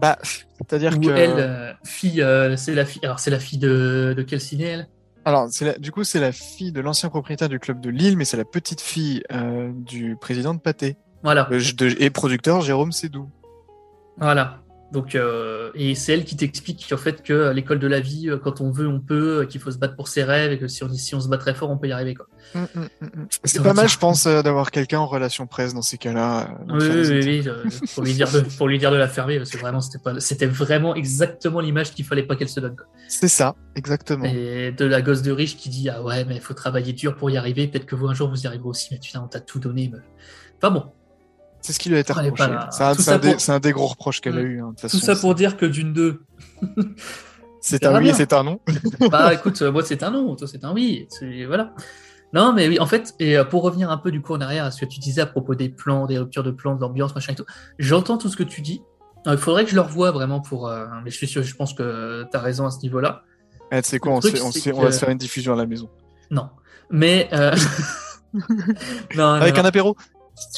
[0.00, 1.10] Bah, c'est-à-dire Où que.
[1.10, 3.00] elle, euh, fille, euh, c'est la fille.
[3.04, 4.88] Alors c'est la fille de, de quel ciné elle?
[5.24, 8.24] Alors, la- du coup, c'est la fille de l'ancien propriétaire du club de Lille, mais
[8.24, 10.96] c'est la petite fille euh, du président de Pâté.
[11.22, 13.28] Voilà, Euh, de- et producteur Jérôme Sédou.
[14.18, 14.62] voilà.
[14.92, 18.60] Donc euh, et c'est elle qui t'explique en fait que l'école de la vie, quand
[18.60, 20.92] on veut, on peut, qu'il faut se battre pour ses rêves et que si on
[20.92, 22.26] si on se bat très fort, on peut y arriver quoi.
[22.56, 23.26] Mm, mm, mm.
[23.44, 26.58] C'est pas mal, je pense, d'avoir quelqu'un en relation presse dans ces cas-là.
[26.68, 29.50] Oui, oui, oui, oui, pour lui dire de, pour lui dire de la fermer parce
[29.50, 32.74] que vraiment c'était pas, c'était vraiment exactement l'image qu'il fallait pas qu'elle se donne.
[32.74, 32.86] Quoi.
[33.12, 34.24] C'est ça, exactement.
[34.24, 37.16] Et de la gosse de riche qui dit ah ouais mais il faut travailler dur
[37.16, 39.26] pour y arriver, peut-être que vous un jour vous y arriverez aussi, mais putain on
[39.28, 39.90] t'a tout donné.
[39.92, 39.98] mais-
[40.62, 40.84] Enfin bon,
[41.60, 42.46] C'est ce qui lui a été reproché.
[42.48, 42.68] pas.
[42.70, 44.46] C'est un, des, pour- c'est un des gros reproches qu'elle a Mm.
[44.46, 44.62] eu.
[44.62, 44.98] hein, tout façon.
[44.98, 46.22] ça pour dire que d'une deux.
[47.62, 48.12] C'est un oui bien.
[48.14, 48.58] et c'est un non.
[49.10, 51.06] Bah écoute, euh, moi c'est un non, toi c'est un oui.
[51.46, 51.74] Voilà.
[52.32, 54.64] Non mais oui, en fait, et euh, pour revenir un peu du coup en arrière
[54.64, 57.14] à ce que tu disais à propos des plans, des ruptures de plans, de l'ambiance,
[57.14, 57.44] machin et tout,
[57.78, 58.80] j'entends tout ce que tu dis.
[59.26, 60.68] Il faudrait que je le revoie vraiment pour.
[60.68, 63.22] euh, mais je suis sûr, je pense que tu as raison à ce niveau-là.
[63.72, 65.88] Eh, tu sais quoi, on, truc, va se faire une diffusion à la maison.
[66.30, 66.48] Non.
[66.90, 67.28] Mais.
[67.32, 67.54] euh,
[69.16, 69.96] non, Avec non, un apéro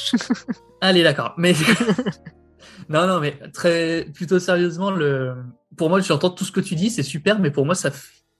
[0.80, 1.34] Allez, d'accord.
[1.38, 1.54] Mais
[2.88, 5.34] non, non, mais très plutôt sérieusement, le
[5.76, 7.90] pour moi, j'entends tout ce que tu dis, c'est super, mais pour moi, ça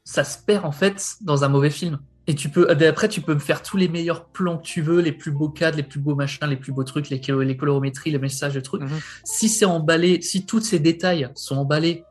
[0.05, 1.99] ça se perd en fait dans un mauvais film.
[2.29, 5.01] Et tu peux après, tu peux me faire tous les meilleurs plans que tu veux,
[5.01, 8.13] les plus beaux cadres, les plus beaux machins, les plus beaux trucs, les, les colorométries,
[8.13, 8.83] les messages, les trucs.
[8.83, 9.01] Mhm.
[9.25, 12.05] Si c'est emballé, si tous ces détails sont emballés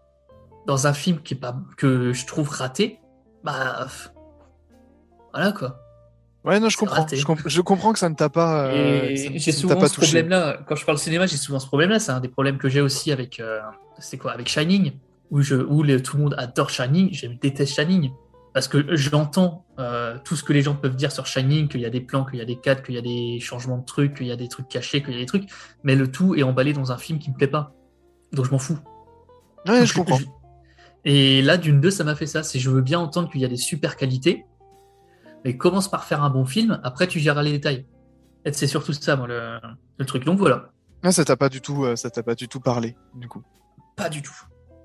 [0.67, 2.99] dans un film qui est pas que je trouve raté,
[3.43, 3.87] bah
[5.33, 5.79] voilà quoi.
[6.43, 7.05] Ouais, non, je comprends.
[7.11, 8.65] Je, comp- je comprends que ça ne t'a pas.
[8.73, 10.07] euh, j'ai souvent pas ce touché.
[10.07, 10.59] problème-là.
[10.67, 11.99] Quand je parle cinéma, j'ai souvent ce problème-là.
[11.99, 13.59] C'est un des problèmes que j'ai aussi avec, euh,
[13.99, 14.93] c'est quoi, avec Shining,
[15.29, 17.13] où je, où le- tout le monde adore Shining.
[17.13, 18.09] Je déteste Shining
[18.53, 21.85] parce que j'entends euh, tout ce que les gens peuvent dire sur Shining, qu'il y
[21.85, 24.17] a des plans, qu'il y a des cadres, qu'il y a des changements de trucs,
[24.17, 25.49] qu'il y a des trucs cachés, qu'il y a des trucs,
[25.83, 27.73] mais le tout est emballé dans un film qui me plaît pas.
[28.33, 28.79] Donc je m'en fous.
[29.67, 30.19] Ouais, Donc, je comprends.
[31.05, 32.43] Et là, d'une deux, ça m'a fait ça.
[32.43, 34.45] C'est je veux bien entendre qu'il y a des super qualités,
[35.45, 37.85] mais commence par faire un bon film, après tu géreras les détails.
[38.45, 39.59] Et c'est surtout ça, moi, le,
[39.97, 40.25] le truc.
[40.25, 40.71] Donc voilà,
[41.09, 43.41] ça t'a pas du tout, euh, ça t'a pas du tout parlé, du coup.
[43.95, 44.35] pas du tout.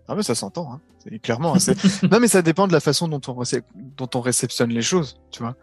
[0.08, 0.80] Ah mais ça s'entend, hein.
[1.02, 1.54] C'est clairement.
[1.54, 4.70] hein, c'est- non mais ça dépend de la façon dont on, récep- dont on réceptionne
[4.70, 5.56] les choses, tu vois.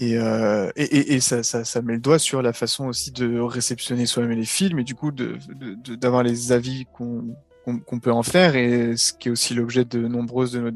[0.00, 3.10] Et, euh, et, et, et ça, ça, ça met le doigt sur la façon aussi
[3.10, 7.34] de réceptionner soi-même les films et du coup de de- de- d'avoir les avis qu'on
[7.64, 10.70] qu'on qu'on peut en faire et ce qui est aussi l'objet de nombreuses de nos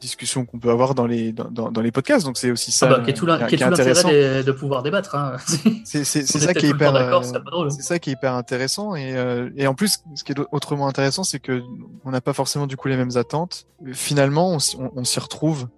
[0.00, 2.24] discussions qu'on peut avoir dans les dans, dans, dans les podcasts.
[2.24, 3.92] Donc c'est aussi ça Ah bah, qui est tout est- est est l'intérêt
[4.38, 5.14] de, de pouvoir débattre.
[5.14, 5.36] Hein.
[5.84, 7.20] C'est ça qui est hyper euh,
[7.70, 10.86] c'est ça qui est hyper intéressant et, euh, et en plus ce qui est autrement
[10.88, 11.62] intéressant c'est que
[12.04, 15.18] on n'a pas forcément du coup les mêmes attentes finalement on, s'y- on- on s'y
[15.20, 15.68] retrouve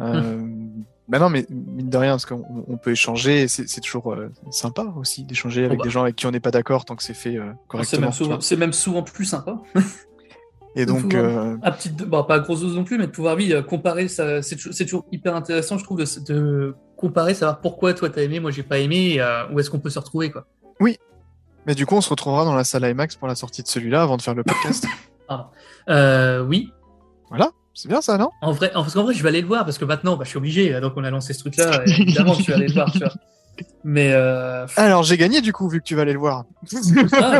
[0.00, 0.84] euh, Hum.
[1.08, 4.84] Bah non mais mine de rien parce qu'on on peut échanger c'est toujours euh, sympa
[4.96, 5.84] aussi d'échanger avec bah.
[5.84, 8.10] des gens avec qui on n'est pas d'accord tant que c'est fait euh, correctement
[8.40, 9.60] c'est même souvent plus sympa.
[10.76, 13.36] et donc euh, À petite, bon, pas à grosse dose non plus, mais de pouvoir
[13.36, 14.40] oui, comparer, c'est,
[14.78, 18.62] toujours- hyper intéressant, je trouve, de, de comparer, savoir pourquoi toi t'as aimé, moi j'ai
[18.62, 19.22] pas aimé,
[19.52, 20.46] où est-ce qu'on peut se retrouver, quoi.
[20.80, 24.02] mais du coup on se retrouvera dans la salle IMAX pour la sortie de celui-là
[24.02, 24.86] avant de faire le podcast
[25.88, 26.70] Euh, oui,
[27.28, 28.30] voilà c'est bien ça non?
[28.42, 30.24] En vrai, en, parce qu'en vrai, je vais aller le voir parce que maintenant, bah,
[30.24, 30.78] je suis obligé.
[30.80, 31.82] Donc, on a lancé ce truc-là.
[31.86, 32.90] et Évidemment, je vais aller le voir.
[32.92, 33.12] Tu vois.
[33.84, 36.44] Mais euh, alors j'ai gagné du coup vu que tu vas aller le voir
[37.20, 37.38] ah,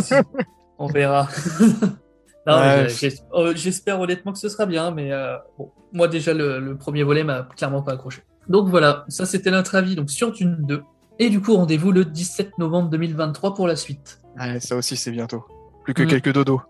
[0.79, 1.29] on verra.
[2.47, 2.89] Non, Ouais.
[3.35, 7.03] euh, J'espère honnêtement que ce sera bien, mais euh, bon, moi déjà le, le premier
[7.05, 8.23] volet m'a clairement pas accroché.
[8.49, 10.83] Donc voilà, ça c'était notre avis donc sur Dune 2.
[11.21, 14.21] Et du coup, rendez-vous le 17 novembre 2023 pour la suite.
[14.39, 15.45] Ouais, ça aussi c'est bientôt
[15.85, 16.09] plus que Mm.
[16.09, 16.61] quelques dodos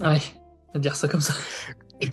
[0.00, 0.20] Ouais,
[0.68, 1.34] on va dire ça comme ça.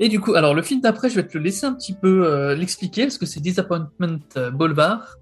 [0.00, 2.26] Et du coup, alors le film d'après, je vais te le laisser un petit peu
[2.26, 5.16] euh, l'expliquer parce que c'est Disappointment euh, Boulevard,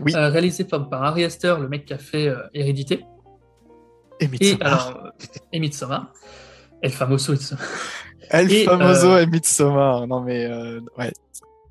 [0.00, 0.14] Oui.
[0.14, 3.04] euh, réalisé par, par Ari Aster, le mec qui a fait euh, Hérédité,
[4.20, 5.12] et Midsommar.
[5.52, 6.12] et Midsommar,
[6.82, 7.34] El Famoso.
[8.30, 10.06] El Et, Famoso et Midsommar.
[10.06, 10.46] Non mais
[10.98, 11.12] ouais.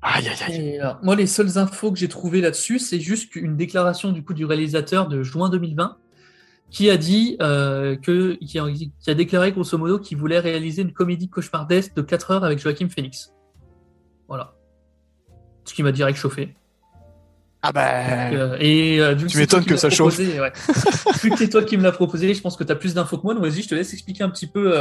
[0.02, 0.68] Aïe, aïe, aïe.
[0.68, 4.22] Et alors, moi, les seules infos que j'ai trouvées là-dessus, c'est juste une déclaration du
[4.22, 5.96] coup du réalisateur de juin 2020
[6.70, 10.82] qui a dit euh, que qui a, qui a déclaré grosso modo qu'il voulait réaliser
[10.82, 13.32] une comédie cauchemardesque de 4 heures avec Joachim Phoenix.
[14.28, 14.54] Voilà.
[15.64, 16.54] Ce qui m'a direct chauffé.
[17.62, 18.30] Ah bah.
[18.32, 20.18] Euh, et euh, Tu m'étonnes que ça chauffe.
[20.18, 20.52] ouais.
[21.22, 23.18] vu que c'est toi qui me l'as proposé, je pense que tu as plus d'infos
[23.18, 23.34] que moi.
[23.34, 24.76] Donc vas-y, je te laisse expliquer un petit peu,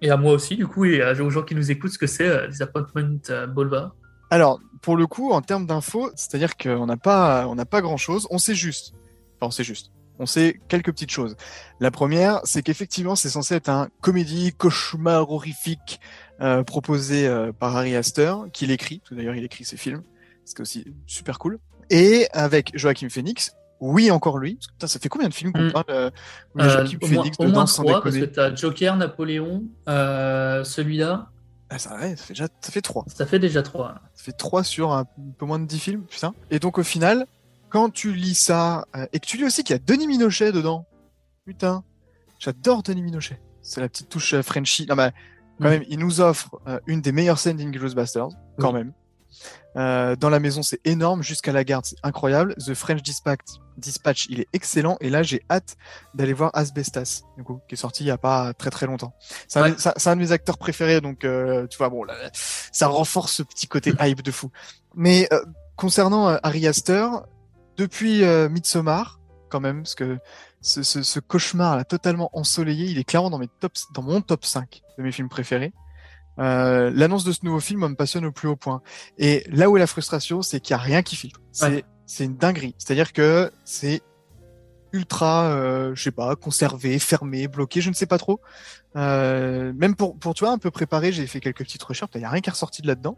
[0.00, 2.48] et à moi aussi, du coup, et aux gens qui nous écoutent, ce que c'est
[2.48, 3.94] Disappointment euh, Boulevard.
[4.30, 8.26] Alors, pour le coup, en termes d'infos, c'est-à-dire qu'on n'a pas, on n'a pas grand-chose.
[8.30, 8.94] On sait juste.
[9.36, 9.90] Enfin, on sait juste.
[10.20, 11.36] On sait quelques petites choses.
[11.80, 15.98] La première, c'est qu'effectivement, c'est censé être un comédie cauchemar horrifique
[16.42, 19.00] euh, proposé euh, par Harry Astor, qu'il écrit.
[19.04, 20.02] Tout D'ailleurs, il écrit ses films.
[20.44, 21.58] C'est aussi super cool.
[21.88, 23.52] Et avec Joachim Phoenix.
[23.80, 24.56] Oui, encore lui.
[24.56, 25.72] Parce que, putain, ça fait combien de films qu'on Mm.
[25.72, 26.10] parle euh,
[26.54, 28.96] Joachim au moins, Phoenix au dedans moins sans trois, parce que déconner tu as Joker,
[28.96, 29.64] Napoléon,
[30.64, 31.30] celui-là,
[31.70, 33.04] Ah, ça, ouais, ça fait déjà, ça fait trois.
[33.06, 33.94] ça fait déjà trois.
[34.14, 35.06] Ça fait 3 sur un
[35.38, 36.34] peu moins de 10 films, putain.
[36.50, 37.26] Et donc au final,
[37.70, 40.52] quand tu lis ça, euh, et que tu lis aussi qu'il y a Denis Minochet
[40.52, 40.86] dedans,
[41.44, 41.84] putain,
[42.38, 43.40] j'adore Denis Minochet.
[43.62, 44.86] C'est la petite touche euh, Frenchy.
[44.88, 45.12] Non, mais
[45.60, 48.92] quand même, il nous offre euh, une des meilleures scènes d'Inglourious Basterds, quand même.
[49.76, 51.22] Euh, dans la maison, c'est énorme.
[51.22, 52.54] Jusqu'à la garde, c'est incroyable.
[52.56, 53.44] The French Dispatch,
[53.76, 54.96] Dispatch, il est excellent.
[55.00, 55.76] Et là, j'ai hâte
[56.14, 59.14] d'aller voir Asbestas, du coup, qui est sorti il y a pas très très longtemps.
[59.46, 59.70] C'est un, Ouais.
[59.72, 62.14] de- c'est un- c'est un de mes acteurs préférés, donc euh, tu vois, bon, là,
[62.72, 64.50] ça renforce ce petit côté hype de fou.
[64.96, 65.28] Mais
[65.76, 67.26] concernant Harry Astor,
[67.80, 70.18] depuis euh, Midsommar, quand même, parce que
[70.60, 74.20] ce, ce, ce cauchemar là, totalement ensoleillé, il est clairement dans mes tops, dans mon
[74.20, 75.72] top 5 de mes films préférés.
[76.38, 78.82] Euh, L'annonce de ce nouveau film me passionne au plus haut point.
[79.18, 81.40] Et là où est la frustration, c'est qu'il n'y a rien qui filtre.
[81.52, 81.84] C'est Ouais.
[82.06, 82.74] c'est une dinguerie.
[82.78, 84.02] C'est-à-dire que c'est
[84.92, 88.40] ultra, euh, je sais pas, conservé, fermé, bloqué, je ne sais pas trop.
[88.96, 92.10] Euh, même pour, pour tu vois, un peu préparé, j'ai fait quelques petites recherches.
[92.14, 93.16] Il n'y a rien qui est ressorti de là-dedans.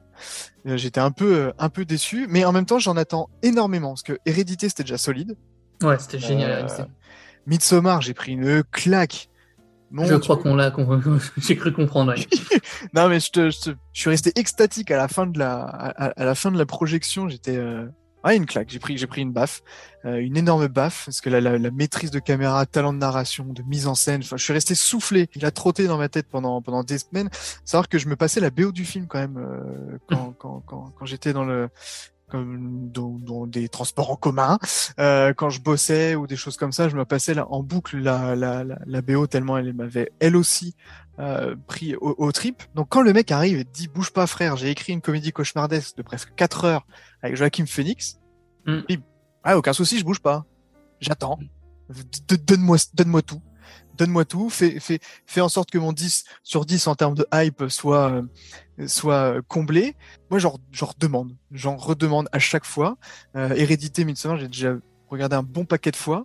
[0.67, 3.91] Euh, J'étais un peu, euh, un peu déçu, mais en même temps, j'en attends énormément
[3.91, 5.37] parce que Hérédité, c'était déjà solide.
[5.83, 6.67] Ouais, c'était génial.
[6.71, 6.85] Euh,
[7.47, 9.29] Midsommar, j'ai pris une claque.
[9.91, 11.01] Mon je crois qu'on l'a, qu'on-
[11.37, 12.13] j'ai cru comprendre.
[12.15, 12.27] ouais.
[12.95, 15.63] Non, mais je, te, je, te- je suis resté extatique à la fin de la,
[15.65, 17.29] à, à la fin de la projection.
[17.29, 17.57] J'étais,
[18.25, 18.71] ouais, une claque.
[18.71, 19.63] J'ai pris, j'ai pris une baffe,
[20.05, 23.45] euh, une énorme baffe, parce que la, la, la maîtrise de caméra, talent de narration,
[23.45, 24.23] de mise en scène.
[24.23, 25.29] Enfin, je suis resté soufflé.
[25.35, 27.29] Il a trotté dans ma tête pendant pendant des semaines.
[27.65, 30.93] Savoir que je me passais la BO du film quand même euh, quand quand quand,
[30.99, 31.69] quand j'étais dans le
[32.33, 34.59] comme dans, dans des transports en commun,
[34.99, 37.99] euh, quand je bossais ou des choses comme ça, je me passais là, en boucle
[37.99, 40.75] la, la, la, la BO tellement elle m'avait elle aussi
[41.19, 42.63] euh, pris au, au trip.
[42.75, 45.97] Donc quand le mec arrive et dit bouge pas frère, j'ai écrit une comédie cauchemardesque
[45.99, 46.87] de presque 4 heures
[47.23, 48.19] avec Joachim Phoenix,
[48.67, 48.79] Mm.
[48.89, 49.01] il
[49.45, 50.45] ah aucun souci, je bouge pas,
[51.01, 51.39] j'attends,
[52.29, 53.43] D- donne-moi donne-moi tout.
[53.97, 57.27] Donne-moi tout, fais, fais, fais en sorte que mon 10 sur 10 en termes de
[57.35, 58.23] hype soit,
[58.79, 59.97] euh, soit comblé.
[60.31, 61.37] Moi, j'en redemande.
[61.51, 62.97] J'en redemande à chaque fois.
[63.37, 64.75] Euh, Hérédité, Midsommar, j'ai déjà
[65.09, 66.25] regardé un bon paquet de fois.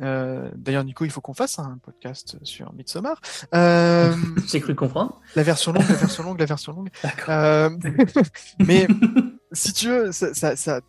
[0.00, 3.20] Euh, D'ailleurs, Nico, il faut qu'on fasse un podcast sur Midsommar.
[3.54, 4.14] Euh,
[4.48, 5.20] J'ai cru comprendre.
[5.36, 6.88] la version longue, la version longue, la version longue.
[7.04, 7.72] D'accord.
[8.58, 8.88] Mais
[9.52, 10.80] si tu veux, ça, ça- ça-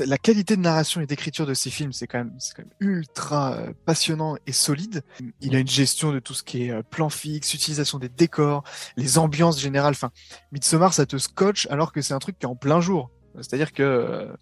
[0.00, 3.54] la qualité de narration et d'écriture de ces films, c'est quand même, quand même ultra
[3.54, 5.02] euh, passionnant et solide.
[5.40, 8.64] Il a une gestion de tout ce qui est euh, plan fixe, utilisation des décors,
[8.96, 9.92] les ambiances générales.
[9.92, 10.10] Enfin,
[10.52, 13.10] Midsommar, ça te scotche alors que c'est un truc qui est en plein jour.
[13.36, 14.32] C'est-à-dire que euh,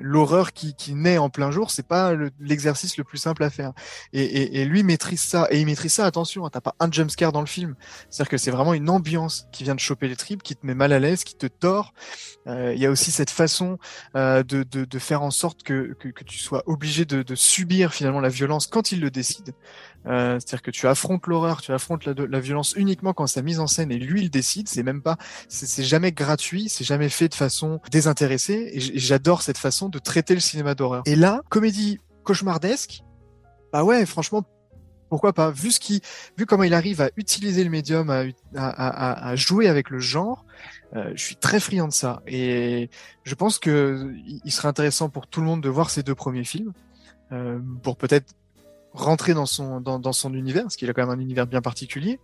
[0.00, 3.72] l'horreur qui, naît en plein jour, c'est pas le- l'exercice le plus simple à faire.
[4.12, 5.46] Et, lui maîtrise ça.
[5.50, 7.74] Et il maîtrise ça, attention, hein, t'as pas un jumpscare dans le film.
[8.08, 10.74] C'est-à-dire que c'est vraiment une ambiance qui vient de choper les tripes, qui te met
[10.74, 11.92] mal à l'aise, qui te tord.
[12.46, 13.78] Euh, Il y a aussi cette façon
[14.16, 15.96] euh, de, faire en sorte que,
[16.26, 19.54] tu sois obligé de subir finalement la violence quand il le décide.
[20.06, 23.66] Euh, C'est-à-dire que tu affrontes l'horreur, tu affrontes la, violence uniquement quand c'est mise en
[23.66, 24.68] scène et lui il décide.
[24.68, 25.16] C'est même pas,
[25.48, 28.70] c'est jamais gratuit, c'est jamais fait de façon désintéressée.
[28.72, 31.02] Et j'adore cette façon de traiter le cinéma d'horreur.
[31.06, 33.02] Et là, comédie cauchemardesque,
[33.72, 34.44] bah ouais, franchement,
[35.10, 35.50] pourquoi pas?
[35.50, 36.00] Vu ce qui
[36.38, 38.10] vu comment il arrive à utiliser le médium
[38.56, 40.46] à, jouer avec le genre
[40.96, 42.90] euh, je suis très friand de ça et
[43.24, 44.12] je pense que
[44.44, 46.72] il serait intéressant pour tout le monde de voir ces deux premiers films
[47.32, 48.34] euh, pour peut-être
[48.92, 51.60] rentrer dans son dans, dans son univers parce qu'il a quand même un univers bien
[51.62, 52.18] particulier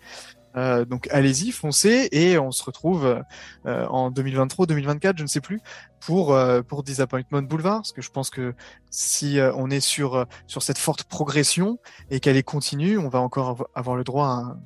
[0.57, 3.23] euh, donc allez-y foncez et on se retrouve
[3.67, 5.61] euh, en 2023 2024 je ne sais plus
[6.01, 8.55] pour euh, pour Disappointment Boulevard parce que je pense que
[8.91, 11.79] si euh, on est sur euh, sur cette forte progression
[12.11, 14.59] et qu'elle est continue, on va encore avo- avoir le droit à un,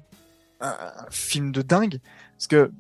[0.60, 1.98] un- un film de dingue.
[2.36, 2.70] Parce que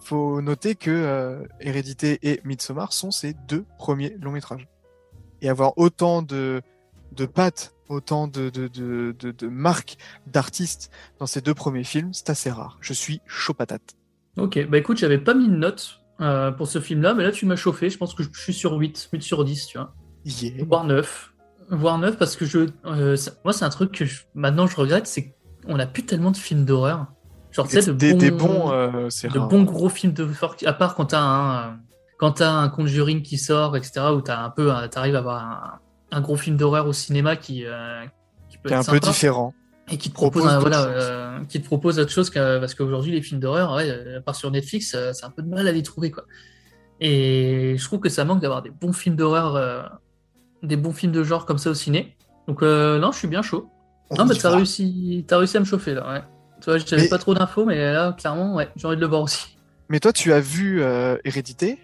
[0.00, 4.66] faut noter que euh, Hérédité et Midsommar sont ses deux premiers longs métrages.
[5.42, 6.60] Et avoir autant de
[7.12, 9.96] de pattes, autant de de de, de, de marques
[10.26, 12.78] d'artistes dans ces deux premiers films, c'est assez rare.
[12.80, 13.94] Je suis chaud patate.
[14.36, 17.46] Ok, bah écoute, j'avais pas mis de note euh, pour ce film-là, mais là, tu
[17.46, 17.90] m'as chauffé.
[17.90, 19.94] Je pense que je suis sur 8, 8 sur 10, tu vois.
[20.24, 20.64] Yeah.
[20.64, 21.34] Voire 9.
[21.70, 22.68] Voire 9 parce que je.
[22.86, 25.34] euh, ça- moi, c'est un truc que je- maintenant je regrette, c'est
[25.66, 27.06] qu'on n'a plus tellement de films d'horreur.
[27.50, 29.48] Genre, tu sais, de Des, des bons- bons, euh, de rare.
[29.48, 30.14] bons gros films
[30.66, 31.78] à part quand t'as un,
[32.18, 36.20] quand t'as un Conjuring qui sort, etc., où t'as un peu, t'arrives à avoir un,
[36.20, 38.04] gort film d'horreur au cinéma qui, euh,
[38.48, 39.54] qui peut qui est être un peu différent.
[39.90, 41.02] et qui te propose propose, un- d'autres voilà,
[41.38, 44.20] euh, qui te propose autre chose que, parce qu'aujourd'hui les films d'horreur, ouais, euh, à
[44.20, 46.24] part sur Netflix, euh, c'est un peu de mal à les trouver, quoi.
[47.00, 49.82] Et je trouve que ça manque d'avoir des bons films d'horreur, euh,
[50.62, 52.16] des bons films de genre comme ça au ciné.
[52.48, 53.68] Donc non, je suis bien chaud.
[54.10, 56.22] On Non, mais t'as réussi, t'as réussi à me chauffer là, ouais.
[56.60, 59.06] Tu vois, j'avais Mais- pas trop d'infos, mais là, clairement, ouais, j'ai envie de le
[59.06, 59.56] voir aussi.
[59.90, 60.82] Mais toi, tu as vu
[61.24, 61.78] Hérédité?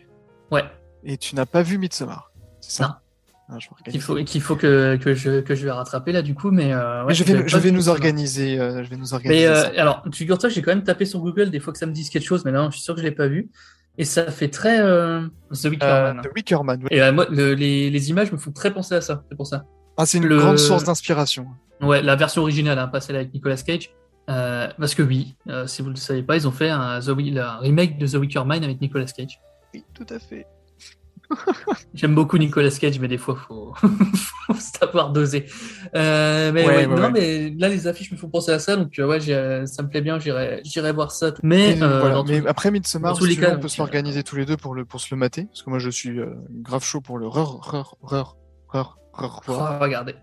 [0.51, 0.65] Ouais.
[1.05, 2.33] et tu n'as pas vu Midsommar.
[2.61, 3.01] C'est ça?
[3.49, 3.59] Ah,
[3.91, 6.73] Qu'il faut, qu'il faut que, que, je, que je vais rattraper là du coup, mais,
[6.73, 8.59] euh, ouais, Mais je vais, j'avais je vais nous organiser.
[8.59, 9.47] euh, je vais nous Mais organiser.
[9.47, 9.73] euh, ça.
[9.77, 12.25] alors, figure-toi j'ai quand même tapé sur Google des fois que ça me dise quelque
[12.25, 13.51] chose, mais non, je suis sûr que je l'ai pas vu.
[13.99, 16.23] Et ça fait très euh, The Wicker Euh, Man.
[16.25, 16.81] The Wicker Man.
[16.83, 16.89] oui.
[16.91, 19.47] Et euh, moi, le- les, les images me font très penser à ça, c'est pour
[19.47, 19.67] ça.
[19.99, 21.47] Ah, c'est une le- grande source d'inspiration.
[21.83, 23.91] Ouais, la version originale, hein, pas celle avec Nicolas Cage.
[24.31, 26.99] Euh, parce que oui, euh, si vous ne le savez pas, ils ont fait un,
[27.01, 29.39] The un remake de The Wicker Man avec Nicolas Cage.
[29.75, 30.47] Oui, tout à fait.
[31.95, 33.73] J'aime beaucoup Nicolas Cage, mais des fois, faut,
[34.47, 35.47] faut savoir doser.
[35.95, 38.77] Euh, mais, Ouais, ouais, ouais, non, mais là, les affiches me font penser à ça,
[38.77, 41.33] donc euh, ouais, j'ai- ça me plaît bien, j'irai voir ça.
[41.43, 42.23] Mais, euh, voilà.
[42.27, 44.75] Mais tous- après Midsommar, tous les cas, on peut donc, s'organiser tous les deux pour,
[44.75, 45.45] le, pour se le mater.
[45.47, 47.97] Parce que moi, je suis euh, grave chaud pour le reur, reur,
[49.17, 49.81] Oh, voir.
[49.81, 50.15] regardez.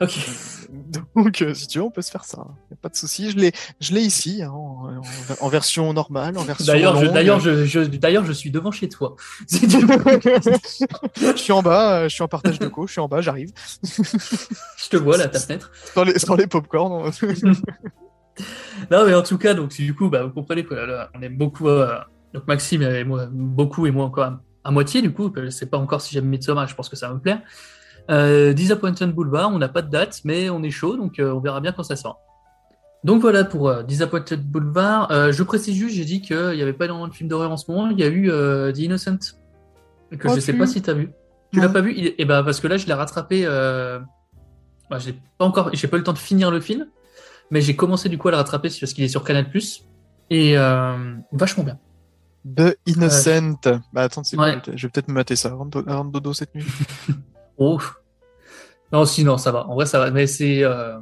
[0.00, 0.18] Ok.
[1.14, 2.46] Donc, euh, si tu veux, on peut se faire ça.
[2.70, 3.30] Y a pas de souci.
[3.30, 5.02] Je l'ai, je l'ai ici, hein, en, en-
[5.40, 8.88] en version normale, en version D'ailleurs, je, d'ailleurs, je, je, d'ailleurs, je suis devant chez
[8.88, 9.14] toi.
[9.50, 13.20] Je suis en bas, euh, je suis en partage de co, je suis en bas,
[13.20, 13.52] j'arrive.
[13.82, 15.70] je te vois là, ta fenêtre.
[15.94, 17.10] Sans les, sans les popcorn.
[18.90, 21.36] Non, mais en tout cas, donc du coup, bah, vous comprenez que là, on aime
[21.36, 21.68] beaucoup.
[21.68, 21.96] euh,
[22.32, 25.02] donc Maxime et moi, beaucoup et moi encore à, à moitié.
[25.02, 26.66] Du coup, je sais pas encore si j'aime Midsommar.
[26.66, 27.40] Je pense que ça va me plaire.
[28.10, 31.40] Euh, Disappointed Boulevard, on n'a pas de date, mais on est chaud, donc euh, on
[31.40, 32.20] verra bien quand ça sort.
[33.02, 35.10] Donc voilà pour euh, Disappointed Boulevard.
[35.10, 37.56] Euh, je précise juste, j'ai dit qu'il n'y avait pas énormément de films d'horreur en
[37.56, 37.88] ce moment.
[37.90, 39.18] Il y a eu euh, The Innocent,
[40.18, 40.58] que je sais vu.
[40.58, 41.10] pas si tu as vu.
[41.52, 41.94] Tu l'as pas vu?
[41.96, 43.44] Il- Eh ben parce que là, je l'ai rattrapé.
[43.46, 44.00] Euh...
[44.90, 46.86] bah, j'ai pas encore, j'ai pas eu le temps de finir le film,
[47.50, 49.46] mais j'ai commencé du coup à le rattraper parce qu'il est sur Canal
[50.30, 51.78] et euh, vachement bien.
[52.56, 53.60] The Innocent.
[53.92, 54.56] Bah attends, c'est Ouais.
[54.74, 56.64] Je vais peut-être me mater ça avant de, avant de dodo cette nuit.
[57.58, 57.80] Oh.
[58.92, 59.66] Non, sinon ça va.
[59.66, 60.10] En vrai, ça va.
[60.10, 60.98] Mais c'est euh,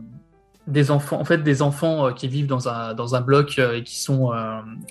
[0.66, 3.74] des enfants, en fait, des enfants euh, qui vivent dans un dans un bloc euh,
[3.74, 4.30] et qui sont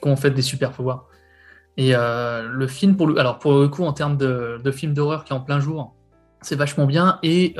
[0.02, 1.06] qui ont en fait des super pouvoirs.
[1.78, 5.24] Et le film, pour le, alors pour le coup, en termes de, de film d'horreur
[5.24, 5.96] qui est en plein jour,
[6.42, 7.56] c'est vachement bien et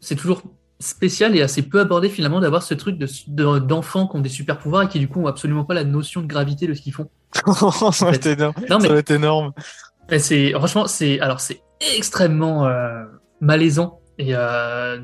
[0.00, 0.42] c'est toujours
[0.80, 4.28] spécial et assez peu abordé finalement d'avoir ce truc de de- d'enfants qui ont des
[4.28, 6.80] super pouvoirs et qui du coup ont absolument pas la notion de gravité de ce
[6.82, 7.08] qu'ils font.
[7.92, 8.54] ça va être énorme.
[8.68, 9.52] Non mais Ça va être énorme.
[10.18, 11.60] C'est franchement c'est alors c'est
[11.96, 13.04] extrêmement euh,
[13.40, 14.98] malaisant et euh,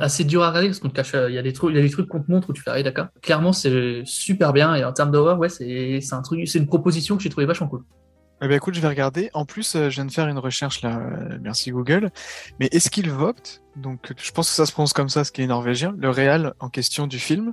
[0.00, 1.76] assez dur à regarder parce qu'on te cache euh, il y a des trucs il
[1.76, 4.54] y a des trucs qu'on te montre où tu fais ah, d'accord clairement c'est super
[4.54, 7.28] bien et en termes d'horreur ouais c'est c'est un truc c'est une proposition que j'ai
[7.28, 7.82] trouvé vachement cool
[8.42, 9.28] Eh ben écoute, je vais regarder.
[9.34, 10.98] En plus, euh, je viens de faire une recherche là.
[10.98, 12.10] euh, merci Google.
[12.58, 15.46] Mais Eskil Vogt, donc je pense que ça se prononce comme ça, ce qui est
[15.46, 17.52] norvégien, le réal en question du film,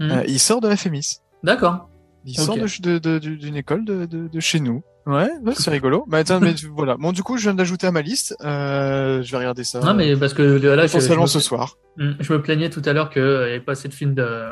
[0.00, 1.18] euh, il sort de FMIS.
[1.42, 1.88] d'accord
[2.30, 2.46] Il Ok.
[2.46, 4.82] sort de, de- de- du- d'une école de, de- de chez nous.
[5.06, 6.04] Ouais, ouais, c'est rigolo.
[6.06, 6.96] Bah, attends, mais voilà.
[6.98, 8.36] Bon, du coup, je viens d'ajouter à ma liste.
[8.44, 9.80] Euh, je vais regarder ça.
[9.80, 11.76] non mais parce que là je, je potentiellement me, ce soir.
[11.96, 14.44] Hmm, je me plaignais tout à l'heure qu'il n'y avait pas assez de films de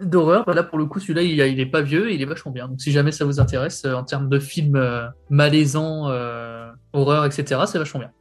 [0.00, 2.24] d'horreur bah là pour le coup celui-là il, il est pas vieux et il est
[2.24, 6.08] vachement bien donc si jamais ça vous intéresse euh, en termes de films euh, malaisants
[6.08, 8.12] euh, horreur etc c'est vachement bien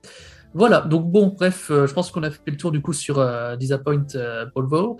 [0.55, 3.19] voilà donc bon bref euh, je pense qu'on a fait le tour du coup sur
[3.19, 4.95] euh, Disappoint euh, Boulevard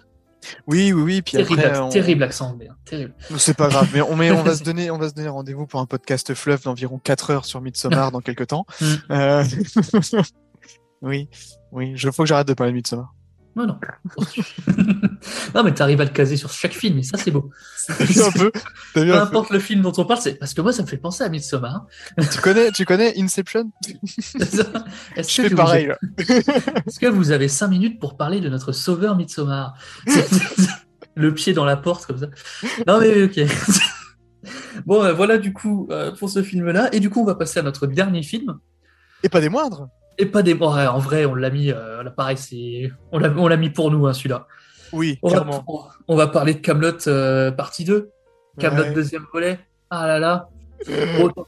[0.68, 1.22] Oui, oui, oui.
[1.22, 4.32] Puis terrible, après, on- terrible accent anglais hein, terrible C'est pas grave, mais on, mais
[4.32, 7.32] on va se donner, on va se donner rendez-vous pour un podcast fluff d'environ 4
[7.32, 8.66] heures sur Midsommar dans quelques temps.
[8.82, 8.86] Mm.
[9.12, 9.44] Euh,
[11.02, 11.30] oui,
[11.72, 13.14] oui, je faut que j'arrête de parler de Midsommar.
[13.58, 13.80] Non non
[15.56, 17.50] non mais t'arrives à le caser sur chaque film et ça c'est beau
[17.88, 18.52] T'as vu un peu,
[18.94, 19.24] t'as vu peu un peu.
[19.24, 21.30] importe le film dont on parle c'est parce que moi ça me fait penser à
[21.30, 21.86] Midsommar
[22.32, 23.72] Tu connais, tu connais Inception?
[25.16, 25.92] Que pareil.
[26.18, 29.76] Est-ce que vous avez cinq minutes pour parler de notre sauveur Midsommar?
[31.16, 32.28] Le pied dans la porte comme ça.
[32.86, 33.40] Non mais ok.
[34.86, 36.90] bon, euh, voilà du coup euh, pour ce film-là.
[36.94, 38.60] Et du coup, on va passer à notre dernier film.
[39.24, 39.88] Et pas des moindres.
[40.18, 40.54] Et pas des.
[40.56, 41.72] bon, ouais, en vrai, on l'a mis.
[41.72, 42.92] euh, là, pareil, c'est.
[43.12, 44.48] On l'a, on l'a mis pour nous, hein, celui-là.
[44.94, 45.66] Oui, On va, clairement.
[46.08, 48.10] on va parler de Camelot partie 2.
[48.60, 48.94] Camelot Ouais.
[48.94, 49.60] deuxième volet.
[49.90, 50.50] Ah là là.
[51.20, 51.46] Autant,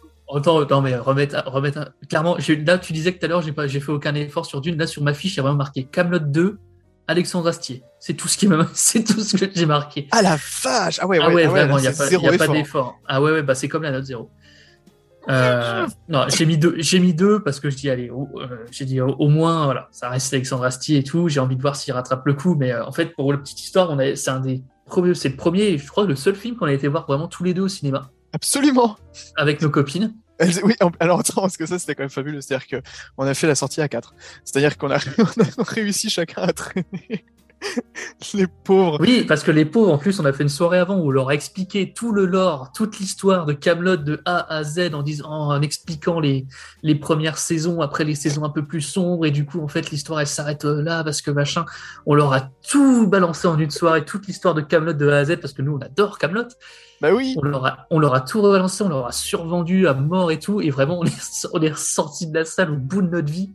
[0.58, 2.36] autant- non mais remettre, remettre clairement.
[2.40, 4.62] j'ai- Là, tu disais que tout à l'heure, j'ai pas, j'ai fait aucun effort sur
[4.62, 4.78] Dune.
[4.78, 6.60] Là, sur ma fiche, il y a vraiment marqué Camelot 2,
[7.08, 7.82] Alexandre Astier.
[8.00, 10.08] C'est tout ce qui m'a, c'est tout ce que j'ai marqué.
[10.12, 12.16] Ah la vache Ah ouais, ouais, ah ouais, ah vraiment, il n'y a pas, y
[12.16, 12.54] a pas effort.
[12.54, 13.00] d'effort.
[13.08, 14.30] Ah ouais, ouais, bah c'est comme la note zéro.
[15.28, 16.76] Euh, non, j'ai mis deux.
[16.78, 19.66] J'ai mis deux parce que je dis allez, au- euh, j'ai dit au, au moins
[19.66, 21.28] voilà, ça reste Alexandre Astier et tout.
[21.30, 23.60] J'ai envie de voir s'il rattrape le coup, mais euh, en fait pour la petite
[23.62, 26.56] histoire, on a, c'est un des premiers, c'est le premier, je crois le seul film
[26.56, 28.98] qu'on a été voir vraiment tous les deux au cinéma Absolument.
[29.36, 30.16] avec nos copines.
[30.64, 32.40] Oui, alors attends, parce que ça c'était quand même fabuleux.
[32.40, 32.78] C'est-à-dire que
[33.18, 34.14] on a fait la sortie à quatre.
[34.46, 37.26] C'est-à-dire qu'on a, on a réussi chacun à traîner
[38.34, 38.98] les pauvres.
[39.02, 41.12] Oui, parce que les pauvres, en plus, on a fait une soirée avant où on
[41.12, 45.04] leur a expliqué tout le lore, toute l'histoire de Camelot de A à Z en
[45.04, 46.46] disant, en expliquant les,
[46.84, 49.92] les premières saisons, après les saisons un peu plus sombres, et du coup, en fait,
[49.92, 51.66] l'histoire elle s'arrête euh, là parce que machin.
[52.06, 55.26] On leur a tout balancé en une soirée, toute l'histoire de Camelot de A à
[55.26, 56.48] Z parce que nous, on adore Camelot.
[57.02, 57.36] Bah oui.
[57.38, 60.40] On leur a, on leur a tout rebalancé, on leur a survendu à mort et
[60.40, 63.32] tout, et vraiment, on est, on est ressorti de la salle au bout de notre
[63.32, 63.52] vie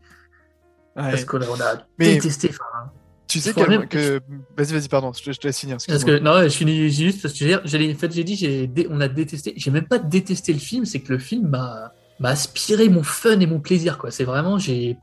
[0.97, 1.11] Ouais.
[1.11, 2.51] parce qu'on a, on a Mais- détesté.
[2.51, 2.91] enfin,
[3.35, 4.21] Tu sais qu'elle- même- que.
[4.57, 5.13] Vas-y, vas-y, pardon.
[5.13, 5.77] Je te, je te laisse finir.
[5.87, 9.09] Parce que non, je finis juste parce que j'ai- en fait, dit, dé- on a
[9.09, 9.55] détesté.
[9.57, 11.93] J'ai même pas détesté le film, c'est que le film m'a,
[12.23, 14.13] aspiré mon fun et mon plaisir, quoi.
[14.13, 14.97] C'est vraiment, j'ai,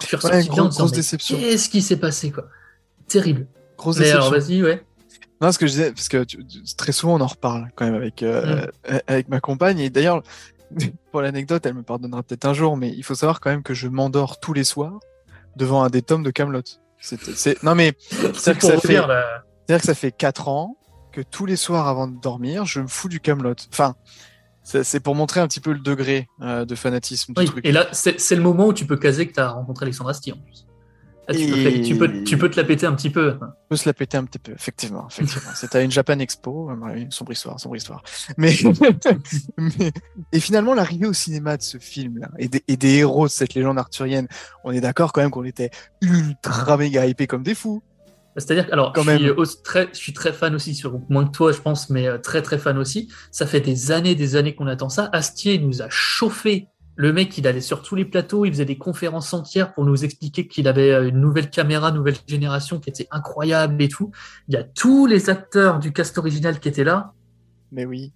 [0.00, 1.36] je suis ressorti Ouais, gros- grosse déception.
[1.36, 2.44] Qu'est-ce qui s'est passé, quoi?
[3.08, 3.48] Terrible.
[3.76, 4.54] Grosse Mais alors, déception.
[4.60, 4.84] vas-y, ouais.
[5.40, 7.84] Non, ce que je disais, parce que tu- tu- très souvent on en reparle quand
[7.86, 8.98] même avec euh, Mm.
[9.08, 9.78] avec ma compagne.
[9.80, 10.22] Et d'ailleurs,
[11.12, 13.74] pour l'anecdote, elle me pardonnera peut-être un jour, mais il faut savoir quand même que
[13.74, 14.98] je m'endors tous les soirs
[15.56, 16.62] devant un des tomes de Camelot.
[17.00, 17.92] C'est, non mais
[18.34, 19.42] C'est que pour ça revenir, fait- là.
[19.66, 20.76] c'est-à-dire que ça fait quatre ans
[21.12, 23.54] que tous les soirs avant de dormir, je me fous du Camelot.
[23.72, 23.94] Enfin,
[24.62, 27.64] c'est, pour montrer un petit peu le degré euh, de fanatisme du Oui, truc.
[27.66, 30.10] et là, c'est, c'est le moment où tu peux caser que tu as rencontré Alexandre
[30.10, 30.66] Astier, en plus.
[31.28, 33.36] Là, tu, peux, Et- tu, peux, tu peux te la péter un petit peu.
[33.40, 35.06] On peut se la péter un petit peu, effectivement.
[35.10, 35.50] effectivement.
[35.54, 38.02] C'était à une Japan Expo, euh, sombre histoire, sombre histoire.
[38.38, 38.54] Mais,
[39.58, 39.92] mais-
[40.32, 43.52] et finalement, l'arrivée au cinéma de ce film-là et des, et des héros de cette
[43.54, 44.26] légende arthurienne,
[44.64, 47.82] on est d'accord quand même qu'on était ultra méga hypés comme des fous.
[48.36, 51.32] C'est-à-dire que, alors, Quand je suis, très, je suis très fan aussi, sur, moins que
[51.32, 53.10] toi, je pense, mais euh, très très fan aussi.
[53.32, 55.10] Ça fait des années, des années qu'on attend ça.
[55.12, 56.68] Astier nous a chauffé.
[57.00, 60.04] Le mec, il allait sur tous les plateaux, il faisait des conférences entières pour nous
[60.04, 64.10] expliquer qu'il avait euh, une nouvelle caméra, nouvelle génération qui était incroyable et tout.
[64.48, 67.12] Il y a tous les acteurs du cast original qui étaient là.
[67.70, 68.12] Mais oui.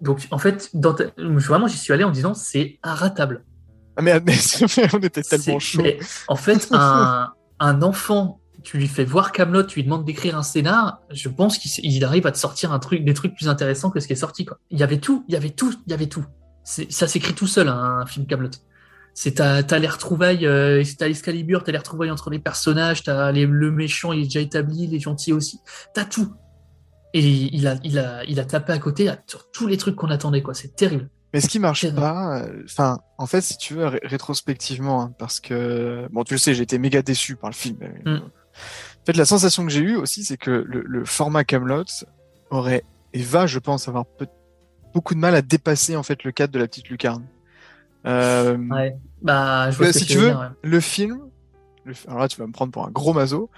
[0.00, 3.44] Donc, en fait, dans ta- vraiment, j'y suis allé en disant c'est inratable.
[3.96, 4.36] Ah, mais, mais
[4.94, 5.82] on était tellement chaud.
[5.82, 10.38] mais en fait, un, un enfant, tu lui fais voir Camelot, tu lui demandes d'écrire
[10.38, 13.90] un scénar, je pense qu'il arrive à te sortir un truc, des trucs plus intéressants
[13.90, 14.44] que ce qui est sorti.
[14.44, 14.58] Quoi.
[14.70, 16.24] Il y avait tout, il y avait tout, il y avait tout.
[16.64, 18.50] Ça s'écrit tout seul, hein, un film Camelot.
[19.12, 23.46] C'est t'as t'as les retrouvailles, euh, t'as t'as les retrouvailles entre les personnages, t'as les-
[23.46, 25.60] le méchant, il est déjà établi, les gentils aussi.
[25.94, 26.32] T'as tout.
[27.12, 29.94] Et il a, il a, il a tapé à côté à- sur tous les trucs
[29.94, 30.52] qu'on attendait, quoi.
[30.52, 31.08] C'est terrible.
[31.32, 35.12] Mais ce qui marche pas, euh, enfin, en fait, si tu veux, ré- rétrospectivement, hein,
[35.18, 37.78] parce que, bon, tu le sais, j'ai été méga déçu par le film.
[38.04, 38.16] Mm.
[38.16, 41.84] En fait, la sensation que j'ai eue aussi, c'est que le, le format Camelot
[42.50, 44.26] aurait et va, je pense, avoir peu-
[44.94, 47.24] beaucoup de mal à dépasser en fait le cadre de la petite lucarne.
[48.06, 48.96] Euh, Ouais.
[49.22, 50.46] Bah, je vois ce que si tu veux veux, dire, ouais.
[50.62, 51.20] le film,
[51.84, 53.50] le alors là, tu vas me prendre pour un gros maso,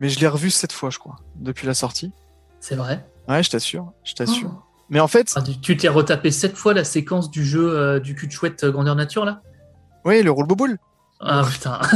[0.00, 2.12] mais je l'ai revu sept fois, je crois, depuis la sortie.
[2.60, 3.04] C'est vrai.
[3.28, 4.50] Ouais, je t'assure, je t'assure.
[4.54, 4.62] Oh.
[4.90, 8.14] Mais en fait, Ah, tu- t'es retapé sept fois la séquence du jeu euh, du
[8.14, 9.40] cul de chouette euh, grandeur nature là?
[10.04, 10.76] Oui, le roule boule.
[11.20, 11.80] Ah putain.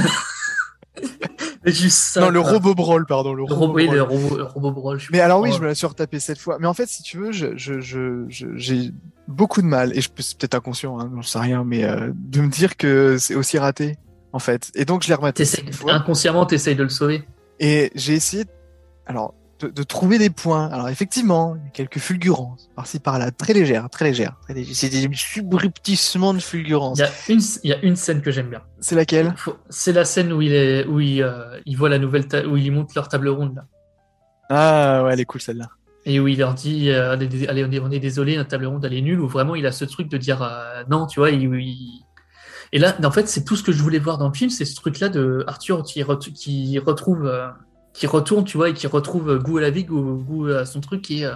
[1.69, 2.21] Mais juste ça.
[2.21, 2.53] Non, le quoi.
[2.53, 3.97] robot brawl, pardon, le Le robot oui, brawl.
[3.97, 4.99] le robot, le robot brawl.
[5.01, 6.59] je Mais alors oui, je me la suis retapé cette fois.
[6.61, 8.91] Mais en fait, si tu veux, je, je, je, je- j'ai
[9.27, 12.11] beaucoup de mal, et je peux- c'est peut-être inconscient, hein, j'en sais rien, mais euh,
[12.15, 13.97] de me dire que c'est aussi raté,
[14.33, 14.71] en fait.
[14.75, 17.25] Et donc je l'ai rematé T'essayes- cette fois, inconsciemment, t'essayes de le sauver.
[17.61, 18.45] et j'ai essayé,
[19.07, 20.69] alors, de, de trouver des points.
[20.69, 24.37] Alors effectivement, il y a quelques fulgurances, par-ci par-là, très légères, très légères.
[24.43, 24.75] Très légères.
[24.77, 26.99] C'est des subrepticements de fulgurances.
[26.99, 28.63] Il y, a une, il y a une scène que j'aime bien.
[28.81, 29.35] C'est laquelle?
[29.71, 32.71] C'est la scène où il est, où il, euh, il voit la nouvelle, où il
[32.73, 33.65] monte leur table ronde là.
[34.51, 35.69] Ah ouais, elle est cool celle-là.
[36.07, 39.03] Et où il leur dit, euh, allez, on est, désolé, notre table ronde elle est
[39.03, 39.21] nulle.
[39.21, 41.31] Où vraiment il a ce truc de dire euh, non, tu vois.
[41.31, 42.03] Il, il-
[42.73, 44.65] Et là, en fait, c'est tout ce que je voulais voir dans le film, c'est
[44.65, 46.03] ce truc-là de Arthur qui,
[46.35, 47.49] qui retrouve, euh,
[47.99, 50.65] qui retourne, tu vois, et qui retrouve euh, goût à la vie, goût, goût à
[50.65, 51.11] son truc.
[51.11, 51.33] Et euh,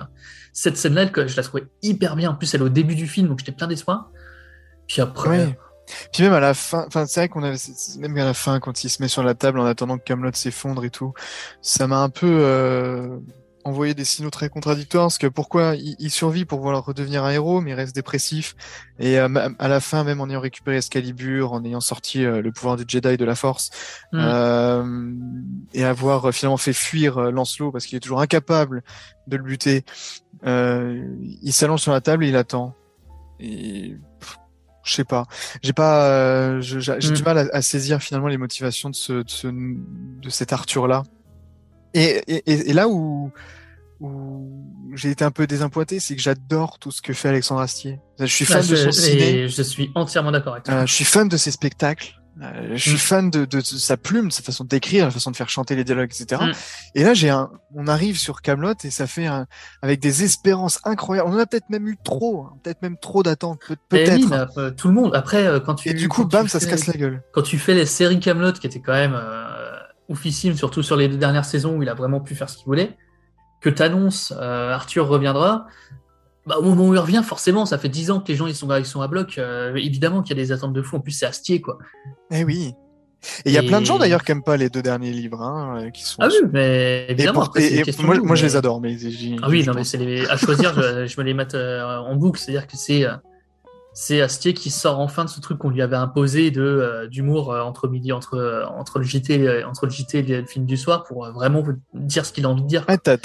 [0.52, 2.30] cette scène-là, je la trouvais hyper bien.
[2.30, 4.10] En plus, elle est au début du film, donc j'étais plein d'espoir.
[4.86, 5.58] Puis après, Ouais.
[6.12, 7.58] Puis même à la fin, enfin c'est vrai qu'on avait,
[7.98, 10.30] même à la fin quand il se met sur la table en attendant que Camelot
[10.32, 11.12] s'effondre et tout,
[11.60, 13.18] ça m'a un peu euh,
[13.64, 17.30] envoyé des signaux très contradictoires parce que pourquoi il, il survit pour vouloir redevenir un
[17.30, 18.54] héros mais il reste dépressif
[18.98, 19.28] et euh,
[19.58, 22.84] à la fin même en ayant récupéré Excalibur, en ayant sorti euh, le pouvoir du
[22.86, 23.70] Jedi de la Force
[24.12, 24.18] Mm.
[24.20, 25.12] euh,
[25.74, 28.82] et avoir finalement fait fuir Lancelot parce qu'il est toujours incapable
[29.26, 29.84] de le buter,
[30.44, 32.74] il s'allonge sur la table et il attend
[33.40, 33.96] et
[34.84, 35.26] je sais pas.
[35.62, 37.12] J'ai pas, j'ai j'ai Mm.
[37.14, 40.88] du mal à, à saisir finalement les motivations de ce, de, ce, de cet Arthur
[40.88, 41.04] là.
[41.94, 43.30] Et, et, et- là où
[44.00, 44.50] où
[44.96, 48.00] j'ai été un peu désappointé, c'est que j'adore tout ce que fait Alexandre Astier.
[48.18, 49.48] Je suis fan de je, son ciné.
[49.48, 50.74] je suis entièrement d'accord avec toi.
[50.74, 52.14] Euh, je suis fan de ses spectacles.
[52.42, 52.98] Euh, je suis Mm.
[52.98, 55.76] fan de, de, de sa plume, de sa façon d'écrire, la façon de faire chanter
[55.76, 56.42] les dialogues, etc.
[56.46, 56.52] Mm.
[56.96, 59.46] Et là, j'ai un, on arrive sur Camelot et ça fait un,
[59.82, 61.28] avec des espérances incroyables.
[61.30, 64.14] On en a peut-être même eu trop, hein, peut-être même trop d'attentes, Eh peut-être.
[64.16, 65.14] oui, euh, tout le monde.
[65.14, 67.22] Après, quand tu et du coup, bam, ça se casse la gueule.
[67.32, 69.14] quand tu fais les séries Camelot, qui étaient quand même
[70.12, 72.66] oufissimes, surtout sur les deux dernières saisons où il a vraiment pu faire ce qu'il
[72.66, 72.96] voulait,
[73.60, 75.66] que t'annonces euh, Arthur reviendra,
[76.46, 78.54] bah, au moment où il revient, forcément, ça fait 10 ans que les gens ils
[78.54, 79.38] sont, ils sont à bloc.
[79.38, 80.96] euh, évidemment qu'il y a des attentes de fou.
[80.96, 81.78] En plus, c'est Astier, quoi.
[82.32, 82.72] Eh oui.
[83.44, 85.12] Et il y a Et- plein de gens d'ailleurs qui aiment pas les deux derniers
[85.12, 86.16] livres, hein, euh, qui sont.
[86.20, 87.42] Ah oui, mais évidemment.
[87.42, 90.26] après, et- et moi, je les adore, mais j'ai- Ah oui, non, mais c'est les...
[90.26, 92.40] à choisir, je, je me les mets euh, en boucle.
[92.40, 93.14] C'est-à-dire que c'est euh,
[93.94, 97.52] c'est Astier qui sort enfin de ce truc qu'on lui avait imposé de euh, d'humour
[97.52, 100.64] euh, entre midi, entre euh, entre le JT, et- entre le JT et le film
[100.66, 101.62] du soir pour euh, vraiment
[101.94, 102.84] dire ce qu'il a envie de dire.
[102.88, 103.16] Ouais, t'as,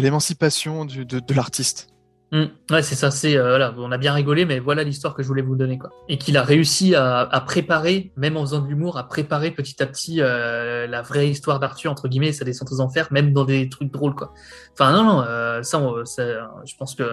[0.00, 1.88] l'émancipation de, de l'artiste.
[2.30, 2.44] Mm.
[2.70, 3.10] Ouais, c'est ça.
[3.10, 5.90] C'est voilà, on a bien rigolé, mais voilà l'histoire que je voulais vous donner, quoi.
[6.10, 9.82] Et qu'il a réussi à, à préparer, même en faisant de l'humour, à préparer petit
[9.82, 13.44] à petit la vraie histoire d'Arthur entre guillemets, et sa descente aux enfers, même dans
[13.44, 14.34] des trucs drôles, quoi.
[14.74, 16.22] Enfin non, non, ça, on- ça,
[16.66, 17.04] je pense que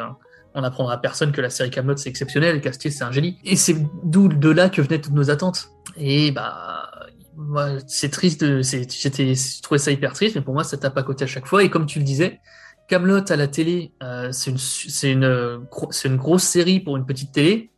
[0.55, 3.37] on apprendra à personne que la série Camelot c'est exceptionnel, et Castier c'est un génie.
[3.43, 5.69] Et c'est d'où de là que venaient toutes nos attentes.
[5.97, 6.89] Et bah.
[7.37, 10.77] moi, C'est triste, de- c'est- j'étais, je trouvais ça hyper triste, mais pour moi, ça
[10.77, 11.63] tape à côté à chaque fois.
[11.63, 12.39] Et comme tu le disais,
[12.87, 15.59] Camelot à la télé, euh, c'est une, c'est une,
[15.91, 17.71] c'est une grosse série pour une petite télé.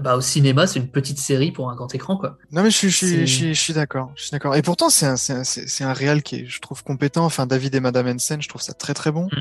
[0.00, 2.38] Bah, au cinéma, c'est une petite série pour un grand écran, quoi.
[2.50, 4.54] Non mais je suis, je suis, C'est- je suis, je suis d'accord, je suis d'accord.
[4.56, 7.24] Et pourtant c'est un, c'est un, c'est c'est un réal qui est, je trouve compétent.
[7.26, 9.24] Enfin David et Madame Hensen, je trouve ça très très bon.
[9.26, 9.38] Mm.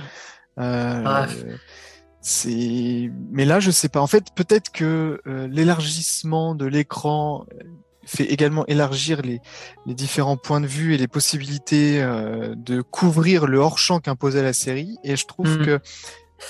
[0.59, 1.27] Euh, Ah.
[2.21, 3.99] C'est, mais là je sais pas.
[3.99, 7.63] En fait peut-être que euh, l'élargissement de l'écran euh,
[8.05, 9.41] fait également élargir les,
[9.85, 14.43] les différents points de vue et les possibilités euh, de couvrir le hors champ qu'imposait
[14.43, 14.97] la série.
[15.03, 15.65] Et je trouve Mm.
[15.65, 15.79] que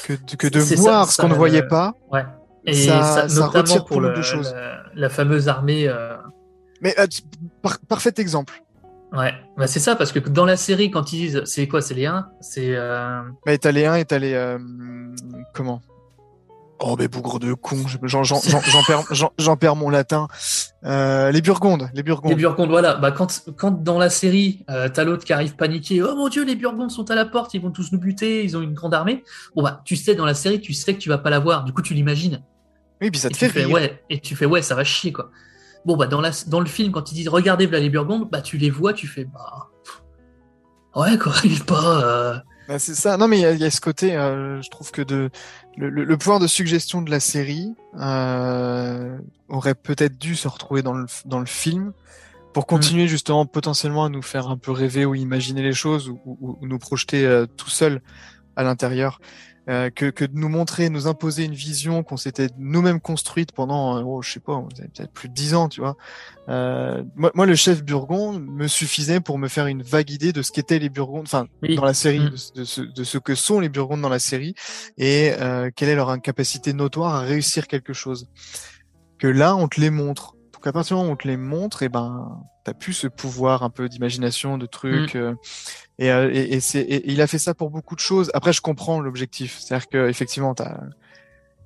[0.07, 1.93] que, de- que de C'est ça, voir ce qu'on ne voyait pas.
[2.11, 2.23] Ouais.
[2.65, 4.53] Et Ça- ça, ça notamment retire pour le- de choses.
[4.53, 5.91] la, la fameuse armée.
[6.81, 6.95] Mais
[7.89, 8.61] parfait exemple.
[9.13, 11.93] Ouais, bah, c'est ça, parce que dans la série, quand ils disent c'est quoi, c'est
[11.95, 12.75] les 1, c'est.
[12.75, 14.33] euh, Mais t'as les 1 et t'as les.
[14.33, 14.57] euh,
[15.53, 15.81] comment?
[16.83, 19.89] Oh, mais bougre de con, je- j'en j'en- j'en- j'en perds, j'en- j'en perds mon
[19.89, 20.27] latin.
[20.83, 22.31] Euh, les Burgondes, les Burgondes.
[22.31, 22.95] Les Burgondes, voilà.
[22.95, 26.43] Bah, quand, quand dans la série, euh, t'as l'autre qui arrive paniqué, oh mon dieu,
[26.43, 28.95] les Burgondes sont à la porte, ils vont tous nous buter, ils ont une grande
[28.95, 29.23] armée.
[29.55, 31.65] Bon, bah, tu sais, dans la série, tu sais que tu vas pas la voir,
[31.65, 32.41] du coup, tu l'imagines.
[32.99, 33.75] Oui, puis ça te fait fais, rire.
[33.75, 35.29] ouais, et tu fais, ouais, ça va chier, quoi.
[35.85, 38.57] Bon, bah, dans, la, dans le film, quand ils disent, regardez, les Burgondes, bah, tu
[38.57, 39.69] les vois, tu fais, bah.
[40.95, 42.03] Ouais, quoi, il est pas.
[42.03, 42.37] euh,
[42.67, 43.17] Bah, c'est ça.
[43.17, 45.29] Non, mais il y, a- il y a ce côté, euh, je trouve que de
[45.77, 49.17] le, le- le pouvoir de suggestion de la série euh,
[49.49, 51.93] aurait peut-être dû se retrouver dans le, dans le film
[52.53, 56.19] pour continuer justement potentiellement à nous faire un peu rêver ou imaginer les choses ou,
[56.25, 58.01] ou- ou nous projeter tout seul
[58.57, 59.21] à l'intérieur.
[59.71, 63.97] Euh, que, que de nous montrer, nous imposer une vision qu'on s'était nous-mêmes construite pendant,
[63.97, 65.95] euh, oh, je sais pas, peut-être plus de dix ans, tu vois.
[66.49, 70.41] Euh, moi, moi, le chef Burgonde me suffisait pour me faire une vague idée de
[70.41, 71.75] ce qu'étaient les Burgondes, enfin, Oui.
[71.75, 72.31] dans la série, Mm.
[72.55, 74.55] de, ce, de ce que sont les Burgondes dans la série
[74.97, 78.27] et euh, quelle est leur incapacité notoire à réussir quelque chose.
[79.19, 80.33] Que là, on te les montre.
[80.53, 83.07] Donc à partir du moment où on te les montre, et ben, t'as plus ce
[83.07, 85.15] pouvoir un peu d'imagination, de trucs.
[85.15, 85.33] euh,
[86.03, 88.29] et, euh, et, et c'est, et il a fait ça pour beaucoup de choses.
[88.33, 89.59] Après, je comprends l'objectif.
[89.59, 90.77] C'est-à-dire que effectivement, t'as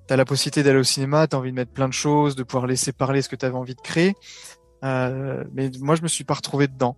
[0.10, 2.68] as la possibilité d'aller au cinéma, t'as envie de mettre plein de choses, de pouvoir
[2.68, 4.14] laisser parler ce que t'avais envie de créer.
[4.84, 6.96] Euh, mais moi, je me suis pas retrouvé dedans.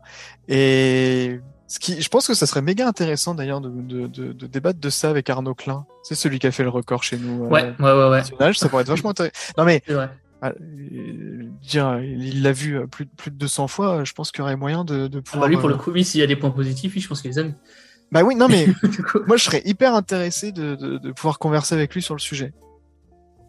[0.49, 4.47] Et ce qui, je pense que ça serait méga intéressant d'ailleurs de, de, de, de
[4.47, 5.85] débattre de ça avec Arnaud Klein.
[6.03, 7.45] C'est celui qui a fait le record chez nous.
[7.45, 8.17] euh, Ouais, ouais, ouais, ouais.
[8.17, 8.55] national.
[8.55, 9.53] Ça pourrait être vachement intéressant.
[9.57, 9.81] Non mais.
[10.41, 14.03] Ah, euh, dire, il l'a vu euh, plus, de- plus de 200 fois.
[14.03, 15.49] Je pense qu'il y aurait moyen de, de Ah bah, pouvoir.
[15.49, 17.31] lui, pour le euh, coup, oui, s'il y a des points positifs, je pense qu'il
[17.31, 17.55] les aime.
[18.11, 18.67] Bah oui, non mais
[19.27, 22.53] moi je serais hyper intéressé de, de, de pouvoir converser avec lui sur le sujet.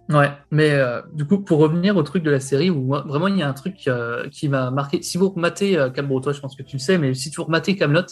[0.09, 3.28] Ouais, mais euh, du coup, pour revenir au truc de la série, où moi, vraiment
[3.28, 5.01] il y a un truc euh, qui m'a marqué.
[5.02, 7.40] Si vous rematez euh, Camelot, toi je pense que tu le sais, mais si tu
[7.40, 8.06] rematez Camelot,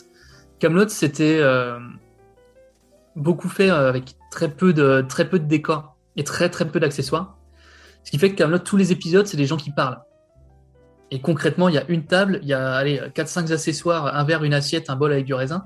[0.60, 1.78] Camelot c'était euh,
[3.16, 6.78] beaucoup fait euh, avec très peu de très peu de décors et très très peu
[6.78, 7.35] d'accessoires.
[8.06, 9.98] Ce qui fait que Camelot, tous les épisodes, c'est des gens qui parlent.
[11.10, 14.44] Et concrètement, il y a une table, il y a allez 4-5 accessoires, un verre,
[14.44, 15.64] une assiette, un bol avec du raisin.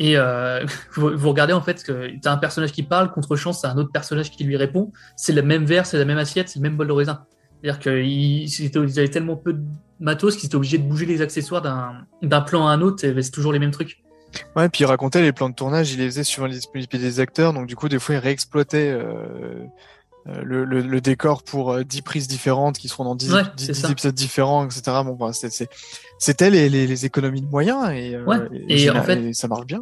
[0.00, 0.66] Et euh,
[0.96, 3.78] vous, regardez en fait que tu as un personnage qui parle, contre chance, t'as un
[3.78, 4.90] autre personnage qui lui répond.
[5.14, 7.24] C'est le même verre, c'est la même assiette, c'est le même bol de raisin.
[7.62, 9.62] C'est-à-dire qu'ils ils avaient tellement peu de
[10.00, 13.52] matos qu'ils étaient obligés de bouger les accessoires d'un plan à un autre, c'est toujours
[13.52, 14.02] les mêmes trucs.
[14.56, 17.20] Ouais, puis il racontait les plans de tournage, il les faisait suivant les disponibilités des
[17.20, 19.66] acteurs, donc du coup des fois il réexploitait euh,
[20.44, 23.64] le, le, le décor pour euh, 10 prises différentes qui seront dans 10, Ouais, 10
[23.66, 23.90] c'est 10 ça.
[23.90, 24.82] épisodes différents, etc.
[25.04, 28.38] Bon, bah, c'était les, les, les économies de moyens et, euh, Ouais,
[28.68, 29.80] et général- en fait- et ça marche bien.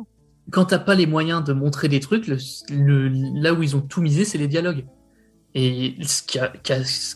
[0.51, 3.09] quand t'as pas les moyens de montrer des trucs, le,
[3.41, 4.87] là où ils ont tout misé, c'est les dialogues.
[5.55, 6.53] Et ce qu'a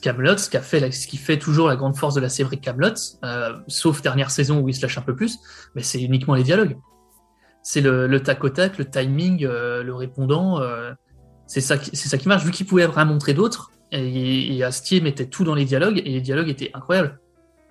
[0.00, 2.94] Camelot, ce fait, la- ce qui fait toujours la grande force de la série Camelot,
[3.24, 5.38] euh, sauf dernière saison où il se lâche un peu plus,
[5.74, 6.76] mais c'est uniquement les dialogues.
[7.62, 10.60] C'est le, le tac au tac, le timing, euh, le répondant.
[10.60, 10.92] euh,
[11.46, 12.44] c'est ça, qui- c'est ça qui marche.
[12.44, 16.10] Vu qu'il pouvait rien montrer d'autre, et, et Astier mettait tout dans les dialogues, et
[16.10, 17.18] les dialogues étaient incroyables.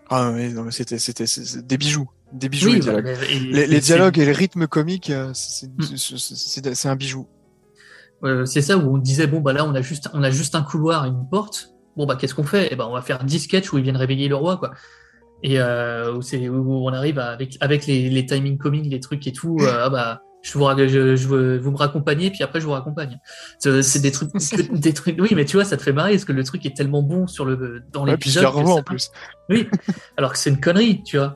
[0.10, 1.26] Ah oui, non, mais c'était, c'était,
[1.64, 2.10] des bijoux.
[2.34, 3.04] Des bijoux, Oui, les dialogues.
[3.06, 5.98] mais- et- Les, et les c'est- dialogues et le rythme comique, euh, c'est, Mm.
[6.76, 7.28] c'est, un bijou.
[8.24, 10.54] Euh, c'est ça où on disait bon bah là on a juste on a juste
[10.54, 11.74] un couloir, une porte.
[11.98, 12.68] Bon bah qu'est-ce qu'on fait?
[12.72, 14.72] Eh ben on va faire 10 sketchs où ils viennent réveiller le roi quoi.
[15.44, 19.00] Et euh, où c'est où on arrive à- avec avec les, les timing comics, les
[19.00, 19.58] trucs et tout.
[19.62, 23.20] euh, ah bah je vous, je, je vous me raccompagnez puis après je vous raccompagne.
[23.60, 24.30] C'est des trucs
[24.74, 25.20] des trucs.
[25.22, 27.28] Oui mais tu vois ça te fait marrer parce que le truc est tellement bon
[27.28, 28.46] sur le dans Ouais, l'épisode.
[28.46, 29.12] en plus.
[29.50, 29.68] oui,
[30.18, 31.36] alors que c'est une connerie, tu vois.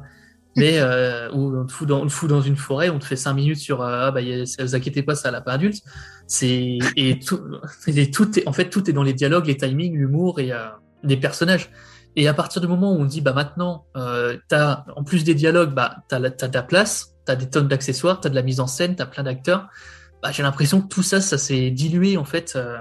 [0.58, 3.04] Mais euh, où on te, fout dans, on te fout dans une forêt, on te
[3.04, 5.82] fait 5 minutes sur euh, ah bah a- vous inquiétez pas, ça l'a pas adulte.
[6.28, 7.42] C'est et tout,
[7.88, 10.66] et tout est en fait tout est dans les dialogues, les timings, l'humour et euh,
[11.04, 11.70] les personnages.
[12.16, 15.36] Et à partir du moment où on dit bah maintenant euh, t'as en plus des
[15.36, 18.68] dialogues, bah t'as de la place, t'as des tonnes d'accessoires, t'as de la mise en
[18.68, 19.70] scène, t'as plein d'acteurs.
[20.24, 22.54] Bah j'ai l'impression que tout ça, ça s'est dilué en fait.
[22.56, 22.78] euh,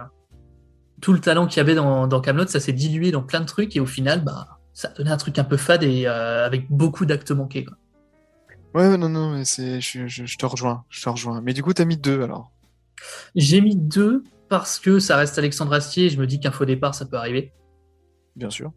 [1.00, 3.46] tout le talent qu'il y avait dans, dans Camelot, ça s'est dilué dans plein de
[3.46, 6.46] trucs et au final, bah, ça a donné un truc un peu fade et euh,
[6.46, 7.64] avec beaucoup d'actes manqués.
[7.64, 7.76] Quoi.
[8.74, 11.40] Ouais, non, non, mais c'est, je, je, je te rejoins, je te rejoins.
[11.42, 12.52] Mais du coup, t'as mis deux alors.
[13.34, 16.06] J'ai mis deux parce que ça reste Alexandre Astier.
[16.06, 17.52] et Je me dis qu'un faux départ, ça peut arriver.
[18.36, 18.72] Bien sûr.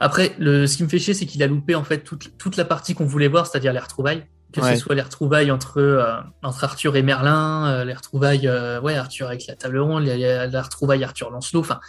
[0.00, 2.56] Après, le, ce qui me fait chier, c'est qu'il a loupé en fait toute, toute
[2.56, 4.26] la partie qu'on voulait voir, c'est-à-dire les retrouvailles.
[4.54, 4.76] Que Ouais.
[4.76, 6.14] ce soit les retrouvailles entre, euh,
[6.44, 10.16] entre Arthur et Merlin, euh, les retrouvailles, euh, ouais, Arthur avec la table ronde, les,
[10.16, 11.58] les- la retrouvaille Arthur Lancelot.
[11.60, 11.80] Enfin,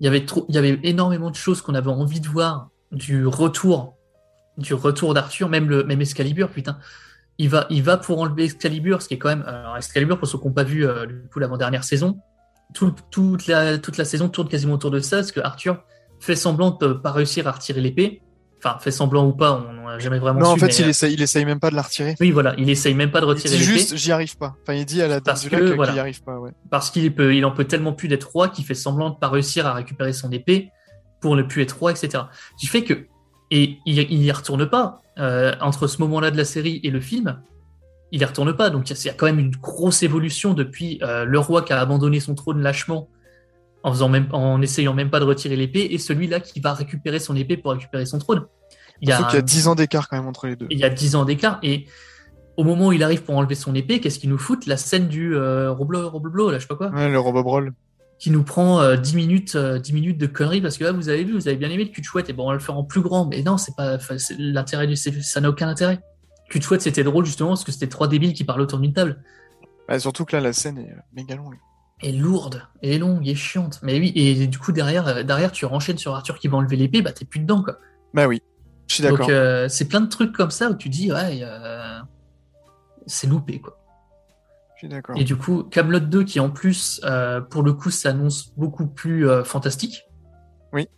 [0.00, 3.24] il y avait il y avait énormément de choses qu'on avait envie de voir du
[3.24, 3.94] retour,
[4.56, 6.78] du retour d'Arthur, même le, même Excalibur, putain.
[7.38, 10.26] Il va, il va pour enlever Excalibur, ce qui est quand même, alors Excalibur, pour
[10.26, 12.18] ceux qui n'ont pas vu du coup l'avant-dernière saison,
[12.74, 15.84] tout- toute la, toute la saison tourne quasiment autour de ça, parce que Arthur
[16.18, 18.22] fait semblant de pas réussir à retirer l'épée.
[18.58, 20.52] Enfin, fait semblant ou pas, on n'a jamais vraiment Non, su.
[20.52, 22.16] en fait, mais, il euh, essaye, il essaye même pas de la retirer.
[22.20, 24.56] Oui, voilà, il essaye même pas de Il retirer dit l'épée juste, j'y arrive pas.
[24.62, 26.00] Enfin, il dit à la Parce qu'il voilà.
[26.00, 26.50] arrive pas, ouais.
[26.70, 29.28] parce qu'il peut, il en peut tellement plus d'être roi qu'il fait semblant de pas
[29.28, 30.70] réussir à récupérer son épée
[31.20, 32.24] pour ne plus être roi, etc.
[32.56, 33.06] Ce qui fait que
[33.50, 37.00] et il, il y retourne pas euh, entre ce moment-là de la série et le
[37.00, 37.40] film.
[38.10, 40.02] Il y retourne pas, donc il y a- il y a quand même une grosse
[40.02, 43.08] évolution depuis euh, le roi qui a abandonné son trône lâchement
[43.84, 47.18] en faisant même, en essayant même pas de retirer l'épée, et celui-là qui va récupérer
[47.18, 48.44] son épée pour récupérer son trône.
[49.00, 50.66] Il y a qu'il y a un- 10 ans d'écart quand même entre les deux.
[50.70, 51.86] il y a 10 ans d'écart et
[52.56, 55.06] au moment où il arrive pour enlever son épée, qu'est-ce qu'il nous fout La scène
[55.06, 57.72] du euh, Roblo, Robleblo, là, je sais pas quoi, Ouais, le Robobrol.
[58.18, 61.08] qui nous prend euh, 10 minutes, euh, 10 minutes de conneries parce que là, vous
[61.08, 62.58] avez vu, vous avez bien aimé le cul de chouette et bon, on va le
[62.58, 63.98] faire en plus grand, mais non, c'est pas,
[64.38, 66.00] l'intérêt du, ça n'a aucun intérêt.
[66.50, 68.92] Cul de chouette, c'était drôle justement parce que c'était trois débiles qui parlent autour d'une
[68.92, 69.22] table.
[69.86, 71.54] Bah, surtout que là, la scène est euh, méga longue.
[72.00, 73.80] Et lourde, et longue, et chiante.
[73.82, 76.76] Mais oui, et du coup, derrière, euh, derrière tu renchaînes sur Arthur qui va enlever
[76.76, 77.78] l'épée, bah t'es plus dedans, quoi.
[78.14, 78.40] Bah oui,
[78.88, 79.18] je suis d'accord.
[79.18, 81.98] Donc, euh, c'est plein de trucs comme ça où tu dis, ouais, euh,
[83.06, 83.78] c'est loupé, quoi.
[84.74, 85.16] Je suis d'accord.
[85.18, 89.28] Et du coup, Camelot 2 qui en plus, euh, pour le coup, s'annonce beaucoup plus
[89.44, 90.04] fantastique.
[90.72, 90.88] Oui.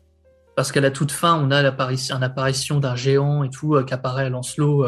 [0.55, 3.95] Parce qu'à la toute fin, on a l'apparition, une apparition d'un géant et tout qui
[3.95, 4.87] apparaît à Lancelot.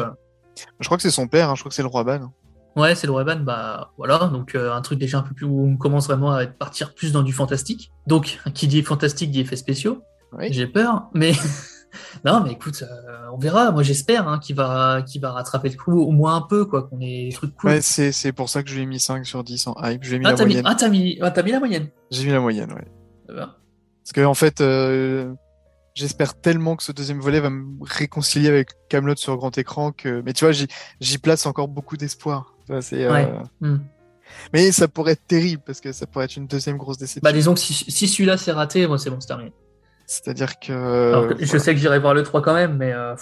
[0.79, 2.31] Je crois que c'est son père, hein, je crois que c'est le roi Ban.
[2.75, 4.29] Ouais, c'est le Reban, bah voilà.
[4.31, 7.11] Donc euh, un truc déjà un peu plus où on commence vraiment à partir plus
[7.11, 7.91] dans du fantastique.
[8.07, 10.03] Donc, qui dit fantastique dit effets spéciaux.
[10.37, 10.47] Oui.
[10.51, 11.33] J'ai peur, mais
[12.25, 13.71] non, mais écoute, euh, on verra.
[13.71, 16.83] Moi, j'espère hein, qu'il va, qu'il va rattraper le coup au moins un peu, quoi,
[16.83, 17.71] qu'on ait des trucs cool.
[17.71, 20.03] Ouais, c'est pour ça que je lui ai mis 5 sur 10 en hype.
[20.03, 21.87] Je lui ai mis ah, la mis, ah, t'as mis, ah, t'as mis la moyenne.
[22.11, 22.87] J'ai mis la moyenne, ouais.
[23.29, 23.45] Euh,
[24.03, 25.33] Parce que en fait, euh,
[25.93, 30.21] j'espère tellement que ce deuxième volet va me réconcilier avec Camelot sur grand écran que.
[30.25, 30.53] Mais tu vois,
[30.99, 32.52] j'y place encore beaucoup d'espoir.
[32.81, 33.29] C'est, euh, Ouais.
[33.61, 33.77] Hmm.
[34.53, 37.21] Mais ça pourrait être terrible parce que ça pourrait être une deuxième grosse déception.
[37.23, 39.53] Bah disons que si, si celui-là c'est raté, moi c'est bon, c'est terminé.
[40.07, 40.73] C'est-à-dire que.
[40.73, 43.15] Alors que je sais que j'irai voir le 3 quand même, mais euh,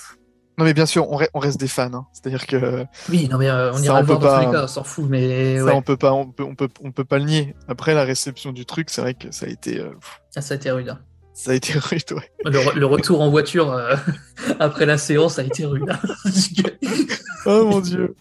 [0.57, 1.91] Non, mais bien sûr, on, re- on reste des fans.
[1.93, 2.05] hein.
[2.13, 4.39] C'est-à-dire que oui, non mais euh, on Ça, ira on le voir peut dans tous
[4.41, 6.55] pas- les cas, on s'en fout, mais ça, ouais, on peut pas, on peut, on
[6.55, 7.55] peut, on peut pas le nier.
[7.67, 10.55] Après la réception du truc, c'est vrai que ça a été, euh, pff, ça, a
[10.55, 10.89] été rude.
[10.89, 10.99] hein.
[11.33, 12.31] ça a été rude, ouais.
[12.45, 13.95] Le, re- le retour en voiture euh,
[14.59, 15.89] après la séance a été rude.
[15.89, 15.99] hein.
[17.45, 18.15] Oh mon dieu.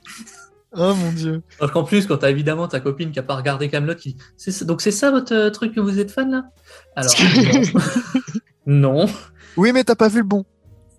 [0.77, 1.43] Oh mon dieu.
[1.59, 4.53] Alors qu'en plus, quand t'as évidemment ta copine qui a pas regardé Camelot, qui c'est
[4.53, 6.45] ça- donc c'est ça votre euh, truc que vous êtes fan là?
[6.97, 7.13] Alors
[8.67, 9.07] non.
[9.57, 10.45] Oui, mais t'as pas vu le bon.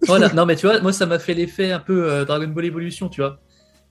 [0.08, 2.66] Voilà, non mais tu vois, moi ça m'a fait l'effet un peu euh, Dragon Ball
[2.66, 3.40] Evolution, tu vois.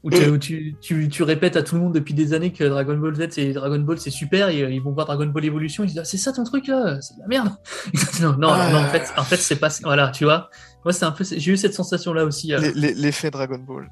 [0.03, 2.65] Où, tu, où tu, tu, tu répètes à tout le monde depuis des années que
[2.65, 5.45] Dragon Ball Z c'est Dragon Ball c'est super et euh, ils vont voir Dragon Ball
[5.45, 6.99] Evolution ils disent ah, c'est ça ton truc là?
[7.03, 7.51] C'est de la merde
[8.23, 10.49] non non, en fait en fait c'est pas voilà tu vois
[10.87, 13.91] moi c'est un peu j'ai eu cette sensation là aussi euh, L'effet Dragon Ball.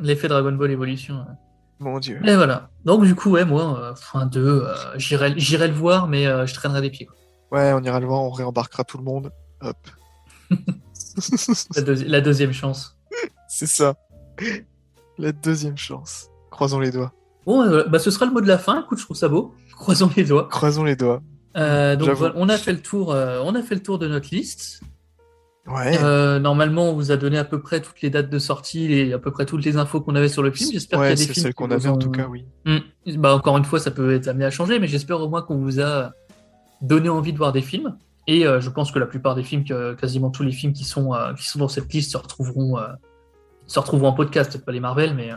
[0.00, 1.34] L'effet Dragon Ball Evolution ouais.
[1.78, 2.20] Mon dieu.
[2.26, 2.68] Et voilà.
[2.84, 6.44] Donc du coup, ouais, moi, euh, fin 2, euh, j'irai j'irai le voir, mais euh,
[6.46, 7.06] je traînerai des pieds.
[7.06, 7.16] quoi.
[7.58, 9.30] Ouais, on ira le voir, on réembarquera tout le monde.
[9.62, 9.76] Hop.
[11.74, 12.96] La, deuxi- la deuxième chance.
[13.48, 13.94] c'est ça.
[15.18, 16.28] La deuxième chance.
[16.50, 17.12] Croisons les doigts.
[17.46, 18.82] Bon, euh, bah, ce sera le mot de la fin.
[18.82, 19.54] Écoute, je trouve ça beau.
[19.76, 20.48] Croisons les doigts.
[20.50, 21.22] Croisons les doigts.
[21.56, 23.12] Euh, donc voilà, on a fait le tour.
[23.12, 24.82] euh, on a fait le tour de notre liste.
[25.72, 25.98] Ouais.
[26.02, 29.12] Euh, normalement, on vous a donné à peu près toutes les dates de sortie et
[29.12, 30.70] à peu près toutes les infos qu'on avait sur le film.
[30.72, 32.44] J'espère qu'il y ouais, a des c'est films qui qu'on avait en tout cas, oui.
[32.64, 32.78] Hmm.
[33.16, 35.58] Bah, encore une fois, ça peut être amené à changer, mais j'espère au moins qu'on
[35.58, 36.12] vous a
[36.82, 37.96] donné envie de voir des films.
[38.26, 40.84] Et euh, je pense que la plupart des films, que, quasiment tous les films qui
[40.84, 42.88] sont, euh, qui sont dans cette liste se retrouveront, euh,
[43.66, 45.30] se retrouveront en podcast, peut-être pas les Marvel, mais.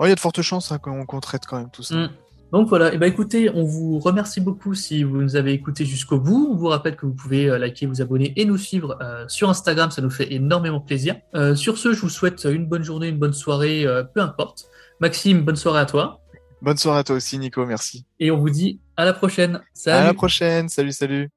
[0.00, 1.94] Il y a de fortes chances hein, qu'on qu'on traite quand même tout ça.
[1.94, 2.10] Mm.
[2.54, 6.20] Donc voilà, et ben écoutez, on vous remercie beaucoup si vous nous avez écouté jusqu'au
[6.20, 6.50] bout.
[6.52, 9.50] On vous rappelle que vous pouvez euh, liker, vous abonner et nous suivre euh, sur
[9.50, 11.16] Instagram, ça nous fait énormément plaisir.
[11.34, 14.66] Euh, sur ce, je vous souhaite une bonne journée, une bonne soirée, euh, peu importe.
[15.00, 16.20] Maxime, bonne soirée à toi.
[16.62, 18.06] Bonne soirée à toi aussi, Nico, merci.
[18.20, 19.60] Et on vous dit à la prochaine.
[19.72, 20.04] Salut.
[20.04, 21.30] À la prochaine, salut, salut.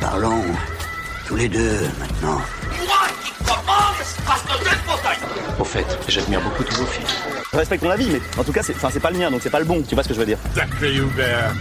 [0.00, 0.40] Parlons
[1.26, 2.40] tous les deux maintenant.
[2.78, 7.23] Moi qui commande parce que Au fait, j'admire beaucoup tous vos films.
[7.54, 9.48] Je respecte ton avis, mais en tout cas, c'est c'est pas le mien, donc c'est
[9.48, 9.80] pas le bon.
[9.88, 11.54] Tu vois ce que je veux dire Sacré Hubert.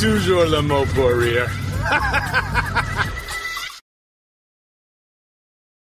[0.00, 1.46] Toujours le mot pour rire.